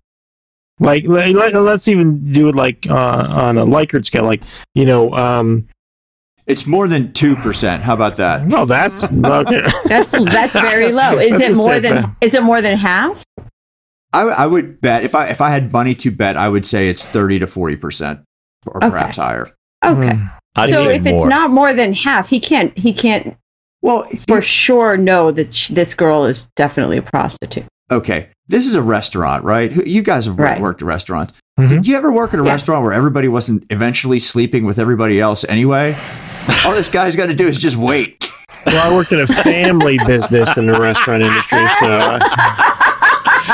like 0.80 1.06
let, 1.06 1.34
us 1.54 1.88
even 1.88 2.30
do 2.32 2.48
it 2.48 2.54
like 2.54 2.86
uh, 2.90 3.26
on 3.30 3.56
a 3.58 3.64
Likert 3.64 4.04
scale, 4.04 4.24
like 4.24 4.42
you 4.74 4.84
know, 4.84 5.14
um, 5.14 5.68
it's 6.46 6.66
more 6.66 6.88
than 6.88 7.12
two 7.12 7.36
percent. 7.36 7.82
How 7.82 7.94
about 7.94 8.16
that? 8.16 8.44
no, 8.46 8.64
that's 8.64 9.12
okay. 9.12 9.62
That's 9.86 10.10
that's 10.10 10.54
very 10.54 10.90
low. 10.92 11.12
Is 11.18 11.38
That's 11.38 11.50
it 11.50 11.56
more 11.56 11.78
than 11.80 12.02
bet. 12.02 12.10
is 12.20 12.34
it 12.34 12.42
more 12.42 12.60
than 12.60 12.76
half? 12.76 13.24
I, 14.12 14.22
I 14.22 14.46
would 14.46 14.80
bet 14.80 15.04
if 15.04 15.14
I 15.14 15.26
if 15.28 15.40
I 15.40 15.50
had 15.50 15.72
money 15.72 15.94
to 15.96 16.10
bet, 16.10 16.36
I 16.36 16.48
would 16.48 16.66
say 16.66 16.88
it's 16.88 17.04
thirty 17.04 17.38
to 17.38 17.46
forty 17.46 17.76
percent, 17.76 18.20
or 18.66 18.76
Okay. 18.78 18.90
perhaps 18.90 19.16
higher. 19.16 19.50
Okay. 19.84 20.18
I'd 20.54 20.68
so 20.68 20.84
say 20.84 20.96
if 20.96 21.06
it's 21.06 21.24
not 21.24 21.50
more 21.50 21.72
than 21.72 21.94
half, 21.94 22.28
he 22.28 22.38
can't 22.40 22.76
he 22.78 22.92
can't 22.92 23.36
Well, 23.80 24.04
for 24.28 24.42
sure 24.42 24.96
know 24.96 25.30
that 25.32 25.52
sh- 25.54 25.68
this 25.68 25.94
girl 25.94 26.24
is 26.26 26.46
definitely 26.56 26.98
a 26.98 27.02
prostitute. 27.02 27.64
okay, 27.90 28.28
this 28.48 28.66
is 28.66 28.74
a 28.74 28.82
restaurant, 28.82 29.44
right? 29.44 29.74
You 29.86 30.02
guys 30.02 30.26
have 30.26 30.38
Right. 30.38 30.60
worked 30.60 30.82
at 30.82 30.86
restaurants. 30.88 31.32
Mhm. 31.58 31.68
Did 31.68 31.86
you 31.86 31.96
ever 31.96 32.12
work 32.12 32.32
at 32.34 32.40
a 32.40 32.44
Yeah. 32.44 32.50
restaurant 32.52 32.82
where 32.84 32.92
everybody 32.92 33.28
wasn't 33.28 33.64
eventually 33.70 34.18
sleeping 34.18 34.64
with 34.64 34.78
everybody 34.78 35.20
else 35.20 35.44
anyway? 35.48 35.96
All 36.64 36.72
this 36.74 36.88
guy's 36.88 37.16
got 37.16 37.26
to 37.26 37.34
do 37.34 37.46
is 37.46 37.58
just 37.58 37.76
wait. 37.76 38.30
well, 38.66 38.92
I 38.92 38.94
worked 38.94 39.12
in 39.12 39.20
a 39.20 39.26
family 39.26 39.98
business 40.06 40.56
in 40.56 40.66
the 40.66 40.78
restaurant 40.78 41.22
industry, 41.22 41.66
so 41.80 41.86
uh, 41.90 42.71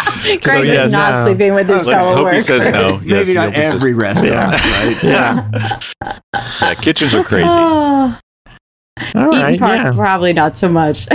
Greg 0.23 0.67
yes, 0.67 0.87
is 0.87 0.93
not 0.93 1.13
uh, 1.13 1.25
sleeping 1.25 1.55
with 1.55 1.69
his 1.69 1.87
let's 1.87 1.87
Let's 1.87 2.07
fellow 2.07 2.25
hope 2.25 2.35
he 2.35 2.41
says 2.41 2.73
no. 2.73 3.01
Yes, 3.05 3.27
Maybe 3.27 3.35
not 3.35 3.45
hope 3.47 3.55
he 3.55 3.63
says- 3.63 3.75
every 3.75 3.95
restaurant, 3.95 4.53
right? 4.53 4.99
yeah. 5.03 5.81
Yeah, 6.61 6.75
kitchens 6.75 7.15
are 7.15 7.25
crazy. 7.25 7.49
Oh, 7.51 8.19
All 9.15 9.35
Eaton 9.35 9.59
Park, 9.59 9.77
yeah. 9.79 9.93
probably 9.95 10.33
not 10.33 10.57
so 10.59 10.69
much. 10.69 11.07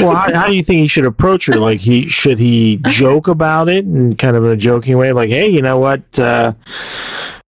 Well, 0.00 0.14
how, 0.14 0.32
how 0.32 0.46
do 0.46 0.54
you 0.54 0.62
think 0.62 0.80
he 0.80 0.86
should 0.86 1.06
approach 1.06 1.46
her? 1.46 1.56
Like, 1.56 1.80
he 1.80 2.06
should 2.06 2.38
he 2.38 2.80
joke 2.88 3.28
about 3.28 3.68
it 3.68 3.84
and 3.84 4.16
kind 4.18 4.36
of 4.36 4.44
in 4.44 4.50
a 4.52 4.56
joking 4.56 4.96
way, 4.96 5.12
like, 5.12 5.28
"Hey, 5.28 5.48
you 5.48 5.60
know 5.62 5.78
what? 5.78 6.18
Uh, 6.18 6.52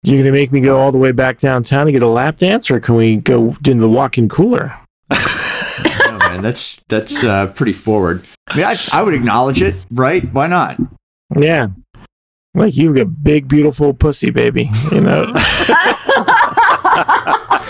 you're 0.04 0.18
gonna 0.20 0.32
make 0.32 0.52
me 0.52 0.60
go 0.62 0.78
all 0.80 0.92
the 0.92 0.98
way 0.98 1.12
back 1.12 1.38
downtown 1.38 1.86
to 1.86 1.92
get 1.92 2.02
a 2.04 2.08
lap 2.08 2.38
dance, 2.38 2.70
or 2.70 2.80
can 2.80 2.96
we 2.96 3.18
go 3.18 3.56
in 3.68 3.78
the 3.80 3.90
walk-in 3.90 4.28
cooler?" 4.30 4.76
Man, 6.36 6.44
that's 6.44 6.84
that's 6.90 7.24
uh, 7.24 7.48
pretty 7.48 7.72
forward. 7.72 8.26
I 8.48 8.58
mean, 8.58 8.66
I, 8.66 8.76
I 8.92 9.04
would 9.04 9.14
acknowledge 9.14 9.62
it, 9.62 9.74
right? 9.90 10.22
Why 10.34 10.48
not? 10.48 10.78
Yeah, 11.34 11.70
like 12.54 12.76
you've 12.76 12.98
got 12.98 13.24
big, 13.24 13.48
beautiful 13.48 13.94
pussy, 13.94 14.32
baby. 14.32 14.70
You 14.92 15.00
know, 15.00 15.24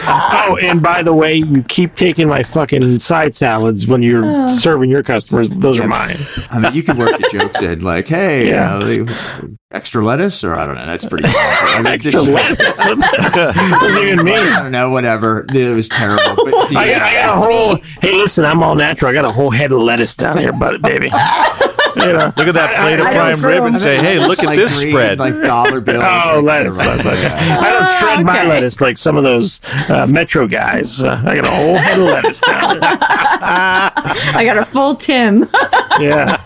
oh, 0.08 0.58
and 0.62 0.82
by 0.82 1.04
the 1.04 1.14
way, 1.14 1.36
you 1.36 1.64
keep 1.64 1.96
taking 1.96 2.28
my 2.28 2.44
fucking 2.44 3.00
side 3.00 3.36
salads 3.36 3.88
when 3.88 4.02
you're 4.04 4.24
Oh. 4.26 4.48
serving 4.48 4.90
your 4.90 5.04
customers. 5.04 5.50
Those 5.50 5.80
are 5.80 5.88
mine. 5.88 6.16
I 6.52 6.60
mean, 6.60 6.74
you 6.74 6.84
can 6.84 6.98
work 6.98 7.18
the 7.18 7.30
jokes 7.32 7.62
in, 7.62 7.82
like, 7.82 8.08
"Hey, 8.08 8.50
Yeah. 8.50 8.78
Uh, 8.78 8.86
you 8.86 9.04
know, 9.06 9.14
extra 9.72 10.04
lettuce," 10.04 10.44
or 10.44 10.56
I 10.56 10.66
don't 10.66 10.76
know. 10.76 10.86
That's 10.86 11.06
pretty. 11.06 11.28
I 11.28 11.82
mean, 11.84 11.94
Extra 11.94 12.22
lettuce. 12.22 12.84
What 12.84 13.00
doesn't 13.34 14.04
even 14.04 14.24
mean. 14.26 14.38
I 14.38 14.64
don't 14.64 14.72
know. 14.72 14.90
Whatever. 14.90 15.46
It 15.54 15.74
was 15.76 15.90
terrible. 15.90 16.36
But 16.44 16.70
the, 16.70 16.76
I 16.78 16.88
got, 16.90 17.02
I 17.02 17.14
got 17.14 17.38
a 17.38 17.42
whole. 17.42 17.76
Hey, 18.02 18.14
listen, 18.14 18.46
I'm 18.46 18.62
all 18.64 18.76
natural. 18.76 19.10
I 19.12 19.14
got 19.14 19.26
a 19.26 19.32
whole 19.32 19.52
head 19.52 19.72
of 19.72 19.80
lettuce 19.82 20.16
down 20.16 20.38
here, 20.38 20.54
but 20.54 20.82
baby. 20.82 21.10
You 21.96 22.14
know. 22.14 22.34
Look 22.36 22.48
at 22.48 22.54
that 22.56 22.76
plate 22.82 23.00
of 23.00 23.06
I- 23.06 23.10
I 23.12 23.14
prime 23.36 23.42
rib 23.42 23.64
and 23.64 23.78
say, 23.78 23.98
"Hey, 23.98 24.20
look 24.20 24.40
at 24.40 24.46
like 24.46 24.58
this 24.58 24.78
green, 24.80 24.92
spread." 24.92 25.20
like 25.20 25.42
dollar 25.42 25.80
bills. 25.82 26.04
Oh, 26.26 26.36
like, 26.42 26.44
lettuce, 26.46 26.78
right, 26.80 26.88
lettuce. 26.88 27.06
Okay. 27.06 27.22
yeah. 27.22 27.60
I 27.60 27.72
don't 27.72 27.88
shred 28.00 28.26
my 28.26 28.44
lettuce 28.46 28.82
like 28.82 28.98
some 28.98 29.16
of 29.18 29.24
those 29.24 29.62
uh, 29.90 30.06
Metro 30.08 30.48
guys. 30.48 31.02
Uh, 31.02 31.22
I 31.26 31.36
got 31.36 31.46
a 31.46 31.52
whole 31.52 31.78
head 31.78 31.98
of 32.00 32.06
lettuce 32.06 32.42
down 32.42 32.80
there. 32.80 32.98
I 33.02 34.44
got 34.46 34.58
a 34.58 34.66
full 34.66 34.96
Tim. 34.96 35.48
Yeah. 36.00 36.44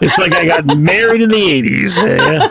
It's 0.00 0.16
like 0.18 0.32
I 0.32 0.46
got 0.46 0.64
married 0.76 1.22
in 1.22 1.30
the 1.30 1.36
80s. 1.36 1.98
Yeah. 1.98 2.48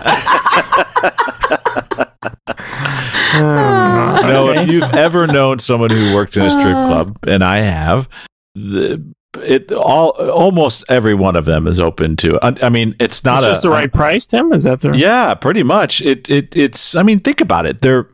Oh, 3.36 4.20
No, 4.24 4.50
okay. 4.50 4.64
if 4.64 4.70
you've 4.70 4.84
ever 4.94 5.28
known 5.28 5.60
someone 5.60 5.90
who 5.90 6.14
worked 6.14 6.36
in 6.38 6.44
a 6.44 6.50
strip 6.50 6.74
club, 6.74 7.18
and 7.28 7.44
I 7.44 7.60
have, 7.62 8.08
the, 8.56 9.04
it 9.38 9.72
all 9.72 10.10
almost 10.10 10.84
every 10.90 11.14
one 11.14 11.36
of 11.36 11.46
them 11.46 11.68
is 11.68 11.80
open 11.80 12.16
to. 12.18 12.38
I, 12.44 12.56
I 12.62 12.70
mean, 12.70 12.96
it's 13.00 13.24
not 13.24 13.40
It's 13.40 13.48
a 13.48 13.50
just 13.52 13.62
the 13.64 13.70
right 13.70 13.92
price, 13.92 14.26
Tim? 14.26 14.54
Is 14.54 14.64
that 14.64 14.82
the 14.82 14.92
Yeah, 14.96 15.34
pretty 15.34 15.64
much. 15.64 16.02
It 16.02 16.30
it 16.30 16.56
it's. 16.56 16.96
I 16.96 17.04
mean, 17.04 17.20
think 17.20 17.42
about 17.42 17.66
it. 17.66 17.82
They're. 17.82 18.10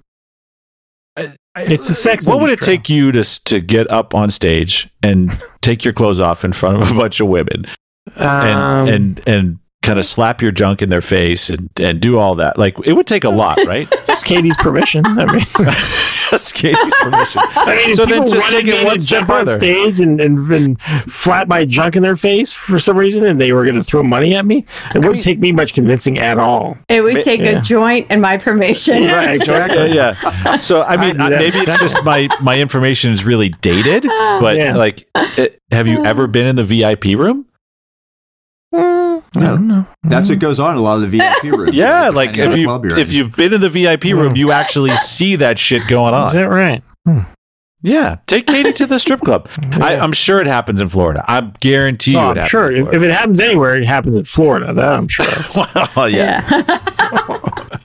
It's 1.58 1.90
the 1.90 1.94
sex 1.94 2.28
What 2.30 2.40
would 2.40 2.52
it 2.52 2.62
take 2.62 2.90
you 2.90 3.12
to 3.12 3.24
to 3.46 3.60
get 3.60 3.90
up 3.92 4.16
on 4.16 4.32
stage 4.32 4.90
and 5.04 5.32
take 5.62 5.84
your 5.84 5.94
clothes 5.94 6.20
off 6.20 6.46
in 6.46 6.54
front 6.54 6.82
of 6.82 6.92
a 6.92 6.94
bunch 6.94 7.20
of 7.20 7.28
women 7.28 7.66
and 8.16 8.60
Um, 8.60 8.88
and 8.88 9.22
and 9.28 9.60
kind 9.82 9.98
of 9.98 10.06
slap 10.06 10.42
your 10.42 10.52
junk 10.52 10.82
in 10.82 10.90
their 10.90 11.02
face 11.02 11.50
and 11.50 11.70
and 11.80 12.00
do 12.02 12.18
all 12.20 12.36
that? 12.36 12.58
Like 12.58 12.78
it 12.86 12.94
would 12.94 13.08
take 13.08 13.24
a 13.24 13.30
lot, 13.30 13.58
right? 13.66 13.88
Just 14.06 14.26
Katie's 14.26 14.58
permission. 14.58 15.04
I 15.06 15.26
mean, 15.32 15.46
Just 16.30 16.54
Katie's 16.54 16.94
permission. 17.02 17.42
I 17.56 17.76
mean, 17.88 17.96
So 17.96 18.06
then 18.06 18.20
people 18.24 18.32
just 18.34 18.52
wanted 18.54 18.66
take 18.66 18.76
it 18.76 18.86
one 18.86 19.00
step 19.00 19.20
jump 19.22 19.30
on 19.32 19.40
further. 19.48 19.52
stage 19.54 20.00
and, 20.00 20.22
and, 20.22 20.38
and 20.52 20.80
flat 20.82 21.48
my 21.48 21.66
junk 21.66 21.96
in 21.96 22.04
their 22.04 22.16
face 22.16 22.52
for 22.54 22.78
some 22.78 22.98
reason, 22.98 23.26
and 23.26 23.42
they 23.42 23.52
were 23.52 23.64
going 23.64 23.76
to 23.78 23.84
throw 23.84 24.04
money 24.04 24.36
at 24.36 24.46
me. 24.46 24.64
It 24.94 25.00
wouldn't 25.00 25.22
take 25.24 25.40
me 25.40 25.52
much 25.54 25.74
convincing 25.74 26.20
at 26.20 26.38
all. 26.38 26.78
It 26.88 27.02
would 27.02 27.22
take 27.22 27.40
Yeah. 27.42 27.58
a 27.58 27.62
joint 27.62 28.08
and 28.12 28.22
my 28.22 28.38
permission. 28.38 29.06
Right, 29.06 29.34
exactly. 29.34 29.96
Yeah, 29.96 30.16
yeah. 30.46 30.56
So 30.58 30.84
I 30.84 30.98
mean, 30.98 31.16
do 31.16 31.24
uh, 31.24 31.30
maybe 31.30 31.58
it's 31.58 31.80
just 31.80 32.04
my 32.04 32.28
my 32.42 32.60
information 32.60 33.12
is 33.12 33.24
really 33.26 33.50
dated. 33.50 34.04
But 34.04 34.58
Yeah. 34.58 34.76
like, 34.76 35.08
it, 35.16 35.60
have 35.72 35.88
you 35.88 36.06
ever 36.06 36.28
been 36.28 36.46
in 36.46 36.56
the 36.58 36.64
VIP 36.64 37.06
room? 37.18 37.48
I 38.72 39.09
don't 39.34 39.68
know. 39.68 39.86
That's 40.04 40.30
what 40.30 40.40
goes 40.40 40.60
on 40.60 40.74
in 40.74 40.78
a 40.78 40.82
lot 40.82 40.96
of 40.96 41.02
the 41.02 41.18
VIP 41.18 41.44
rooms. 41.58 41.76
Yeah, 41.76 42.10
like 42.10 42.34
depending 42.34 42.62
if 42.62 42.68
you 42.68 42.98
if 42.98 43.14
you've 43.14 43.36
been 43.36 43.54
in 43.54 43.62
the 43.62 43.70
VIP 43.70 44.06
hmm. 44.06 44.18
room, 44.18 44.36
you 44.36 44.52
actually 44.52 44.96
see 44.96 45.36
that 45.38 45.60
shit 45.60 45.88
going 45.88 46.14
on. 46.14 46.28
Is 46.28 46.36
on. 46.36 46.42
that 46.42 46.50
right? 46.50 46.84
Hmm. 47.06 47.20
Yeah, 47.82 48.18
take 48.28 48.46
Katie 48.46 48.74
to 48.74 48.86
the 48.86 49.00
strip 49.00 49.22
club. 49.22 49.50
I, 49.74 49.96
I'm 49.96 50.12
sure 50.12 50.42
it 50.42 50.48
happens 50.48 50.82
in 50.82 50.90
Florida. 50.90 51.24
I 51.26 51.40
guarantee 51.62 52.12
you, 52.12 52.18
Oh, 52.18 52.32
it 52.32 52.32
I'm 52.32 52.36
happens 52.36 52.50
sure. 52.50 52.72
in 52.72 52.88
If, 52.88 52.94
if 52.94 53.02
it 53.04 53.12
happens 53.12 53.40
anywhere, 53.40 53.78
it 53.78 53.86
happens 53.86 54.18
in 54.18 54.26
Florida. 54.26 54.74
That 54.74 54.94
I'm 54.94 55.08
sure. 55.08 55.26
of. 55.26 55.46
Florida. 55.46 55.90
well, 55.96 56.10
yeah, 56.10 56.42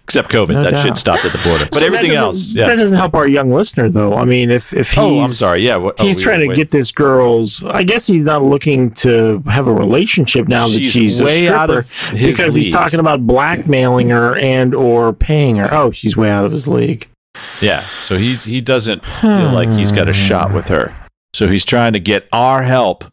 except 0.05 0.31
COVID. 0.31 0.51
No 0.55 0.63
that 0.65 0.71
doubt. 0.73 0.83
shit 0.83 0.97
stopped 0.99 1.25
at 1.25 1.33
the 1.33 1.39
border. 1.39 1.65
But 1.65 1.75
So 1.75 1.87
everything 1.87 2.11
doesn't- 2.11 2.25
else, 2.25 2.53
That 2.55 2.77
doesn't 2.77 2.97
help 2.99 3.15
our 3.15 3.27
young 3.27 3.51
listener, 3.53 3.89
though. 3.89 4.15
I 4.15 4.25
mean, 4.25 4.51
if 4.51 4.73
if 4.73 4.91
he's 4.91 4.99
Oh, 4.99 5.21
I'm 5.21 5.31
sorry. 5.31 5.63
Yeah, 5.65 5.77
what, 5.77 5.97
oh, 5.99 6.05
he's 6.05 6.19
we 6.19 6.23
trying 6.25 6.41
to 6.41 6.49
way- 6.49 6.57
get 6.57 6.71
this 6.71 6.93
girl's. 6.93 7.63
I 7.65 7.83
guess 7.83 8.07
he's 8.07 8.27
not 8.27 8.43
looking 8.45 8.91
to 8.93 9.43
have 9.49 9.67
a 9.67 9.73
relationship 9.73 10.47
now 10.49 10.69
that 10.69 10.79
She's 10.81 10.93
she's 10.93 11.23
way 11.23 11.47
a 11.47 11.49
stripper 11.49 11.55
out 11.59 11.71
of 11.71 11.91
his 12.11 12.31
because 12.31 12.55
he's 12.55 12.73
talking 12.73 13.01
about 13.01 13.27
blackmailing 13.27 14.11
her 14.11 14.37
and 14.39 14.75
or 14.75 15.13
paying 15.13 15.57
her. 15.57 15.73
Oh, 15.73 15.91
she's 15.91 16.17
way 16.17 16.31
out 16.31 16.45
of 16.45 16.53
his 16.53 16.69
league. 16.69 17.09
Yeah, 17.61 17.81
so 18.01 18.17
he 18.17 18.35
he 18.35 18.61
doesn't 18.61 19.05
feel 19.05 19.51
like 19.53 19.69
he's 19.71 19.91
got 19.93 20.09
a 20.09 20.13
shot 20.13 20.53
with 20.53 20.69
her. 20.69 20.93
So 21.33 21.49
he's 21.49 21.65
trying 21.65 21.95
to 21.95 22.01
get 22.01 22.29
our 22.33 22.63
help 22.63 23.05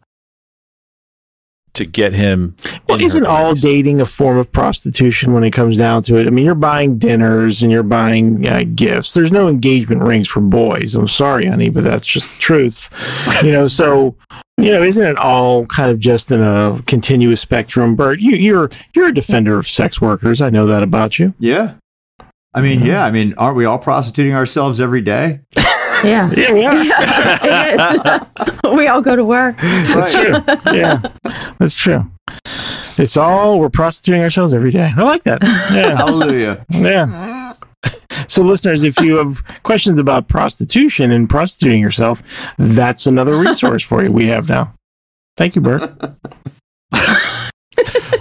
to 1.73 1.85
get 1.85 2.13
him. 2.13 2.55
Well, 2.87 3.01
isn't 3.01 3.25
all 3.25 3.49
place. 3.49 3.61
dating 3.61 4.01
a 4.01 4.05
form 4.05 4.37
of 4.37 4.51
prostitution 4.51 5.33
when 5.33 5.43
it 5.43 5.51
comes 5.51 5.77
down 5.77 6.03
to 6.03 6.17
it? 6.17 6.27
I 6.27 6.29
mean, 6.29 6.45
you're 6.45 6.55
buying 6.55 6.97
dinners 6.97 7.61
and 7.61 7.71
you're 7.71 7.83
buying 7.83 8.45
uh, 8.47 8.65
gifts. 8.75 9.13
There's 9.13 9.31
no 9.31 9.47
engagement 9.47 10.01
rings 10.01 10.27
for 10.27 10.41
boys. 10.41 10.95
I'm 10.95 11.07
sorry, 11.07 11.45
honey, 11.45 11.69
but 11.69 11.83
that's 11.83 12.05
just 12.05 12.35
the 12.35 12.41
truth. 12.41 12.89
You 13.43 13.51
know, 13.51 13.67
so 13.67 14.15
you 14.57 14.71
know, 14.71 14.83
isn't 14.83 15.05
it 15.05 15.17
all 15.17 15.65
kind 15.65 15.89
of 15.89 15.99
just 15.99 16.31
in 16.31 16.41
a 16.41 16.81
continuous 16.85 17.41
spectrum? 17.41 17.95
Bert, 17.95 18.19
you, 18.19 18.35
you're 18.35 18.69
you're 18.95 19.07
a 19.07 19.13
defender 19.13 19.57
of 19.57 19.67
sex 19.67 19.99
workers. 20.01 20.41
I 20.41 20.49
know 20.49 20.67
that 20.67 20.83
about 20.83 21.19
you. 21.19 21.33
yeah. 21.39 21.75
I 22.53 22.59
mean, 22.59 22.81
yeah. 22.83 23.05
I 23.05 23.11
mean, 23.11 23.33
aren't 23.37 23.55
we 23.55 23.63
all 23.63 23.79
prostituting 23.79 24.33
ourselves 24.33 24.81
every 24.81 25.01
day? 25.01 25.39
Yeah. 26.03 26.31
Yeah, 26.35 26.53
we 26.53 26.65
are. 26.65 26.73
it 27.43 28.45
is. 28.65 28.71
we 28.75 28.87
all 28.87 29.01
go 29.01 29.15
to 29.15 29.23
work. 29.23 29.57
That's 29.57 30.13
true. 30.13 30.35
Yeah, 30.73 31.01
that's 31.59 31.75
true. 31.75 32.09
It's 32.97 33.17
all 33.17 33.59
we're 33.59 33.69
prostituting 33.69 34.21
ourselves 34.21 34.53
every 34.53 34.71
day. 34.71 34.91
I 34.95 35.03
like 35.03 35.23
that. 35.23 35.39
Yeah. 35.41 35.95
Hallelujah. 35.95 36.65
Yeah. 36.69 37.53
So, 38.27 38.43
listeners, 38.43 38.83
if 38.83 38.99
you 39.01 39.17
have 39.17 39.43
questions 39.63 39.99
about 39.99 40.27
prostitution 40.27 41.11
and 41.11 41.29
prostituting 41.29 41.81
yourself, 41.81 42.23
that's 42.57 43.05
another 43.05 43.37
resource 43.37 43.83
for 43.83 44.03
you 44.03 44.11
we 44.11 44.27
have 44.27 44.47
now. 44.47 44.73
Thank 45.35 45.55
you, 45.55 45.61
Bert. 45.61 45.91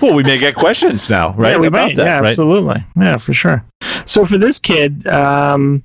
Well, 0.01 0.14
we 0.14 0.22
may 0.22 0.39
get 0.39 0.55
questions 0.55 1.11
now, 1.11 1.35
right? 1.35 1.51
Yeah, 1.51 1.59
we 1.59 1.66
about 1.66 1.89
might. 1.89 1.97
that, 1.97 2.07
yeah, 2.07 2.20
right? 2.20 2.28
absolutely. 2.28 2.83
Yeah, 2.97 3.18
for 3.18 3.35
sure. 3.35 3.64
So, 4.07 4.24
for 4.24 4.39
this 4.39 4.59
kid, 4.59 5.07
um, 5.07 5.85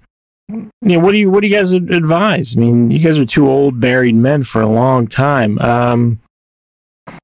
you 0.50 0.72
know, 0.82 1.00
what 1.00 1.12
do 1.12 1.18
you 1.18 1.30
what 1.30 1.42
do 1.42 1.48
you 1.48 1.56
guys 1.56 1.72
advise? 1.72 2.56
I 2.56 2.60
mean, 2.60 2.92
you 2.92 3.00
guys 3.00 3.18
are 3.20 3.26
two 3.26 3.50
old 3.50 3.76
married 3.76 4.16
men 4.16 4.44
for 4.44 4.62
a 4.62 4.68
long 4.68 5.08
time. 5.08 5.58
Um, 5.60 6.20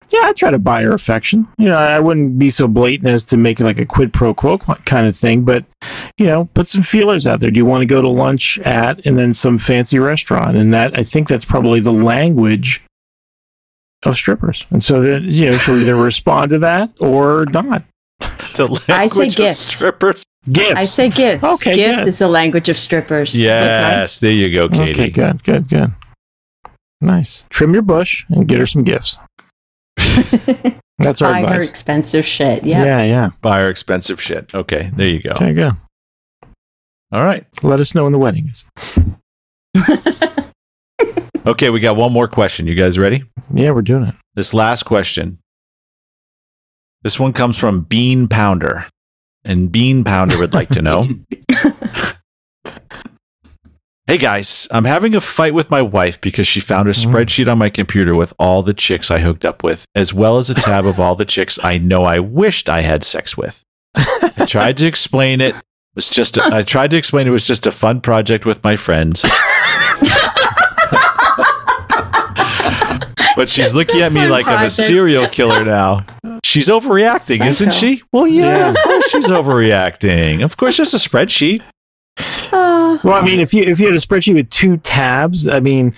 yeah, 0.09 0.21
I 0.23 0.33
try 0.33 0.51
to 0.51 0.59
buy 0.59 0.83
her 0.83 0.93
affection. 0.93 1.47
You 1.57 1.65
know, 1.65 1.77
I 1.77 1.99
wouldn't 1.99 2.37
be 2.37 2.49
so 2.49 2.67
blatant 2.67 3.09
as 3.09 3.23
to 3.25 3.37
make 3.37 3.59
it 3.59 3.63
like 3.63 3.79
a 3.79 3.85
quid 3.85 4.13
pro 4.13 4.33
quo 4.33 4.57
kind 4.57 5.07
of 5.07 5.15
thing, 5.15 5.43
but 5.43 5.65
you 6.17 6.25
know, 6.25 6.45
put 6.53 6.67
some 6.67 6.83
feelers 6.83 7.25
out 7.25 7.39
there. 7.39 7.51
Do 7.51 7.57
you 7.57 7.65
want 7.65 7.81
to 7.81 7.87
go 7.87 8.01
to 8.01 8.07
lunch 8.07 8.59
at 8.59 9.05
and 9.05 9.17
then 9.17 9.33
some 9.33 9.57
fancy 9.57 9.99
restaurant? 9.99 10.57
And 10.57 10.73
that 10.73 10.97
I 10.97 11.03
think 11.03 11.27
that's 11.27 11.45
probably 11.45 11.79
the 11.79 11.93
language 11.93 12.83
of 14.03 14.15
strippers. 14.15 14.65
And 14.69 14.83
so 14.83 15.01
that 15.01 15.21
you 15.23 15.51
know, 15.51 15.57
she'll 15.57 15.79
either 15.79 15.95
respond 15.95 16.51
to 16.51 16.59
that 16.59 16.91
or 16.99 17.45
not. 17.45 17.83
The 18.55 18.83
I 18.89 19.07
say 19.07 19.19
language 19.19 19.33
of 19.33 19.37
gifts. 19.37 19.59
strippers. 19.59 20.23
Gifts. 20.49 20.75
I 20.75 20.85
say 20.85 21.09
gifts. 21.09 21.43
Okay, 21.43 21.75
gifts 21.75 21.99
good. 21.99 22.07
is 22.07 22.19
the 22.19 22.27
language 22.27 22.69
of 22.69 22.77
strippers. 22.77 23.37
Yes, 23.37 24.19
there 24.19 24.31
you 24.31 24.51
go, 24.51 24.69
Katie. 24.69 24.91
Okay, 24.91 25.09
good, 25.09 25.43
good, 25.43 25.67
good. 25.67 25.93
Nice. 26.99 27.43
Trim 27.49 27.73
your 27.73 27.83
bush 27.83 28.25
and 28.29 28.47
get 28.47 28.59
her 28.59 28.65
some 28.65 28.83
gifts. 28.83 29.19
That's 30.97 31.21
our 31.21 31.31
Buy 31.33 31.53
her 31.53 31.61
expensive 31.61 32.25
shit. 32.25 32.65
Yeah. 32.65 32.83
Yeah, 32.83 33.03
yeah. 33.03 33.29
Buy 33.41 33.59
her 33.59 33.69
expensive 33.69 34.21
shit. 34.21 34.53
Okay, 34.53 34.91
there 34.95 35.07
you 35.07 35.21
go. 35.21 35.31
Okay, 35.31 35.53
good. 35.53 35.73
All 37.11 37.23
right. 37.23 37.45
Let 37.63 37.79
us 37.79 37.93
know 37.93 38.03
when 38.03 38.13
the 38.13 38.19
wedding 38.19 38.49
is. 38.49 38.65
Okay, 41.43 41.71
we 41.71 41.79
got 41.79 41.95
one 41.95 42.13
more 42.13 42.27
question. 42.27 42.67
You 42.67 42.75
guys 42.75 42.99
ready? 42.99 43.23
Yeah, 43.51 43.71
we're 43.71 43.81
doing 43.81 44.03
it. 44.03 44.13
This 44.35 44.53
last 44.53 44.83
question. 44.83 45.39
This 47.01 47.19
one 47.19 47.33
comes 47.33 47.57
from 47.57 47.81
Bean 47.81 48.27
Pounder. 48.27 48.85
And 49.43 49.71
Bean 49.71 50.03
Pounder 50.03 50.37
would 50.37 50.53
like 50.53 50.69
to 50.69 50.81
know 50.81 51.07
Hey 54.11 54.17
guys, 54.17 54.67
I'm 54.71 54.83
having 54.83 55.15
a 55.15 55.21
fight 55.21 55.53
with 55.53 55.69
my 55.71 55.81
wife 55.81 56.19
because 56.19 56.45
she 56.45 56.59
found 56.59 56.89
a 56.89 56.91
mm-hmm. 56.91 57.15
spreadsheet 57.15 57.49
on 57.49 57.57
my 57.57 57.69
computer 57.69 58.13
with 58.13 58.33
all 58.37 58.61
the 58.61 58.73
chicks 58.73 59.09
I 59.09 59.19
hooked 59.19 59.45
up 59.45 59.63
with, 59.63 59.85
as 59.95 60.13
well 60.13 60.37
as 60.37 60.49
a 60.49 60.53
tab 60.53 60.85
of 60.85 60.99
all 60.99 61.15
the 61.15 61.23
chicks 61.23 61.57
I 61.63 61.77
know 61.77 62.03
I 62.03 62.19
wished 62.19 62.67
I 62.67 62.81
had 62.81 63.05
sex 63.05 63.37
with. 63.37 63.63
I 63.95 64.45
tried 64.45 64.75
to 64.77 64.85
explain 64.85 65.39
it 65.39 65.55
was 65.95 66.09
just 66.09 66.35
a, 66.35 66.43
I 66.43 66.63
tried 66.63 66.91
to 66.91 66.97
explain 66.97 67.25
it 67.25 67.31
was 67.31 67.47
just 67.47 67.65
a 67.65 67.71
fun 67.71 68.01
project 68.01 68.45
with 68.45 68.61
my 68.65 68.75
friends. 68.75 69.23
But 73.41 73.49
she's 73.49 73.73
looking 73.73 74.01
at 74.01 74.11
me 74.11 74.19
fun 74.21 74.29
like 74.29 74.45
I'm 74.47 74.65
a 74.65 74.69
serial 74.69 75.27
killer 75.27 75.65
now. 75.65 76.05
She's 76.43 76.67
overreacting, 76.69 77.43
isn't 77.43 77.73
she? 77.73 78.03
Well, 78.13 78.27
yeah, 78.27 78.45
Yeah. 78.57 78.69
of 78.69 78.75
course 78.77 79.09
she's 79.09 79.27
overreacting. 79.27 80.43
Of 80.43 80.57
course, 80.57 80.77
just 80.77 80.93
a 80.93 80.97
spreadsheet. 80.97 81.61
Uh, 82.51 82.99
Well, 83.03 83.15
I 83.15 83.21
mean, 83.21 83.39
if 83.39 83.51
you 83.53 83.63
if 83.63 83.79
you 83.79 83.87
had 83.87 83.95
a 83.95 83.99
spreadsheet 83.99 84.35
with 84.35 84.49
two 84.51 84.77
tabs, 84.77 85.47
I 85.47 85.59
mean, 85.59 85.95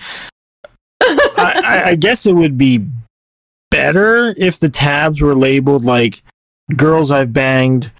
I, 1.02 1.12
I, 1.36 1.82
I 1.90 1.94
guess 1.96 2.24
it 2.24 2.34
would 2.34 2.56
be 2.56 2.86
better 3.70 4.32
if 4.38 4.58
the 4.60 4.70
tabs 4.70 5.20
were 5.20 5.34
labeled 5.34 5.84
like 5.84 6.22
"girls 6.76 7.10
I've 7.10 7.32
banged," 7.34 7.92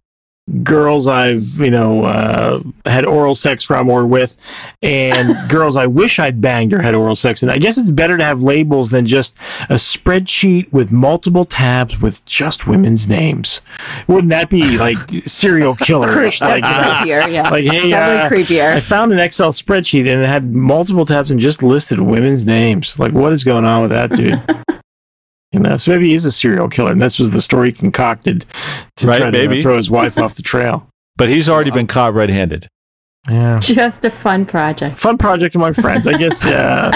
girls 0.62 1.06
I've 1.06 1.58
you 1.58 1.70
know 1.70 2.04
uh, 2.04 2.62
had 2.84 3.04
oral 3.04 3.34
sex 3.34 3.64
from 3.64 3.88
or 3.88 4.06
with, 4.06 4.36
and 4.82 5.48
girls 5.48 5.76
I 5.76 5.86
wish 5.86 6.18
I'd 6.18 6.40
banged 6.40 6.74
or 6.74 6.82
had 6.82 6.94
oral 6.94 7.14
sex. 7.14 7.42
And 7.42 7.50
I 7.50 7.58
guess 7.58 7.78
it's 7.78 7.90
better 7.90 8.16
to 8.16 8.24
have 8.24 8.42
labels 8.42 8.90
than 8.90 9.06
just 9.06 9.36
a 9.70 9.74
spreadsheet 9.74 10.72
with 10.72 10.92
multiple 10.92 11.44
tabs 11.44 12.00
with 12.00 12.24
just 12.26 12.66
women's 12.66 13.08
names. 13.08 13.60
Wouldn't 14.06 14.30
that 14.30 14.50
be 14.50 14.76
like 14.76 14.98
serial 15.08 15.74
killer? 15.74 16.14
That's 16.14 16.40
like, 16.40 16.64
creepier. 16.64 17.32
Yeah. 17.32 17.50
like 17.50 17.64
hey, 17.64 17.88
Definitely 17.88 18.42
uh, 18.42 18.44
creepier. 18.44 18.74
I 18.74 18.80
found 18.80 19.12
an 19.12 19.18
Excel 19.18 19.50
spreadsheet 19.50 20.00
and 20.00 20.22
it 20.22 20.26
had 20.26 20.54
multiple 20.54 21.04
tabs 21.06 21.30
and 21.30 21.40
just 21.40 21.62
listed 21.62 22.00
women's 22.00 22.46
names. 22.46 22.98
Like, 22.98 23.12
what 23.12 23.32
is 23.32 23.44
going 23.44 23.64
on 23.64 23.82
with 23.82 23.90
that, 23.90 24.10
dude? 24.12 24.42
you 25.54 25.60
know, 25.60 25.76
so 25.78 25.92
maybe 25.92 26.10
he's 26.10 26.24
a 26.26 26.32
serial 26.32 26.68
killer, 26.68 26.92
and 26.92 27.00
this 27.00 27.18
was 27.18 27.32
the 27.32 27.40
story 27.40 27.68
he 27.68 27.72
concocted 27.72 28.44
to 28.96 29.06
Right, 29.06 29.18
try 29.18 29.30
to 29.30 29.38
maybe. 29.38 29.62
throw 29.62 29.76
his 29.78 29.90
wife 29.90 30.18
off 30.18 30.34
the 30.34 30.42
trail. 30.42 30.88
But 31.16 31.28
he's 31.30 31.48
already 31.48 31.70
been 31.70 31.86
caught 31.86 32.12
red-handed. 32.12 32.66
Yeah, 33.30 33.58
Just 33.60 34.04
a 34.04 34.10
fun 34.10 34.44
project. 34.44 34.98
fun 34.98 35.16
project 35.16 35.54
among 35.54 35.72
friends, 35.74 36.06
I 36.06 36.18
guess. 36.18 36.44
Yeah. 36.44 36.90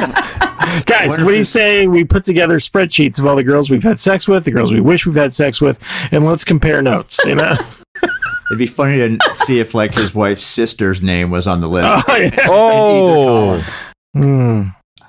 Guys, 0.84 1.16
what 1.18 1.28
do 1.28 1.34
you 1.36 1.42
say 1.44 1.86
we 1.86 2.04
put 2.04 2.24
together 2.24 2.58
spreadsheets 2.58 3.18
of 3.18 3.24
all 3.24 3.36
the 3.36 3.42
girls 3.42 3.70
we've 3.70 3.82
had 3.82 3.98
sex 3.98 4.28
with, 4.28 4.44
the 4.44 4.50
girls 4.50 4.70
we 4.70 4.80
wish 4.80 5.06
we've 5.06 5.16
had 5.16 5.32
sex 5.32 5.60
with, 5.62 5.82
and 6.12 6.26
let's 6.26 6.44
compare 6.44 6.82
notes. 6.82 7.18
You 7.24 7.36
know? 7.36 7.54
It'd 8.50 8.58
be 8.58 8.66
funny 8.66 8.98
to 8.98 9.18
see 9.36 9.60
if 9.60 9.72
like 9.72 9.94
his 9.94 10.14
wife's 10.14 10.44
sister's 10.44 11.00
name 11.00 11.30
was 11.30 11.46
on 11.46 11.60
the 11.62 11.68
list. 11.68 12.04
oh 12.08 12.16
yeah. 12.16 12.46
Oh, 12.48 13.64
Hmm. 14.14 14.62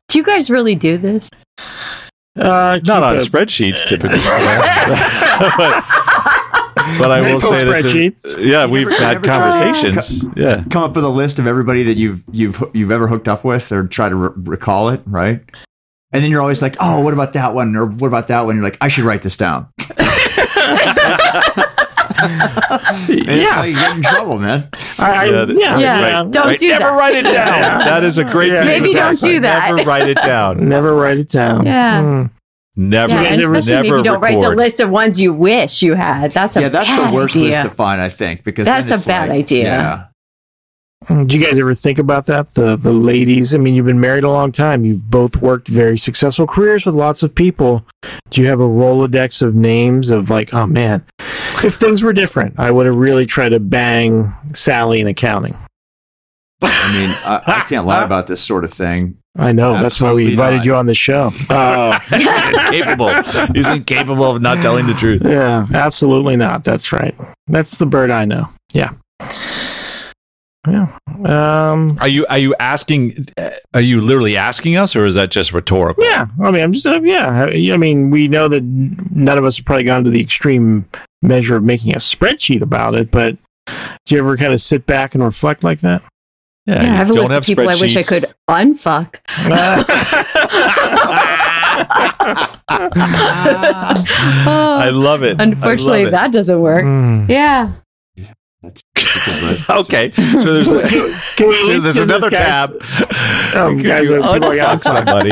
Do 0.07 0.17
you 0.19 0.23
guys 0.23 0.49
really 0.49 0.75
do 0.75 0.97
this? 0.97 1.29
Uh, 2.39 2.79
not 2.85 3.03
on 3.03 3.17
a- 3.17 3.19
spreadsheets 3.19 3.85
typically. 3.87 4.17
but, 4.19 5.83
but 6.99 7.11
I 7.11 7.17
will 7.21 7.27
Mental 7.31 7.53
say 7.53 7.63
that 7.65 7.83
the- 7.83 7.89
spreadsheets. 7.89 8.37
yeah, 8.45 8.65
we've 8.65 8.87
ever- 8.87 8.95
had 9.03 9.17
ever 9.17 9.25
tried- 9.25 9.39
conversations. 9.53 10.25
Yeah, 10.35 10.63
Come 10.69 10.83
up 10.83 10.95
with 10.95 11.03
a 11.05 11.09
list 11.09 11.39
of 11.39 11.47
everybody 11.47 11.83
that 11.83 11.97
you've 11.97 12.23
you've 12.31 12.63
you've 12.73 12.91
ever 12.91 13.07
hooked 13.07 13.27
up 13.27 13.43
with, 13.43 13.71
or 13.71 13.87
try 13.87 14.09
to 14.09 14.15
re- 14.15 14.29
recall 14.35 14.89
it, 14.89 15.01
right? 15.05 15.41
And 16.11 16.23
then 16.23 16.31
you're 16.31 16.41
always 16.41 16.61
like, 16.61 16.75
"Oh, 16.79 17.01
what 17.01 17.13
about 17.13 17.33
that 17.33 17.53
one?" 17.53 17.75
Or 17.75 17.85
"What 17.85 18.07
about 18.07 18.29
that 18.29 18.45
one?" 18.45 18.55
You're 18.55 18.63
like, 18.63 18.77
"I 18.81 18.87
should 18.87 19.03
write 19.03 19.21
this 19.21 19.37
down." 19.37 19.67
And 22.21 23.09
Yeah. 23.09 23.63
you 23.63 23.73
get 23.75 23.95
in 23.97 24.01
trouble, 24.03 24.39
man. 24.39 24.69
I, 24.97 25.11
I, 25.11 25.25
Yeah, 25.25 25.31
yeah, 25.31 25.45
th- 25.45 25.59
yeah, 25.59 25.79
Yeah. 25.79 26.23
Don't 26.23 26.35
Right, 26.47 26.59
do 26.59 26.67
never 26.67 26.79
that. 26.79 26.85
Never 26.85 26.97
write 26.97 27.15
it 27.15 27.23
down. 27.31 27.79
That 27.79 28.03
is 28.03 28.17
a 28.17 28.23
great. 28.23 28.51
Yeah. 28.51 28.63
piece 28.63 28.69
of 28.77 28.81
Maybe 28.81 28.93
don't 28.93 29.01
advice. 29.11 29.19
do 29.21 29.39
that. 29.41 29.69
Never 29.75 29.87
write 29.89 30.09
it 30.09 30.21
down. 30.21 30.69
Never 30.69 30.95
write 30.95 31.19
it 31.19 31.29
down. 31.29 31.65
Yeah. 31.65 32.01
Hmm. 32.01 32.25
Never, 32.75 33.13
Yeah, 33.13 33.23
guys 33.23 33.35
and 33.35 33.43
ever- 33.45 33.55
especially 33.55 33.83
never 33.89 33.97
maybe 33.97 34.03
don't 34.07 34.21
write 34.21 34.41
the 34.41 34.49
list 34.51 34.79
of 34.79 34.89
ones 34.89 35.19
you 35.19 35.33
wish 35.33 35.81
you 35.81 35.95
had. 35.95 36.31
That's 36.31 36.55
a 36.55 36.61
yeah, 36.61 36.69
that's 36.69 36.89
bad 36.89 37.11
the 37.11 37.15
worst 37.15 37.35
idea. 37.35 37.49
list 37.49 37.61
to 37.63 37.69
find, 37.69 38.01
I 38.01 38.07
think, 38.09 38.43
because 38.45 38.65
That's 38.65 38.89
a 38.91 39.05
bad 39.05 39.27
like- 39.29 39.39
idea. 39.39 39.63
Yeah, 39.63 39.95
Mm, 39.97 40.08
Do 41.07 41.39
you 41.39 41.45
guys 41.45 41.57
ever 41.57 41.73
think 41.73 41.97
about 41.97 42.25
that? 42.25 42.53
The 42.55 42.75
the 42.75 42.91
ladies. 42.91 43.55
I 43.55 43.57
mean, 43.57 43.73
you've 43.73 43.85
been 43.85 44.01
married 44.01 44.25
a 44.25 44.29
long 44.29 44.51
time. 44.51 44.83
You've 44.83 45.09
both 45.09 45.37
worked 45.37 45.69
very 45.69 45.97
successful 45.97 46.45
careers 46.45 46.85
with 46.85 46.93
lots 46.93 47.23
of 47.23 47.33
people. 47.33 47.85
Do 48.29 48.41
you 48.41 48.47
have 48.47 48.59
a 48.59 48.67
rolodex 48.67 49.41
of 49.41 49.55
names 49.55 50.09
of 50.09 50.29
like, 50.29 50.53
oh 50.53 50.67
man, 50.67 51.05
if 51.63 51.75
things 51.75 52.03
were 52.03 52.11
different, 52.11 52.59
I 52.59 52.71
would 52.71 52.85
have 52.85 52.95
really 52.95 53.25
tried 53.25 53.49
to 53.49 53.61
bang 53.61 54.33
Sally 54.53 54.99
in 54.99 55.07
accounting. 55.07 55.55
I 56.61 56.91
mean, 56.93 57.09
I, 57.23 57.41
I 57.47 57.59
can't 57.69 57.87
lie 57.87 58.03
about 58.03 58.27
this 58.27 58.43
sort 58.43 58.65
of 58.65 58.73
thing. 58.73 59.17
I 59.37 59.53
know 59.53 59.81
that's 59.81 60.01
why 60.01 60.11
we 60.11 60.29
invited 60.31 60.57
not. 60.57 60.65
you 60.65 60.75
on 60.75 60.85
the 60.85 60.93
show. 60.93 61.31
Oh, 61.49 61.55
uh, 61.55 61.99
he's 62.09 62.27
incapable. 62.27 63.53
He's 63.53 63.69
incapable 63.69 64.35
of 64.35 64.41
not 64.41 64.61
telling 64.61 64.85
the 64.85 64.93
truth. 64.93 65.21
yeah, 65.23 65.65
absolutely 65.73 66.35
not. 66.35 66.65
That's 66.65 66.91
right. 66.91 67.15
That's 67.47 67.77
the 67.77 67.85
Bert 67.85 68.11
I 68.11 68.25
know. 68.25 68.47
Yeah. 68.73 68.91
Yeah. 70.67 70.97
Um. 71.25 71.97
Are 72.01 72.07
you 72.07 72.25
are 72.27 72.37
you 72.37 72.53
asking? 72.59 73.27
Are 73.73 73.81
you 73.81 74.01
literally 74.01 74.35
asking 74.35 74.75
us, 74.75 74.95
or 74.95 75.05
is 75.05 75.15
that 75.15 75.31
just 75.31 75.53
rhetorical? 75.53 76.03
Yeah, 76.03 76.27
I 76.43 76.51
mean, 76.51 76.63
I'm 76.63 76.73
just 76.73 76.85
uh, 76.85 76.99
yeah. 77.01 77.47
I 77.49 77.71
I 77.73 77.77
mean, 77.77 78.11
we 78.11 78.27
know 78.27 78.49
that 78.49 78.63
none 78.63 79.37
of 79.37 79.45
us 79.45 79.57
have 79.57 79.65
probably 79.65 79.85
gone 79.85 80.03
to 80.03 80.09
the 80.09 80.21
extreme 80.21 80.85
measure 81.21 81.55
of 81.55 81.63
making 81.63 81.93
a 81.93 81.99
spreadsheet 81.99 82.61
about 82.61 82.95
it, 82.95 83.09
but 83.09 83.37
do 84.05 84.15
you 84.15 84.19
ever 84.19 84.35
kind 84.35 84.51
of 84.51 84.59
sit 84.59 84.85
back 84.85 85.15
and 85.15 85.23
reflect 85.23 85.63
like 85.63 85.79
that? 85.79 86.03
Yeah, 86.65 86.83
Yeah, 86.83 86.93
I 86.93 86.95
have 86.95 87.09
a 87.09 87.13
don't 87.13 87.29
list 87.29 87.37
of 87.37 87.45
people 87.45 87.69
I 87.69 87.75
wish 87.75 87.95
I 87.95 88.03
could 88.03 88.25
unfuck. 88.49 89.15
I 92.69 94.89
love 94.93 95.23
it. 95.23 95.39
Unfortunately, 95.39 96.05
love 96.05 96.09
it. 96.09 96.11
that 96.11 96.31
doesn't 96.31 96.61
work. 96.61 96.83
Hmm. 96.83 97.25
Yeah. 97.29 97.71
That's 98.61 98.81
a 99.69 99.75
okay. 99.79 100.11
So 100.11 100.53
there's 100.61 100.67
Can 101.35 101.47
we 101.47 101.63
so 101.65 101.79
there's 101.79 101.97
another 101.97 102.29
guy's- 102.29 102.69
tab. 102.69 102.77
Oh, 103.55 103.73
Could 103.75 103.85
guys 103.85 104.09
you 104.09 104.21
are 104.21 104.33
people 104.33 104.49
like, 104.49 104.59
unfuck 104.59 104.67
"I'm 104.69 104.79
fine." 104.79 104.79
somebody, 104.79 105.29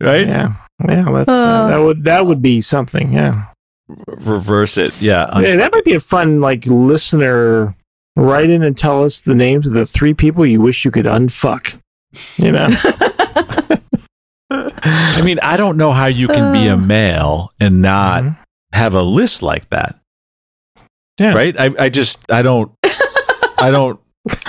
right? 0.00 0.26
Yeah, 0.26 0.52
yeah. 0.88 1.04
That's 1.12 1.28
uh, 1.28 1.32
Uh. 1.32 1.68
that 1.68 1.78
would 1.78 2.04
that 2.04 2.26
would 2.26 2.42
be 2.42 2.60
something. 2.60 3.12
Yeah. 3.12 3.46
Reverse 4.08 4.78
it. 4.78 5.00
Yeah. 5.00 5.38
yeah, 5.38 5.54
that 5.56 5.72
might 5.72 5.84
be 5.84 5.94
a 5.94 6.00
fun 6.00 6.40
like 6.40 6.66
listener. 6.66 7.76
Write 8.16 8.50
in 8.50 8.62
and 8.62 8.76
tell 8.76 9.04
us 9.04 9.22
the 9.22 9.34
names 9.34 9.66
of 9.68 9.74
the 9.74 9.86
three 9.86 10.14
people 10.14 10.44
you 10.46 10.60
wish 10.60 10.84
you 10.84 10.90
could 10.90 11.04
unfuck. 11.06 11.78
You 12.36 12.50
know. 12.50 12.68
I 14.50 15.22
mean, 15.24 15.38
I 15.42 15.56
don't 15.56 15.76
know 15.76 15.92
how 15.92 16.06
you 16.06 16.28
can 16.28 16.52
be 16.52 16.66
a 16.68 16.74
Uh. 16.74 16.78
male 16.78 17.50
and 17.60 17.82
not 17.82 18.22
Mhm. 18.24 18.36
have 18.72 18.94
a 18.94 19.02
list 19.02 19.42
like 19.42 19.68
that. 19.70 19.98
Yeah. 21.18 21.34
Right? 21.34 21.58
I, 21.58 21.70
I 21.78 21.88
just 21.88 22.30
I 22.30 22.42
don't 22.42 22.70
I 23.58 23.70
don't 23.70 23.98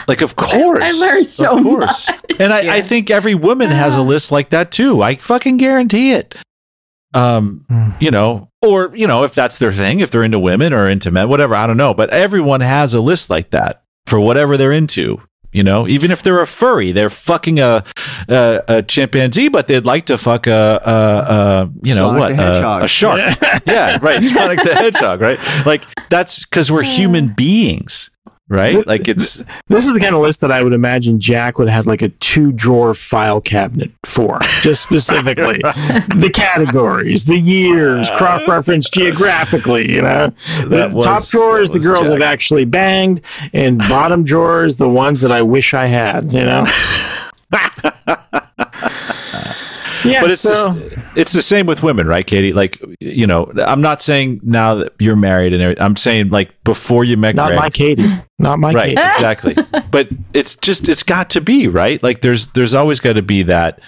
like 0.07 0.21
of 0.21 0.35
course. 0.35 0.83
I 0.83 0.91
learned 0.91 1.27
so 1.27 1.57
of 1.57 1.63
course. 1.63 2.09
much. 2.09 2.39
And 2.41 2.51
I, 2.53 2.77
I 2.77 2.81
think 2.81 3.09
every 3.09 3.35
woman 3.35 3.69
has 3.71 3.95
a 3.95 4.01
list 4.01 4.31
like 4.31 4.49
that 4.49 4.71
too. 4.71 5.01
I 5.01 5.15
fucking 5.15 5.57
guarantee 5.57 6.11
it. 6.11 6.35
Um, 7.13 7.65
Mm. 7.71 7.99
you 8.01 8.11
know, 8.11 8.49
or 8.61 8.91
you 8.95 9.07
know, 9.07 9.23
if 9.23 9.33
that's 9.33 9.57
their 9.59 9.71
thing, 9.73 10.01
if 10.01 10.11
they're 10.11 10.23
into 10.23 10.39
women 10.39 10.73
or 10.73 10.89
into 10.89 11.09
men, 11.09 11.29
whatever, 11.29 11.55
I 11.55 11.65
don't 11.65 11.77
know. 11.77 11.93
But 11.93 12.09
everyone 12.11 12.61
has 12.61 12.93
a 12.93 13.01
list 13.01 13.29
like 13.29 13.51
that 13.51 13.83
for 14.05 14.19
whatever 14.19 14.57
they're 14.57 14.71
into. 14.73 15.21
You 15.57 15.63
know, 15.63 15.87
even 15.87 16.11
if 16.11 16.21
they're 16.21 16.39
a 16.39 16.45
furry, 16.45 16.91
they're 16.91 17.09
fucking 17.09 17.59
a 17.59 17.83
a, 18.29 18.63
a 18.67 18.83
chimpanzee, 18.83 19.47
but 19.49 19.67
they'd 19.67 19.87
like 19.87 20.05
to 20.05 20.17
fuck 20.19 20.45
a, 20.45 20.51
a, 20.85 20.91
a 20.91 21.71
you 21.81 21.95
know 21.95 22.11
Sonic 22.11 22.19
what? 22.19 22.37
the 22.37 22.67
a, 22.67 22.83
a 22.83 22.87
shark. 22.87 23.19
yeah, 23.65 23.97
right, 24.01 24.23
Sonic 24.23 24.61
the 24.63 24.75
Hedgehog, 24.75 25.19
right? 25.19 25.39
Like 25.65 25.83
that's 26.09 26.45
because 26.45 26.71
we're 26.71 26.83
human 26.83 27.29
beings, 27.29 28.11
right? 28.49 28.85
Like 28.87 29.07
it's 29.07 29.43
This 29.67 29.85
is 29.85 29.93
the 29.93 29.99
kind 29.99 30.15
of 30.15 30.21
list 30.21 30.41
that 30.41 30.51
I 30.51 30.63
would 30.63 30.73
imagine 30.73 31.19
Jack 31.19 31.57
would 31.59 31.69
have 31.69 31.87
like 31.87 32.01
a 32.01 32.09
two 32.09 32.51
drawer 32.51 32.93
file 32.93 33.41
cabinet 33.41 33.91
for, 34.05 34.39
just 34.61 34.81
specifically 34.83 35.57
the 35.61 36.31
categories, 36.33 37.25
the 37.25 37.37
years, 37.37 38.09
cross 38.11 38.47
reference 38.47 38.89
geographically. 38.89 39.91
You 39.91 40.01
know, 40.01 40.27
the 40.65 40.91
was- 40.93 41.05
top 41.05 41.27
drawer 41.27 41.59
is 41.59 41.71
the 41.71 41.79
girls 41.79 42.07
Jack. 42.07 42.15
I've 42.15 42.21
actually 42.21 42.65
banged, 42.65 43.21
and 43.53 43.79
bottom 43.79 44.23
drawer 44.23 44.65
is 44.65 44.77
the 44.77 44.89
ones 44.89 45.21
that 45.21 45.31
I 45.31 45.41
wish 45.41 45.73
I 45.73 45.87
had. 45.87 46.31
You 46.33 46.43
know. 46.43 46.65
yeah, 50.03 50.21
but 50.21 50.31
it's 50.31 50.41
so 50.41 50.73
the, 50.73 51.03
it's 51.15 51.33
the 51.33 51.41
same 51.41 51.65
with 51.65 51.83
women, 51.83 52.07
right, 52.07 52.25
Katie? 52.25 52.53
Like 52.53 52.81
you 52.99 53.27
know, 53.27 53.51
I'm 53.57 53.81
not 53.81 54.01
saying 54.01 54.41
now 54.43 54.75
that 54.75 54.93
you're 54.99 55.15
married 55.15 55.53
and 55.53 55.61
everything. 55.61 55.83
I'm 55.83 55.95
saying 55.95 56.29
like 56.29 56.63
before 56.63 57.03
you 57.03 57.17
met 57.17 57.35
not 57.35 57.47
Greg, 57.47 57.59
my 57.59 57.69
Katie, 57.69 58.09
not 58.39 58.59
my 58.59 58.73
right? 58.73 58.95
Katie. 58.95 59.01
Exactly. 59.01 59.55
but 59.91 60.09
it's 60.33 60.55
just 60.55 60.89
it's 60.89 61.03
got 61.03 61.29
to 61.31 61.41
be 61.41 61.67
right. 61.67 62.01
Like 62.01 62.21
there's 62.21 62.47
there's 62.47 62.73
always 62.73 62.99
got 62.99 63.13
to 63.13 63.21
be 63.21 63.43
that 63.43 63.79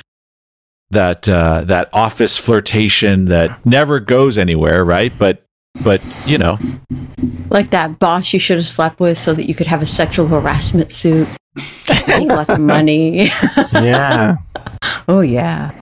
that 0.91 1.29
uh, 1.29 1.61
that 1.65 1.89
office 1.93 2.37
flirtation 2.37 3.25
that 3.25 3.65
never 3.65 3.99
goes 3.99 4.37
anywhere, 4.37 4.83
right? 4.83 5.13
But 5.17 5.43
but 5.83 6.01
you 6.25 6.37
know, 6.37 6.57
like 7.49 7.69
that 7.69 7.99
boss 7.99 8.33
you 8.33 8.39
should 8.39 8.57
have 8.57 8.65
slept 8.65 8.99
with 8.99 9.17
so 9.17 9.33
that 9.33 9.47
you 9.47 9.55
could 9.55 9.67
have 9.67 9.81
a 9.81 9.85
sexual 9.85 10.27
harassment 10.27 10.91
suit. 10.91 11.27
Make 12.07 12.27
lots 12.27 12.49
of 12.49 12.59
money. 12.59 13.31
Yeah, 13.73 14.37
oh 15.07 15.21
yeah. 15.21 15.79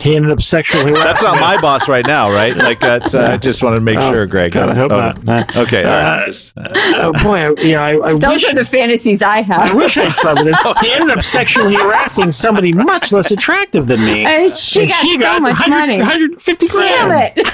He 0.00 0.16
ended 0.16 0.30
up 0.30 0.40
sexually. 0.40 0.92
that's 0.92 1.22
not 1.22 1.38
my 1.40 1.60
boss 1.60 1.88
right 1.88 2.06
now, 2.06 2.30
right? 2.32 2.56
Like 2.56 2.80
that's. 2.80 3.14
Uh, 3.14 3.30
I 3.34 3.36
just 3.36 3.62
wanted 3.62 3.76
to 3.76 3.80
make 3.82 3.98
Oh, 3.98 4.10
sure, 4.12 4.26
Greg. 4.26 4.52
God, 4.52 4.70
I 4.70 4.74
hope 4.74 4.90
Oh, 4.92 4.98
not. 5.24 5.28
Uh, 5.56 5.60
Okay. 5.62 5.84
Uh, 5.84 6.26
Just, 6.26 6.56
uh, 6.56 6.62
oh 6.74 7.12
boy, 7.22 7.36
I, 7.38 7.48
you 7.62 7.72
know, 7.72 7.80
I, 7.82 8.08
I 8.08 8.12
Those 8.14 8.22
wish 8.42 8.48
are 8.52 8.54
the 8.54 8.64
fantasies 8.64 9.22
I 9.22 9.42
have. 9.42 9.58
I 9.60 9.66
have. 9.68 9.76
wish 9.76 9.96
I'd 9.96 10.12
slept 10.14 10.42
with 10.44 10.48
him. 10.54 10.74
He 10.80 10.92
ended 10.92 11.16
up 11.16 11.22
sexually 11.22 11.74
harassing 11.74 12.32
somebody 12.32 12.72
much 12.72 13.12
less 13.12 13.30
attractive 13.30 13.86
than 13.86 14.04
me. 14.04 14.24
And 14.24 14.50
she 14.52 14.80
And 14.82 14.88
got 14.90 15.20
so 15.20 15.40
much 15.40 15.60
100 15.60 15.76
money. 15.78 15.96
150 15.98 16.68
grand. 16.68 17.10
Damn 17.10 17.32
it. 17.36 17.46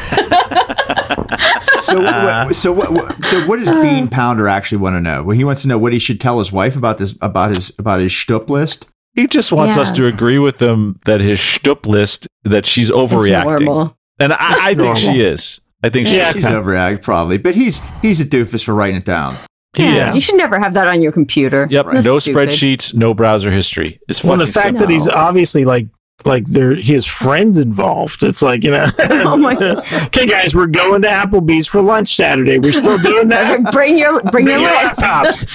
So, 1.82 2.00
what, 2.02 2.54
so 2.56 2.72
what, 2.72 2.92
what? 2.92 3.24
So, 3.24 3.46
what 3.46 3.58
does 3.60 3.68
Bean 3.68 4.08
Pounder 4.08 4.48
actually 4.48 4.78
want 4.78 4.94
to 4.96 5.00
know? 5.00 5.22
Well, 5.22 5.36
he 5.36 5.44
wants 5.44 5.62
to 5.62 5.68
know 5.68 5.78
what 5.78 5.92
he 5.92 5.98
should 5.98 6.20
tell 6.20 6.38
his 6.38 6.50
wife 6.52 6.76
about 6.76 6.98
this, 6.98 7.16
about 7.20 7.50
his, 7.54 7.72
about 7.78 8.00
his 8.00 8.10
shtup 8.12 8.48
list. 8.50 8.86
He 9.14 9.26
just 9.26 9.50
wants 9.52 9.76
Yeah. 9.76 9.82
us 9.82 9.92
to 9.92 10.06
agree 10.06 10.38
with 10.38 10.60
him 10.60 11.00
that 11.04 11.20
his 11.20 11.38
shtup 11.38 11.86
list 11.86 12.26
that 12.44 12.66
she's 12.66 12.90
overreacting. 12.90 13.64
normal. 13.64 13.96
And 14.20 14.32
I, 14.32 14.36
I 14.40 14.66
think 14.68 14.78
normal. 14.78 14.94
she 14.96 15.20
is. 15.20 15.60
I 15.82 15.88
think 15.90 16.08
Yeah, 16.08 16.32
She's 16.32 16.44
overreact 16.44 17.02
probably, 17.02 17.38
but 17.38 17.54
he's 17.54 17.80
he's 18.02 18.20
a 18.20 18.24
doofus 18.24 18.64
for 18.64 18.74
writing 18.74 18.96
it 18.96 19.04
down. 19.04 19.36
Yeah. 19.76 19.94
Yeah. 19.94 20.14
You 20.14 20.20
should 20.20 20.36
never 20.36 20.58
have 20.58 20.74
that 20.74 20.88
on 20.88 21.02
your 21.02 21.12
computer. 21.12 21.68
Yep, 21.70 21.86
That's 21.92 22.04
no 22.04 22.18
stupid. 22.18 22.48
spreadsheets, 22.48 22.94
no 22.94 23.14
browser 23.14 23.50
history. 23.52 24.00
It's 24.08 24.24
Well, 24.24 24.36
the 24.38 24.46
fact 24.46 24.64
simple. 24.66 24.86
that 24.86 24.90
he's 24.92 25.06
obviously 25.08 25.64
like 25.64 25.86
like 26.24 26.46
there 26.46 26.74
he 26.74 26.94
has 26.94 27.06
friends 27.06 27.58
involved. 27.58 28.24
It's 28.24 28.42
like 28.42 28.64
you 28.64 28.72
know. 28.72 28.88
Oh 28.98 29.36
my 29.36 29.54
God. 29.54 29.84
okay, 30.06 30.26
guys, 30.26 30.52
we're 30.54 30.66
going 30.66 31.02
to 31.02 31.08
Applebee's 31.08 31.68
for 31.68 31.80
lunch 31.80 32.16
Saturday. 32.16 32.58
We're 32.58 32.72
still 32.72 32.98
doing 32.98 33.28
that. 33.28 33.62
bring 33.72 33.96
your 33.96 34.20
bring, 34.22 34.46
Bring 34.46 34.60
your 34.60 34.70
your 34.70 34.82
list. 35.22 35.48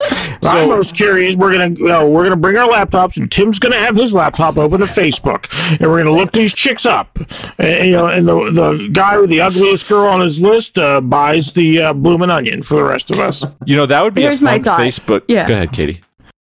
Laptops. 0.00 0.38
I'm 0.50 0.68
most 0.68 0.96
curious. 0.96 1.36
We're 1.36 1.52
gonna 1.52 1.74
you 1.78 1.88
know, 1.88 2.08
we're 2.08 2.24
gonna 2.24 2.36
bring 2.36 2.56
our 2.56 2.68
laptops, 2.68 3.16
and 3.18 3.30
Tim's 3.30 3.58
gonna 3.58 3.76
have 3.76 3.96
his 3.96 4.14
laptop 4.14 4.56
open 4.58 4.80
to 4.80 4.86
Facebook, 4.86 5.46
and 5.80 5.90
we're 5.90 6.02
gonna 6.02 6.16
look 6.16 6.32
these 6.32 6.54
chicks 6.54 6.86
up. 6.86 7.18
And, 7.58 7.86
you 7.86 7.92
know, 7.92 8.06
and 8.06 8.26
the 8.26 8.34
the 8.50 8.88
guy 8.92 9.18
with 9.18 9.30
the 9.30 9.40
ugliest 9.40 9.88
girl 9.88 10.08
on 10.08 10.20
his 10.20 10.40
list 10.40 10.78
uh, 10.78 11.00
buys 11.00 11.52
the 11.52 11.80
uh, 11.82 11.92
bloomin' 11.92 12.30
onion 12.30 12.62
for 12.62 12.76
the 12.76 12.84
rest 12.84 13.10
of 13.10 13.18
us. 13.18 13.44
you 13.66 13.76
know 13.76 13.86
that 13.86 14.02
would 14.02 14.14
be 14.14 14.22
Here's 14.22 14.40
a 14.40 14.44
my 14.44 14.52
fun 14.54 14.62
thought. 14.62 14.80
Facebook. 14.80 15.22
Yeah. 15.28 15.46
Go 15.46 15.54
ahead, 15.54 15.72
Katie. 15.72 16.00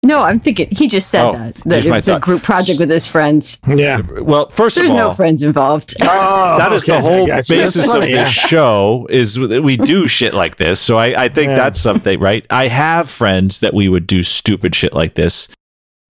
No, 0.04 0.22
I'm 0.22 0.38
thinking 0.38 0.68
he 0.70 0.86
just 0.86 1.08
said 1.10 1.24
Oh, 1.24 1.32
that 1.32 1.54
that 1.66 1.84
it 1.84 1.88
my 1.90 1.96
was 1.96 2.08
a 2.08 2.20
group 2.20 2.44
project 2.44 2.78
with 2.78 2.88
his 2.88 3.10
friends. 3.10 3.58
Yeah. 3.66 4.00
Well, 4.20 4.48
first 4.48 4.76
There's 4.76 4.90
of 4.92 4.96
all, 4.96 5.08
no 5.08 5.14
friends 5.14 5.42
involved. 5.42 5.96
Oh, 6.00 6.04
that 6.58 6.72
is 6.72 6.84
okay, 6.84 6.92
the 6.92 7.00
whole 7.00 7.24
I 7.24 7.26
got 7.26 7.48
you. 7.48 7.56
basis 7.56 7.84
of 7.86 7.90
funny, 7.92 8.12
this 8.12 8.28
show 8.30 9.08
is 9.10 9.34
that 9.34 9.62
we 9.62 9.76
do 9.76 10.06
shit 10.06 10.34
like 10.34 10.56
this. 10.56 10.78
So 10.80 10.96
I, 10.98 11.24
I 11.24 11.28
think 11.28 11.48
Yeah. 11.50 11.56
that's 11.56 11.80
something, 11.80 12.20
right? 12.20 12.46
I 12.48 12.68
have 12.68 13.10
friends 13.10 13.58
that 13.58 13.74
we 13.74 13.88
would 13.88 14.06
do 14.06 14.22
stupid 14.22 14.74
shit 14.76 14.92
like 14.94 15.14
this 15.16 15.48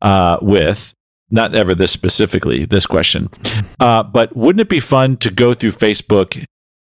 uh, 0.02 0.36
with. 0.42 0.92
Not 1.30 1.54
ever 1.54 1.74
this 1.74 1.90
specifically, 1.92 2.64
this 2.66 2.86
question. 2.86 3.28
Uh, 3.80 4.02
but 4.02 4.34
wouldn't 4.36 4.60
it 4.60 4.68
be 4.68 4.80
fun 4.80 5.16
to 5.18 5.30
go 5.30 5.52
through 5.54 5.72
Facebook 5.72 6.42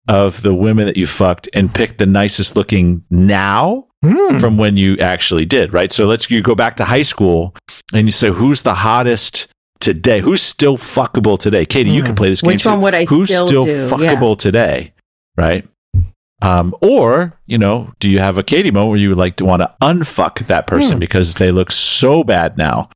of 0.07 0.41
the 0.41 0.53
women 0.53 0.85
that 0.87 0.97
you 0.97 1.05
fucked 1.07 1.47
and 1.53 1.73
pick 1.73 1.97
the 1.97 2.05
nicest 2.05 2.55
looking 2.55 3.03
now 3.09 3.87
Hmm. 4.03 4.39
from 4.39 4.57
when 4.57 4.77
you 4.77 4.97
actually 4.97 5.45
did, 5.45 5.73
right? 5.73 5.91
So 5.91 6.05
let's 6.05 6.29
you 6.31 6.41
go 6.41 6.55
back 6.55 6.75
to 6.77 6.85
high 6.85 7.03
school 7.03 7.53
and 7.93 8.07
you 8.07 8.11
say 8.11 8.29
who's 8.31 8.63
the 8.63 8.73
hottest 8.73 9.47
today? 9.79 10.21
Who's 10.21 10.41
still 10.41 10.75
fuckable 10.77 11.37
today? 11.37 11.65
Katie, 11.67 11.91
you 11.91 12.01
can 12.01 12.15
play 12.15 12.29
this 12.29 12.41
game. 12.41 12.47
Which 12.53 12.65
one 12.65 12.77
too. 12.77 12.81
would 12.81 12.95
I 12.95 13.05
who's 13.05 13.29
still 13.29 13.45
still 13.47 13.65
do? 13.65 13.89
fuckable 13.89 14.35
today, 14.37 14.93
right? 15.37 15.67
Um, 16.41 16.73
or 16.81 17.37
you 17.45 17.59
know, 17.59 17.93
do 17.99 18.09
you 18.09 18.17
have 18.17 18.39
a 18.39 18.43
Katie 18.43 18.71
moment 18.71 18.89
where 18.89 18.99
you 18.99 19.09
would 19.09 19.19
like 19.19 19.35
to 19.35 19.45
want 19.45 19.61
to 19.61 19.71
unfuck 19.83 20.47
that 20.47 20.65
person 20.65 20.93
Hmm. 20.93 20.99
because 20.99 21.35
they 21.35 21.51
look 21.51 21.71
so 21.71 22.23
bad 22.23 22.57
now 22.57 22.89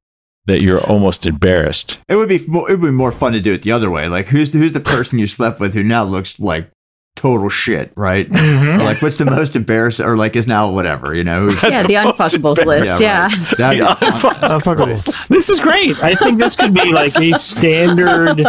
that 0.48 0.62
you're 0.62 0.82
almost 0.84 1.28
embarrassed? 1.28 2.00
It 2.10 2.16
would 2.16 2.30
be 2.30 2.44
more, 2.48 2.68
it 2.72 2.80
would 2.80 2.88
be 2.88 2.92
more 2.92 3.12
fun 3.12 3.34
to 3.34 3.40
do 3.40 3.54
it 3.54 3.62
the 3.62 3.72
other 3.72 3.92
way. 3.92 4.08
Like 4.08 4.28
who's 4.30 4.50
the, 4.50 4.58
who's 4.58 4.74
the 4.74 4.80
person 4.80 5.20
you 5.20 5.28
slept 5.28 5.60
with 5.60 5.76
who 5.76 5.84
now 5.84 6.04
looks 6.04 6.40
like 6.40 6.72
total 7.26 7.50
shit, 7.50 7.92
right? 7.96 8.30
Mhm. 8.30 8.80
Or 8.80 8.84
like 8.84 9.02
what's 9.02 9.18
the 9.18 9.26
most 9.26 9.56
embarrassing 9.56 10.06
or 10.06 10.16
like 10.16 10.36
is 10.36 10.46
now 10.46 10.70
whatever, 10.70 11.16
you 11.16 11.24
know? 11.24 11.50
Yeah, 11.64 11.82
the 11.82 11.96
unfuckables 11.96 12.64
list. 12.64 13.02
Yeah. 13.02 13.24
right. 13.24 13.58
That'd 13.58 14.00
be 14.00 14.12
fun. 14.20 14.62
Fuck 14.62 14.80
it. 14.88 15.08
This 15.28 15.50
is 15.50 15.60
great. 15.60 15.98
I 16.04 16.14
think 16.14 16.38
this 16.38 16.56
could 16.56 16.76
be 16.76 16.92
like 16.92 17.18
a 17.18 17.34
standard. 17.34 18.46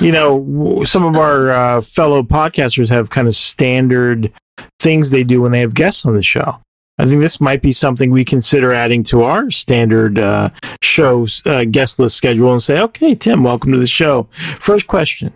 You 0.00 0.10
know, 0.10 0.82
some 0.82 1.04
of 1.04 1.14
our 1.16 1.50
uh, 1.52 1.80
fellow 1.80 2.24
podcasters 2.24 2.88
have 2.88 3.10
kind 3.10 3.28
of 3.28 3.36
standard 3.36 4.32
things 4.80 5.12
they 5.12 5.22
do 5.22 5.40
when 5.40 5.52
they 5.52 5.60
have 5.60 5.74
guests 5.74 6.04
on 6.04 6.16
the 6.16 6.22
show. 6.22 6.58
I 6.98 7.06
think 7.06 7.20
this 7.20 7.40
might 7.40 7.62
be 7.62 7.70
something 7.70 8.10
we 8.10 8.24
consider 8.24 8.72
adding 8.72 9.04
to 9.04 9.22
our 9.22 9.52
standard 9.52 10.18
uh, 10.18 10.50
shows 10.82 11.40
uh, 11.46 11.64
guest 11.64 12.00
list 12.00 12.16
schedule 12.16 12.50
and 12.50 12.60
say, 12.60 12.80
okay, 12.80 13.14
Tim, 13.14 13.44
welcome 13.44 13.70
to 13.70 13.78
the 13.78 13.86
show. 13.86 14.24
First 14.58 14.88
question 14.88 15.32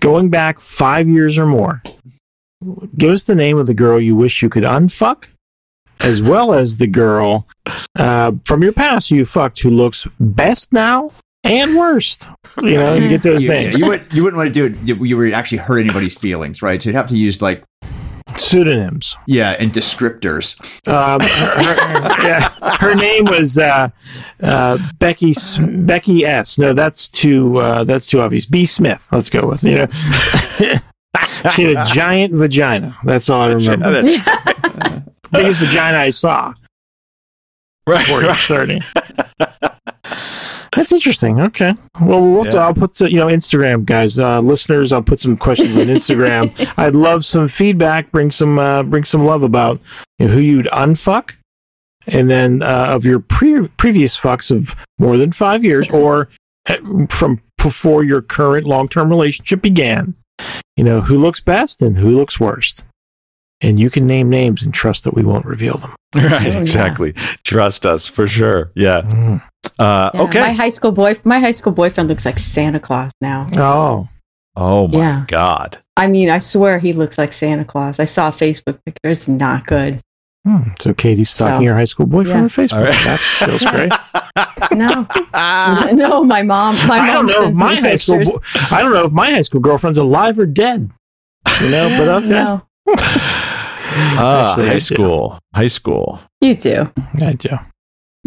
Going 0.00 0.30
back 0.30 0.60
five 0.60 1.08
years 1.08 1.36
or 1.36 1.46
more, 1.46 1.82
give 2.96 3.10
us 3.10 3.26
the 3.26 3.34
name 3.34 3.58
of 3.58 3.66
the 3.66 3.74
girl 3.74 4.00
you 4.00 4.16
wish 4.16 4.42
you 4.42 4.48
could 4.48 4.62
unfuck, 4.62 5.28
as 6.00 6.22
well 6.22 6.54
as 6.54 6.78
the 6.78 6.86
girl 6.86 7.46
uh, 7.96 8.32
from 8.46 8.62
your 8.62 8.72
past 8.72 9.10
you 9.10 9.24
fucked 9.24 9.60
who 9.60 9.70
looks 9.70 10.06
best 10.18 10.72
now 10.72 11.10
and 11.44 11.76
worst. 11.76 12.28
You 12.62 12.76
know, 12.76 12.94
you 12.94 13.08
get 13.08 13.22
those 13.22 13.44
yeah, 13.44 13.50
things. 13.50 13.78
you, 13.78 13.86
would, 13.86 14.12
you 14.12 14.22
wouldn't 14.22 14.38
want 14.38 14.48
to 14.48 14.54
do 14.54 14.66
it. 14.66 14.82
You, 14.86 15.04
you 15.04 15.16
would 15.16 15.32
actually 15.32 15.58
hurt 15.58 15.80
anybody's 15.80 16.18
feelings, 16.18 16.62
right? 16.62 16.82
So 16.82 16.88
you'd 16.88 16.96
have 16.96 17.08
to 17.08 17.16
use 17.16 17.42
like 17.42 17.62
Pseudonyms. 18.38 19.16
yeah, 19.26 19.52
and 19.58 19.72
descriptors. 19.72 20.56
Um, 20.88 21.20
her, 21.20 22.08
her- 22.08 22.22
yeah, 22.26 22.76
her 22.78 22.94
name 22.94 23.24
was 23.24 23.58
uh, 23.58 23.88
uh, 24.42 24.78
Becky 24.98 25.30
S- 25.30 25.56
Becky 25.58 26.24
S. 26.24 26.58
No, 26.58 26.72
that's 26.72 27.08
too 27.08 27.58
uh, 27.58 27.84
that's 27.84 28.06
too 28.06 28.20
obvious. 28.20 28.46
B. 28.46 28.66
Smith. 28.66 29.06
Let's 29.12 29.30
go 29.30 29.46
with 29.48 29.62
you 29.64 29.74
know. 29.76 29.86
she 31.52 31.62
had 31.64 31.76
a 31.76 31.84
giant 31.92 32.34
vagina. 32.34 32.96
That's 33.04 33.28
all 33.30 33.42
I 33.42 33.52
remember. 33.52 34.02
Biggest 35.32 35.60
vagina 35.60 35.98
I 35.98 36.10
saw. 36.10 36.54
Right, 37.86 38.06
Before 38.06 38.22
age 38.22 38.28
right. 38.28 38.38
thirty. 38.38 38.80
That's 40.74 40.92
interesting. 40.92 41.40
Okay. 41.40 41.74
Well, 42.00 42.20
we'll 42.20 42.44
have 42.44 42.52
to, 42.52 42.58
I'll 42.58 42.74
put 42.74 42.94
some, 42.94 43.08
you 43.08 43.16
know, 43.16 43.26
Instagram 43.26 43.84
guys, 43.84 44.18
uh, 44.18 44.40
listeners. 44.40 44.92
I'll 44.92 45.02
put 45.02 45.20
some 45.20 45.36
questions 45.36 45.76
on 45.76 45.86
Instagram. 45.86 46.52
I'd 46.78 46.94
love 46.94 47.24
some 47.24 47.48
feedback. 47.48 48.10
Bring 48.10 48.30
some, 48.30 48.58
uh, 48.58 48.82
bring 48.82 49.04
some 49.04 49.24
love 49.24 49.42
about 49.42 49.80
you 50.18 50.26
know, 50.26 50.34
who 50.34 50.40
you'd 50.40 50.66
unfuck, 50.66 51.36
and 52.06 52.28
then 52.28 52.62
uh, 52.62 52.86
of 52.90 53.04
your 53.04 53.20
pre- 53.20 53.68
previous 53.68 54.18
fucks 54.18 54.50
of 54.50 54.74
more 54.98 55.16
than 55.16 55.32
five 55.32 55.64
years, 55.64 55.88
or 55.90 56.28
uh, 56.68 56.76
from 57.08 57.40
before 57.62 58.04
your 58.04 58.20
current 58.20 58.66
long-term 58.66 59.08
relationship 59.08 59.62
began. 59.62 60.14
You 60.76 60.84
know 60.84 61.00
who 61.00 61.16
looks 61.16 61.40
best 61.40 61.80
and 61.82 61.96
who 61.96 62.10
looks 62.10 62.40
worst, 62.40 62.84
and 63.64 63.80
you 63.80 63.90
can 63.90 64.06
name 64.06 64.28
names 64.30 64.62
and 64.62 64.72
trust 64.72 65.04
that 65.04 65.14
we 65.14 65.22
won't 65.24 65.44
reveal 65.44 65.76
them. 65.78 65.94
Right, 66.14 66.46
yeah. 66.52 66.60
exactly. 66.60 67.12
Trust 67.42 67.84
us 67.84 68.06
for 68.06 68.28
sure. 68.28 68.70
Yeah. 68.76 69.02
Mm. 69.02 69.42
Uh, 69.80 70.10
Yeah, 70.14 70.22
okay. 70.22 70.40
My 70.40 70.52
high 70.52 70.68
school 70.68 70.92
boy 70.92 71.14
my 71.24 71.40
high 71.40 71.50
school 71.50 71.72
boyfriend 71.72 72.08
looks 72.08 72.24
like 72.24 72.38
Santa 72.38 72.78
Claus 72.78 73.10
now. 73.20 73.48
Oh, 73.56 74.08
oh 74.54 74.86
my 74.86 74.98
Yeah. 74.98 75.24
god. 75.26 75.78
I 75.96 76.06
mean, 76.06 76.30
I 76.30 76.38
swear 76.38 76.78
he 76.78 76.92
looks 76.92 77.18
like 77.18 77.32
Santa 77.32 77.64
Claus. 77.64 77.98
I 77.98 78.04
saw 78.04 78.28
a 78.28 78.32
Facebook 78.32 78.78
picture. 78.84 79.10
It's 79.10 79.26
not 79.26 79.66
good. 79.66 80.00
Hmm. 80.46 80.70
So 80.78 80.92
Katie's 80.94 81.30
stalking 81.30 81.60
So, 81.60 81.62
your 81.64 81.74
high 81.74 81.84
school 81.84 82.06
boyfriend 82.06 82.38
yeah. 82.38 82.42
on 82.44 82.48
Facebook. 82.48 82.76
All 82.78 82.82
right. 82.84 83.04
That 83.04 83.18
feels 83.20 83.64
great. 83.64 83.92
No. 84.72 85.06
no, 85.92 86.24
my 86.24 86.42
mom 86.42 86.74
my 86.88 86.98
I 86.98 87.12
don't 87.12 87.26
mom 87.26 87.42
know 87.42 87.48
if 87.48 87.54
my 87.56 87.74
high 87.76 87.94
school. 87.96 88.24
bo- 88.24 88.40
I 88.70 88.82
don't 88.82 88.92
know 88.92 89.04
if 89.04 89.12
my 89.12 89.30
high 89.30 89.40
school 89.42 89.60
girlfriend's 89.60 89.98
alive 89.98 90.38
or 90.38 90.46
dead. 90.46 90.90
You 91.62 91.70
know, 91.70 91.88
but 91.98 92.08
okay. 92.24 92.28
No, 92.30 92.62
Ah, 93.96 94.48
Actually, 94.48 94.64
I 94.64 94.68
high 94.68 94.74
do. 94.74 94.80
school. 94.80 95.38
High 95.54 95.66
school. 95.68 96.20
you 96.40 96.54
do. 96.54 96.90
I 97.20 97.32
do. 97.32 97.58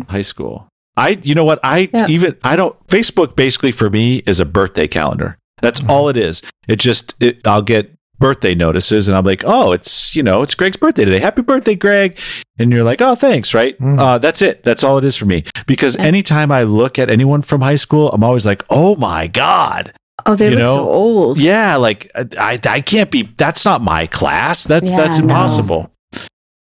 High 0.08 0.22
school. 0.22 0.68
I 0.96 1.20
you 1.24 1.36
know 1.36 1.44
what? 1.46 1.60
I 1.64 1.90
Yeah. 1.94 2.08
even 2.08 2.38
I 2.44 2.56
don't 2.56 2.76
Facebook 2.88 3.36
basically 3.36 3.72
for 3.72 3.90
me 3.90 4.18
is 4.26 4.40
a 4.40 4.46
birthday 4.46 4.88
calendar. 4.88 5.38
That's 5.62 5.80
Mm-hmm. 5.82 5.92
all 5.92 6.10
it 6.10 6.18
is. 6.18 6.42
It 6.68 6.78
just 6.80 7.16
it, 7.20 7.46
I'll 7.48 7.62
get 7.62 7.92
birthday 8.20 8.56
notices 8.56 9.08
and 9.08 9.16
I'm 9.18 9.26
like, 9.26 9.44
"Oh, 9.46 9.74
it's, 9.74 10.16
you 10.16 10.24
know, 10.24 10.42
it's 10.42 10.56
Greg's 10.56 10.78
birthday 10.78 11.06
today. 11.06 11.20
Happy 11.20 11.42
birthday, 11.44 11.76
Greg." 11.76 12.18
And 12.58 12.72
you're 12.72 12.84
like, 12.84 13.00
"Oh, 13.02 13.14
thanks," 13.16 13.54
right? 13.54 13.80
Mm. 13.80 14.00
Uh, 14.00 14.18
that's 14.18 14.42
it. 14.42 14.64
That's 14.64 14.84
all 14.84 14.98
it 14.98 15.04
is 15.06 15.16
for 15.16 15.26
me. 15.26 15.44
Because 15.68 15.96
anytime 15.98 16.52
I 16.52 16.64
look 16.64 16.98
at 16.98 17.10
anyone 17.12 17.42
from 17.44 17.62
high 17.62 17.76
school, 17.76 18.12
I'm 18.12 18.24
always 18.24 18.46
like, 18.46 18.64
"Oh 18.70 18.96
my 18.96 19.28
god." 19.28 19.94
Oh, 20.26 20.36
they 20.36 20.46
You 20.50 20.52
look 20.56 20.60
know? 20.60 20.76
so 20.76 20.90
old. 20.90 21.38
Yeah, 21.38 21.76
like 21.78 22.10
I 22.16 22.60
I 22.66 22.82
can't 22.82 23.10
be 23.12 23.30
that's 23.38 23.64
not 23.66 23.82
my 23.82 24.08
class. 24.08 24.66
That's 24.66 24.92
Yeah, 24.92 24.98
that's 24.98 25.18
no. 25.20 25.24
impossible. 25.26 25.92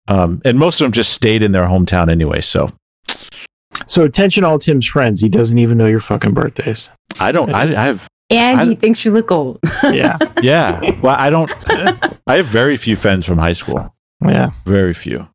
Um 0.09 0.40
and 0.44 0.59
most 0.59 0.80
of 0.80 0.84
them 0.86 0.92
just 0.92 1.12
stayed 1.12 1.42
in 1.42 1.53
their 1.53 1.64
hometown 1.64 2.11
anyway, 2.11 2.40
so 2.40 2.70
So 3.86 4.05
attention, 4.05 4.42
all 4.44 4.59
Tim's 4.59 4.86
friends. 4.86 5.20
He 5.20 5.28
doesn't 5.28 5.59
even 5.59 5.78
know 5.78 5.86
your 5.86 6.00
fucking 6.00 6.34
birthdays. 6.34 6.90
I 7.20 7.30
don't 7.32 7.53
I, 7.55 7.62
I 7.62 7.84
have 7.86 8.09
And 8.30 8.61
I 8.61 8.64
he 8.64 8.74
thinks 8.74 9.05
you 9.05 9.12
look 9.12 9.30
old. 9.30 9.61
Yeah, 9.84 10.16
yeah. 10.40 10.80
Well, 11.00 11.14
I 11.16 11.30
don't 11.30 11.50
I 12.26 12.36
have 12.36 12.46
very 12.46 12.76
few 12.76 12.96
friends 12.96 13.26
from 13.26 13.38
high 13.38 13.53
school. 13.55 13.94
yeah. 14.24 14.50
Very 14.64 14.94
few. 14.94 15.28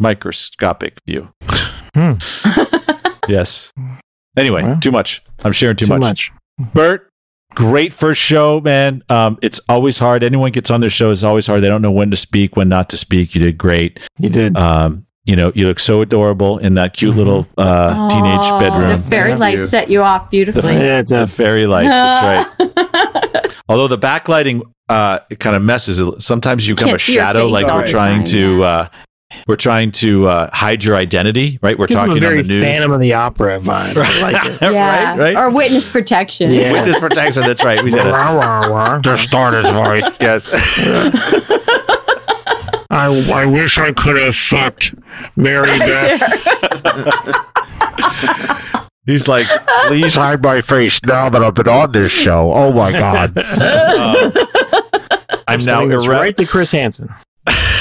Microscopic 0.00 0.98
view. 1.06 1.28
Hmm. 1.94 2.14
yes. 3.28 3.72
Anyway, 4.36 4.62
Well, 4.62 4.78
too 4.80 4.90
much. 4.90 5.22
I'm 5.44 5.52
sharing 5.52 5.76
too, 5.76 5.86
Too 5.86 5.92
much. 5.94 6.00
much. 6.00 6.32
Bert, 6.58 7.10
great 7.54 7.92
first 7.92 8.20
show, 8.20 8.60
man. 8.60 9.02
Um, 9.08 9.38
it's 9.42 9.60
always 9.68 9.98
hard. 9.98 10.22
Anyone 10.22 10.52
gets 10.52 10.70
on 10.70 10.80
their 10.80 10.90
show 10.90 11.10
is 11.10 11.22
always 11.22 11.46
hard. 11.46 11.62
They 11.62 11.68
don't 11.68 11.82
know 11.82 11.92
when 11.92 12.10
to 12.10 12.16
speak, 12.16 12.56
when 12.56 12.68
not 12.68 12.88
to 12.90 12.96
speak. 12.96 13.34
You 13.34 13.42
did 13.42 13.58
great. 13.58 14.00
You 14.18 14.30
did. 14.30 14.56
Um, 14.56 15.06
you 15.24 15.34
know, 15.34 15.50
you 15.54 15.66
look 15.66 15.80
so 15.80 16.02
adorable 16.02 16.58
in 16.58 16.74
that 16.74 16.92
cute 16.92 17.16
little 17.16 17.48
uh, 17.58 18.08
teenage 18.08 18.48
bedroom. 18.60 18.88
The 19.02 19.10
fairy 19.10 19.30
Yeah. 19.30 19.36
lights 19.36 19.68
set 19.68 19.90
you 19.90 20.02
off 20.02 20.30
beautifully. 20.30 20.74
yeah, 20.74 21.00
it's 21.00 21.10
The 21.10 21.22
a, 21.22 21.26
fairy 21.26 21.66
lights. 21.66 21.90
That's 21.90 22.58
right. 23.44 23.52
Although 23.68 23.88
the 23.88 23.98
backlighting 23.98 24.62
uh, 24.88 25.18
it 25.30 25.40
kind 25.40 25.56
of 25.56 25.62
messes. 25.62 26.00
Sometimes 26.24 26.68
you 26.68 26.76
become 26.76 26.90
Can't 26.90 27.00
a 27.00 27.04
shadow, 27.04 27.48
like 27.48 27.66
we're 27.66 27.88
trying 27.88 28.18
time, 28.18 28.24
to 28.26 28.62
uh, 28.62 28.88
we're 29.46 29.56
trying 29.56 29.90
to 29.92 30.28
uh, 30.28 30.50
hide 30.52 30.84
your 30.84 30.96
identity, 30.96 31.58
right? 31.62 31.78
We're 31.78 31.86
Gives 31.86 32.00
him 32.00 32.06
talking 32.06 32.18
a 32.18 32.20
very 32.20 32.38
on 32.38 32.42
the 32.46 32.48
news. 32.54 32.62
Phantom 32.62 32.92
of 32.92 33.00
the 33.00 33.12
Opera 33.14 33.58
vibe. 33.60 33.96
I 33.96 34.20
like. 34.22 34.60
Yeah. 34.62 35.10
right, 35.10 35.18
right. 35.18 35.36
Or 35.36 35.50
witness 35.50 35.88
protection. 35.88 36.50
Yeah. 36.52 36.72
Witness 36.72 37.00
protection. 37.00 37.42
That's 37.42 37.62
right. 37.64 37.82
We 37.82 37.90
did 37.90 38.00
it. 38.04 39.02
Just 39.02 39.24
started 39.24 39.62
voice. 39.72 40.04
Yes. 40.20 40.48
I, 42.88 43.08
I 43.34 43.44
wish 43.46 43.78
I 43.78 43.92
could 43.92 44.16
have 44.16 44.34
fucked 44.34 44.94
Mary 45.36 45.76
Beth. 45.78 46.22
He's 49.04 49.28
like, 49.28 49.46
please 49.86 50.14
hide 50.14 50.42
my 50.42 50.60
face 50.62 50.98
now 51.04 51.28
that 51.28 51.42
I've 51.42 51.54
been 51.54 51.68
on 51.68 51.92
this 51.92 52.10
show. 52.10 52.52
Oh 52.52 52.72
my 52.72 52.92
god. 52.92 53.32
I'm 55.48 55.58
now 55.58 55.58
Sending 55.58 55.88
this 55.90 56.04
erect. 56.06 56.20
right 56.20 56.36
to 56.36 56.46
Chris 56.46 56.70
Hansen. 56.72 57.08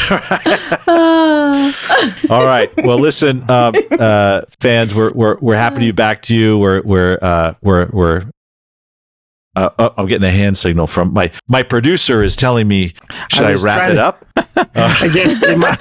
All 2.29 2.45
right. 2.45 2.69
Well, 2.77 2.99
listen, 2.99 3.49
um, 3.49 3.73
uh, 3.91 4.41
fans, 4.59 4.93
we're 4.93 5.11
we're 5.11 5.37
we're 5.39 5.55
happy 5.55 5.75
to 5.75 5.81
be 5.81 5.91
back 5.91 6.21
to 6.23 6.35
you. 6.35 6.57
We're 6.57 6.81
we're 6.83 7.17
uh, 7.21 7.53
we're 7.61 7.89
we're. 7.91 8.23
Uh, 9.55 9.69
oh, 9.79 9.93
I'm 9.97 10.05
getting 10.07 10.27
a 10.27 10.31
hand 10.31 10.57
signal 10.57 10.85
from 10.85 11.13
my 11.13 11.31
my 11.47 11.63
producer 11.63 12.21
is 12.21 12.35
telling 12.35 12.67
me 12.67 12.93
should 13.29 13.45
I, 13.45 13.51
was 13.51 13.63
wrap 13.63 13.89
it 13.89 13.93
to- 13.95 14.05
up? 14.05 14.19
I 14.75 15.09
guess 15.13 15.39
they 15.39 15.55
might. 15.55 15.79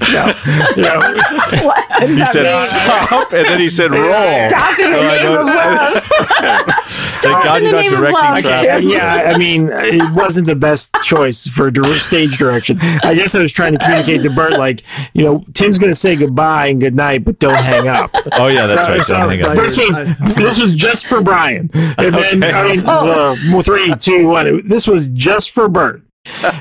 No, 0.00 0.32
you 0.76 0.82
know, 0.82 1.00
What 1.64 2.08
He 2.08 2.14
said 2.24 2.44
mean? 2.44 2.66
stop, 2.66 3.32
and 3.32 3.46
then 3.46 3.58
he 3.60 3.68
said 3.68 3.90
roll. 3.90 4.48
Stop 4.48 4.78
in 4.78 4.90
the 4.90 4.96
So 4.96 5.00
I 5.00 5.16
name 5.16 5.38
of 5.38 5.46
love. 5.46 6.04
Thank 6.88 7.08
Stop 7.08 7.44
God 7.44 7.62
in 7.62 7.62
you're 7.64 7.72
the 7.72 7.76
not 7.76 7.82
name 7.82 7.94
of 7.94 7.98
directing 8.00 8.44
love. 8.44 8.60
traffic. 8.62 8.84
Yeah, 8.88 9.32
I 9.34 9.38
mean, 9.38 9.68
it 9.72 10.12
wasn't 10.12 10.46
the 10.46 10.54
best 10.54 10.94
choice 11.02 11.48
for 11.48 11.72
stage 11.96 12.38
direction. 12.38 12.78
I 12.80 13.14
guess 13.14 13.34
I 13.34 13.42
was 13.42 13.50
trying 13.52 13.72
to 13.72 13.78
communicate 13.78 14.22
to 14.22 14.30
Bert, 14.30 14.52
like, 14.52 14.84
you 15.14 15.24
know, 15.24 15.44
Tim's 15.54 15.78
going 15.78 15.90
to 15.90 15.96
say 15.98 16.14
goodbye 16.14 16.68
and 16.68 16.80
good 16.80 16.94
night, 16.94 17.24
but 17.24 17.38
don't 17.40 17.54
hang 17.58 17.88
up. 17.88 18.10
Oh 18.34 18.46
yeah, 18.46 18.66
that's 18.66 18.80
So- 18.86 18.92
right. 18.92 19.00
so 19.00 19.16
Don't 19.18 19.30
hang 19.30 19.42
up. 19.42 19.56
This 19.56 19.76
was 19.76 20.02
this 20.36 20.60
was 20.62 20.74
just 20.76 21.08
for 21.08 21.20
Brian, 21.22 21.70
and 21.74 22.14
then 22.14 22.42
Okay. 22.44 22.52
I 22.52 22.68
mean, 22.76 22.84
Oh. 22.86 23.34
uh, 23.56 23.62
three, 23.62 23.92
two, 23.96 24.26
one. 24.28 24.62
This 24.66 24.86
was 24.86 25.08
just 25.08 25.50
for 25.50 25.68
Bert. 25.68 26.02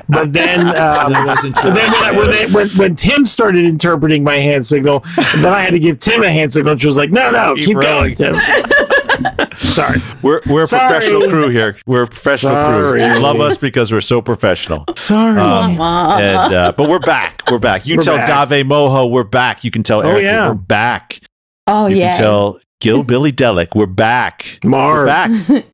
But 0.09 0.34
then, 0.34 0.61
um, 0.76 1.13
but 1.13 1.41
then 1.74 1.91
when, 1.91 2.03
I, 2.03 2.13
when, 2.15 2.32
they, 2.32 2.45
when 2.47 2.70
when 2.70 2.95
Tim 2.95 3.26
started 3.26 3.65
interpreting 3.65 4.24
my 4.24 4.36
hand 4.36 4.65
signal, 4.65 5.03
then 5.36 5.45
I 5.53 5.61
had 5.61 5.72
to 5.72 5.80
give 5.80 5.97
Tim 5.97 6.24
a 6.24 6.30
hand 6.32 6.53
signal, 6.53 6.74
which 6.76 6.86
was 6.86 6.97
like, 6.97 7.11
no, 7.11 7.32
no, 7.32 7.55
Keep 7.55 7.65
keep, 7.65 7.80
going, 7.80 8.15
Tim. 8.15 8.36
Sorry, 9.57 10.01
We're 10.22 10.41
we're 10.47 10.63
a 10.63 10.68
Sorry. 10.68 10.88
professional 10.91 11.30
crew 11.30 11.49
here. 11.49 11.78
We're 11.88 12.03
a 12.03 12.07
professional 12.07 12.53
crew. 12.68 12.99
Sorry. 12.99 13.03
You 13.15 13.20
love 13.20 13.39
us 13.39 13.57
because 13.57 13.91
we're 13.91 14.01
so 14.01 14.22
professional. 14.22 14.86
sorry. 14.95 15.39
Um, 15.41 15.80
and 15.82 16.53
uh, 16.53 16.72
but 16.78 16.88
we're 16.89 16.99
back. 16.99 17.41
We're 17.49 17.57
back. 17.59 17.86
You 17.86 17.97
We're 17.97 18.03
tell 18.03 18.18
back. 18.18 18.49
Dave 18.49 18.65
Moho 18.68 19.09
we're 19.09 19.24
back. 19.24 19.63
You 19.63 19.72
can 19.72 19.82
tell 19.84 20.05
Oh, 20.05 20.09
Eric 20.11 20.24
yeah. 20.24 20.47
we're 20.49 20.53
back. 20.55 21.20
Oh, 21.65 21.88
you 21.88 21.97
yeah. 21.97 22.11
can 22.11 22.20
tell 22.20 22.59
Gil 22.80 23.03
Billy 23.03 23.32
Delic 23.32 23.76
we're 23.76 23.86
back. 23.88 24.59
We're 24.63 25.05
back. 25.05 25.32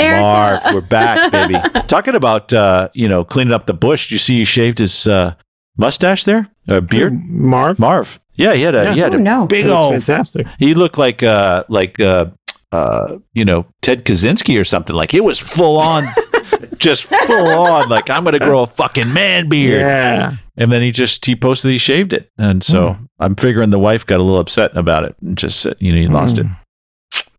Erica. 0.00 0.20
Marv, 0.20 0.60
we're 0.74 0.80
back, 0.88 1.32
baby. 1.32 1.54
Talking 1.86 2.14
about 2.14 2.52
uh, 2.52 2.88
you 2.94 3.08
know 3.08 3.24
cleaning 3.24 3.52
up 3.54 3.66
the 3.66 3.74
bush. 3.74 4.06
Did 4.08 4.12
you 4.12 4.18
see 4.18 4.38
he 4.38 4.44
shaved 4.44 4.78
his 4.78 5.06
uh, 5.06 5.34
mustache 5.76 6.24
there? 6.24 6.48
Uh, 6.68 6.80
beard. 6.80 7.14
Marv. 7.28 7.78
Marv. 7.78 8.20
Yeah, 8.34 8.54
he 8.54 8.62
had 8.62 8.74
a 8.74 8.84
Yeah. 8.84 8.94
he 8.94 9.00
had 9.00 9.14
Oh, 9.14 9.18
a 9.18 9.20
no. 9.20 9.46
big 9.46 9.66
old. 9.66 9.92
fantastic. 9.92 10.46
He 10.58 10.74
looked 10.74 10.96
like 10.98 11.22
uh 11.22 11.64
like 11.68 12.00
uh 12.00 12.26
uh 12.72 13.18
you 13.34 13.44
know 13.44 13.66
Ted 13.82 14.04
Kaczynski 14.04 14.58
or 14.58 14.64
something. 14.64 14.94
Like 14.96 15.12
it 15.14 15.24
was 15.24 15.38
full 15.38 15.78
on, 15.78 16.06
just 16.78 17.04
full 17.04 17.46
on. 17.48 17.88
Like 17.88 18.08
I'm 18.08 18.24
gonna 18.24 18.38
grow 18.38 18.62
a 18.62 18.66
fucking 18.66 19.12
man 19.12 19.48
beard. 19.48 19.80
Yeah. 19.80 20.32
And 20.56 20.70
then 20.70 20.80
he 20.82 20.90
just 20.92 21.24
he 21.26 21.34
posted 21.36 21.70
he 21.70 21.78
shaved 21.78 22.12
it, 22.12 22.30
and 22.38 22.62
so 22.62 22.92
Hmm. 22.94 23.04
I'm 23.18 23.34
figuring 23.36 23.70
the 23.70 23.78
wife 23.78 24.06
got 24.06 24.20
a 24.20 24.22
little 24.22 24.38
upset 24.40 24.74
about 24.76 25.04
it 25.04 25.14
and 25.20 25.36
just 25.36 25.66
you 25.78 25.92
know 25.92 26.00
he 26.00 26.08
lost 26.08 26.38
it. 26.38 26.46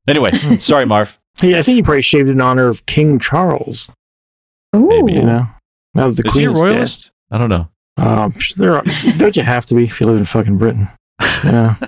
Anyway, 0.08 0.32
sorry, 0.60 0.86
Marv. 0.86 1.20
He, 1.42 1.58
I 1.58 1.62
think 1.62 1.76
he 1.76 1.82
probably 1.84 2.02
shaved 2.02 2.30
in 2.30 2.40
honor 2.40 2.68
of 2.68 2.86
King 2.86 3.20
Charles. 3.20 3.90
Ooh. 4.76 4.88
Maybe, 4.88 5.14
You 5.14 5.24
know, 5.24 5.48
now 5.94 6.10
that 6.10 6.22
the 6.22 6.28
Is 6.28 6.36
he 6.36 6.44
a 6.44 6.48
Queen's 6.48 6.62
dead. 6.62 6.70
royalist? 6.72 7.12
I 7.32 7.38
don't 7.38 7.50
know. 7.50 7.68
Um, 7.98 8.34
there 8.58 8.76
are, 8.76 8.84
don't 9.18 9.36
you 9.36 9.44
have 9.44 9.66
to 9.68 9.76
be 9.76 9.84
if 9.86 10.00
you 10.00 10.08
live 10.08 10.18
in 10.18 10.26
fucking 10.26 10.58
Britain? 10.58 10.88
Yeah. 11.44 11.76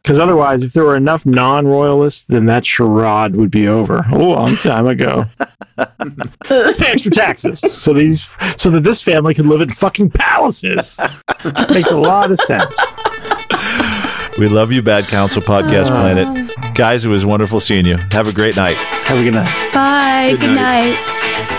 Because 0.00 0.20
otherwise, 0.20 0.62
if 0.62 0.72
there 0.72 0.84
were 0.84 0.96
enough 0.96 1.26
non-royalists, 1.26 2.24
then 2.26 2.46
that 2.46 2.64
charade 2.64 3.36
would 3.36 3.50
be 3.50 3.68
over 3.68 4.06
a 4.10 4.16
long 4.16 4.56
time 4.56 4.86
ago. 4.86 5.24
Let's 6.48 6.78
pay 6.78 6.92
extra 6.92 7.10
taxes 7.10 7.60
so 7.72 7.92
these 7.92 8.34
so 8.56 8.70
that 8.70 8.84
this 8.84 9.02
family 9.02 9.34
can 9.34 9.48
live 9.50 9.60
in 9.60 9.68
fucking 9.68 10.10
palaces. 10.10 10.96
Makes 11.68 11.90
a 11.90 11.98
lot 12.00 12.30
of 12.30 12.38
sense. 12.38 12.80
We 14.38 14.46
love 14.48 14.70
you, 14.70 14.82
Bad 14.82 15.08
Counsel 15.08 15.42
Podcast 15.42 15.86
Uh. 15.90 16.00
Planet. 16.00 16.74
Guys, 16.74 17.04
it 17.04 17.08
was 17.08 17.24
wonderful 17.26 17.58
seeing 17.60 17.84
you. 17.84 17.96
Have 18.12 18.28
a 18.28 18.32
great 18.32 18.56
night. 18.56 18.76
Have 18.76 19.18
a 19.18 19.22
good 19.24 19.34
night. 19.34 19.72
Bye. 19.74 20.30
Good 20.32 20.40
Good 20.40 20.54
night. 20.54 20.92
night. 20.94 21.57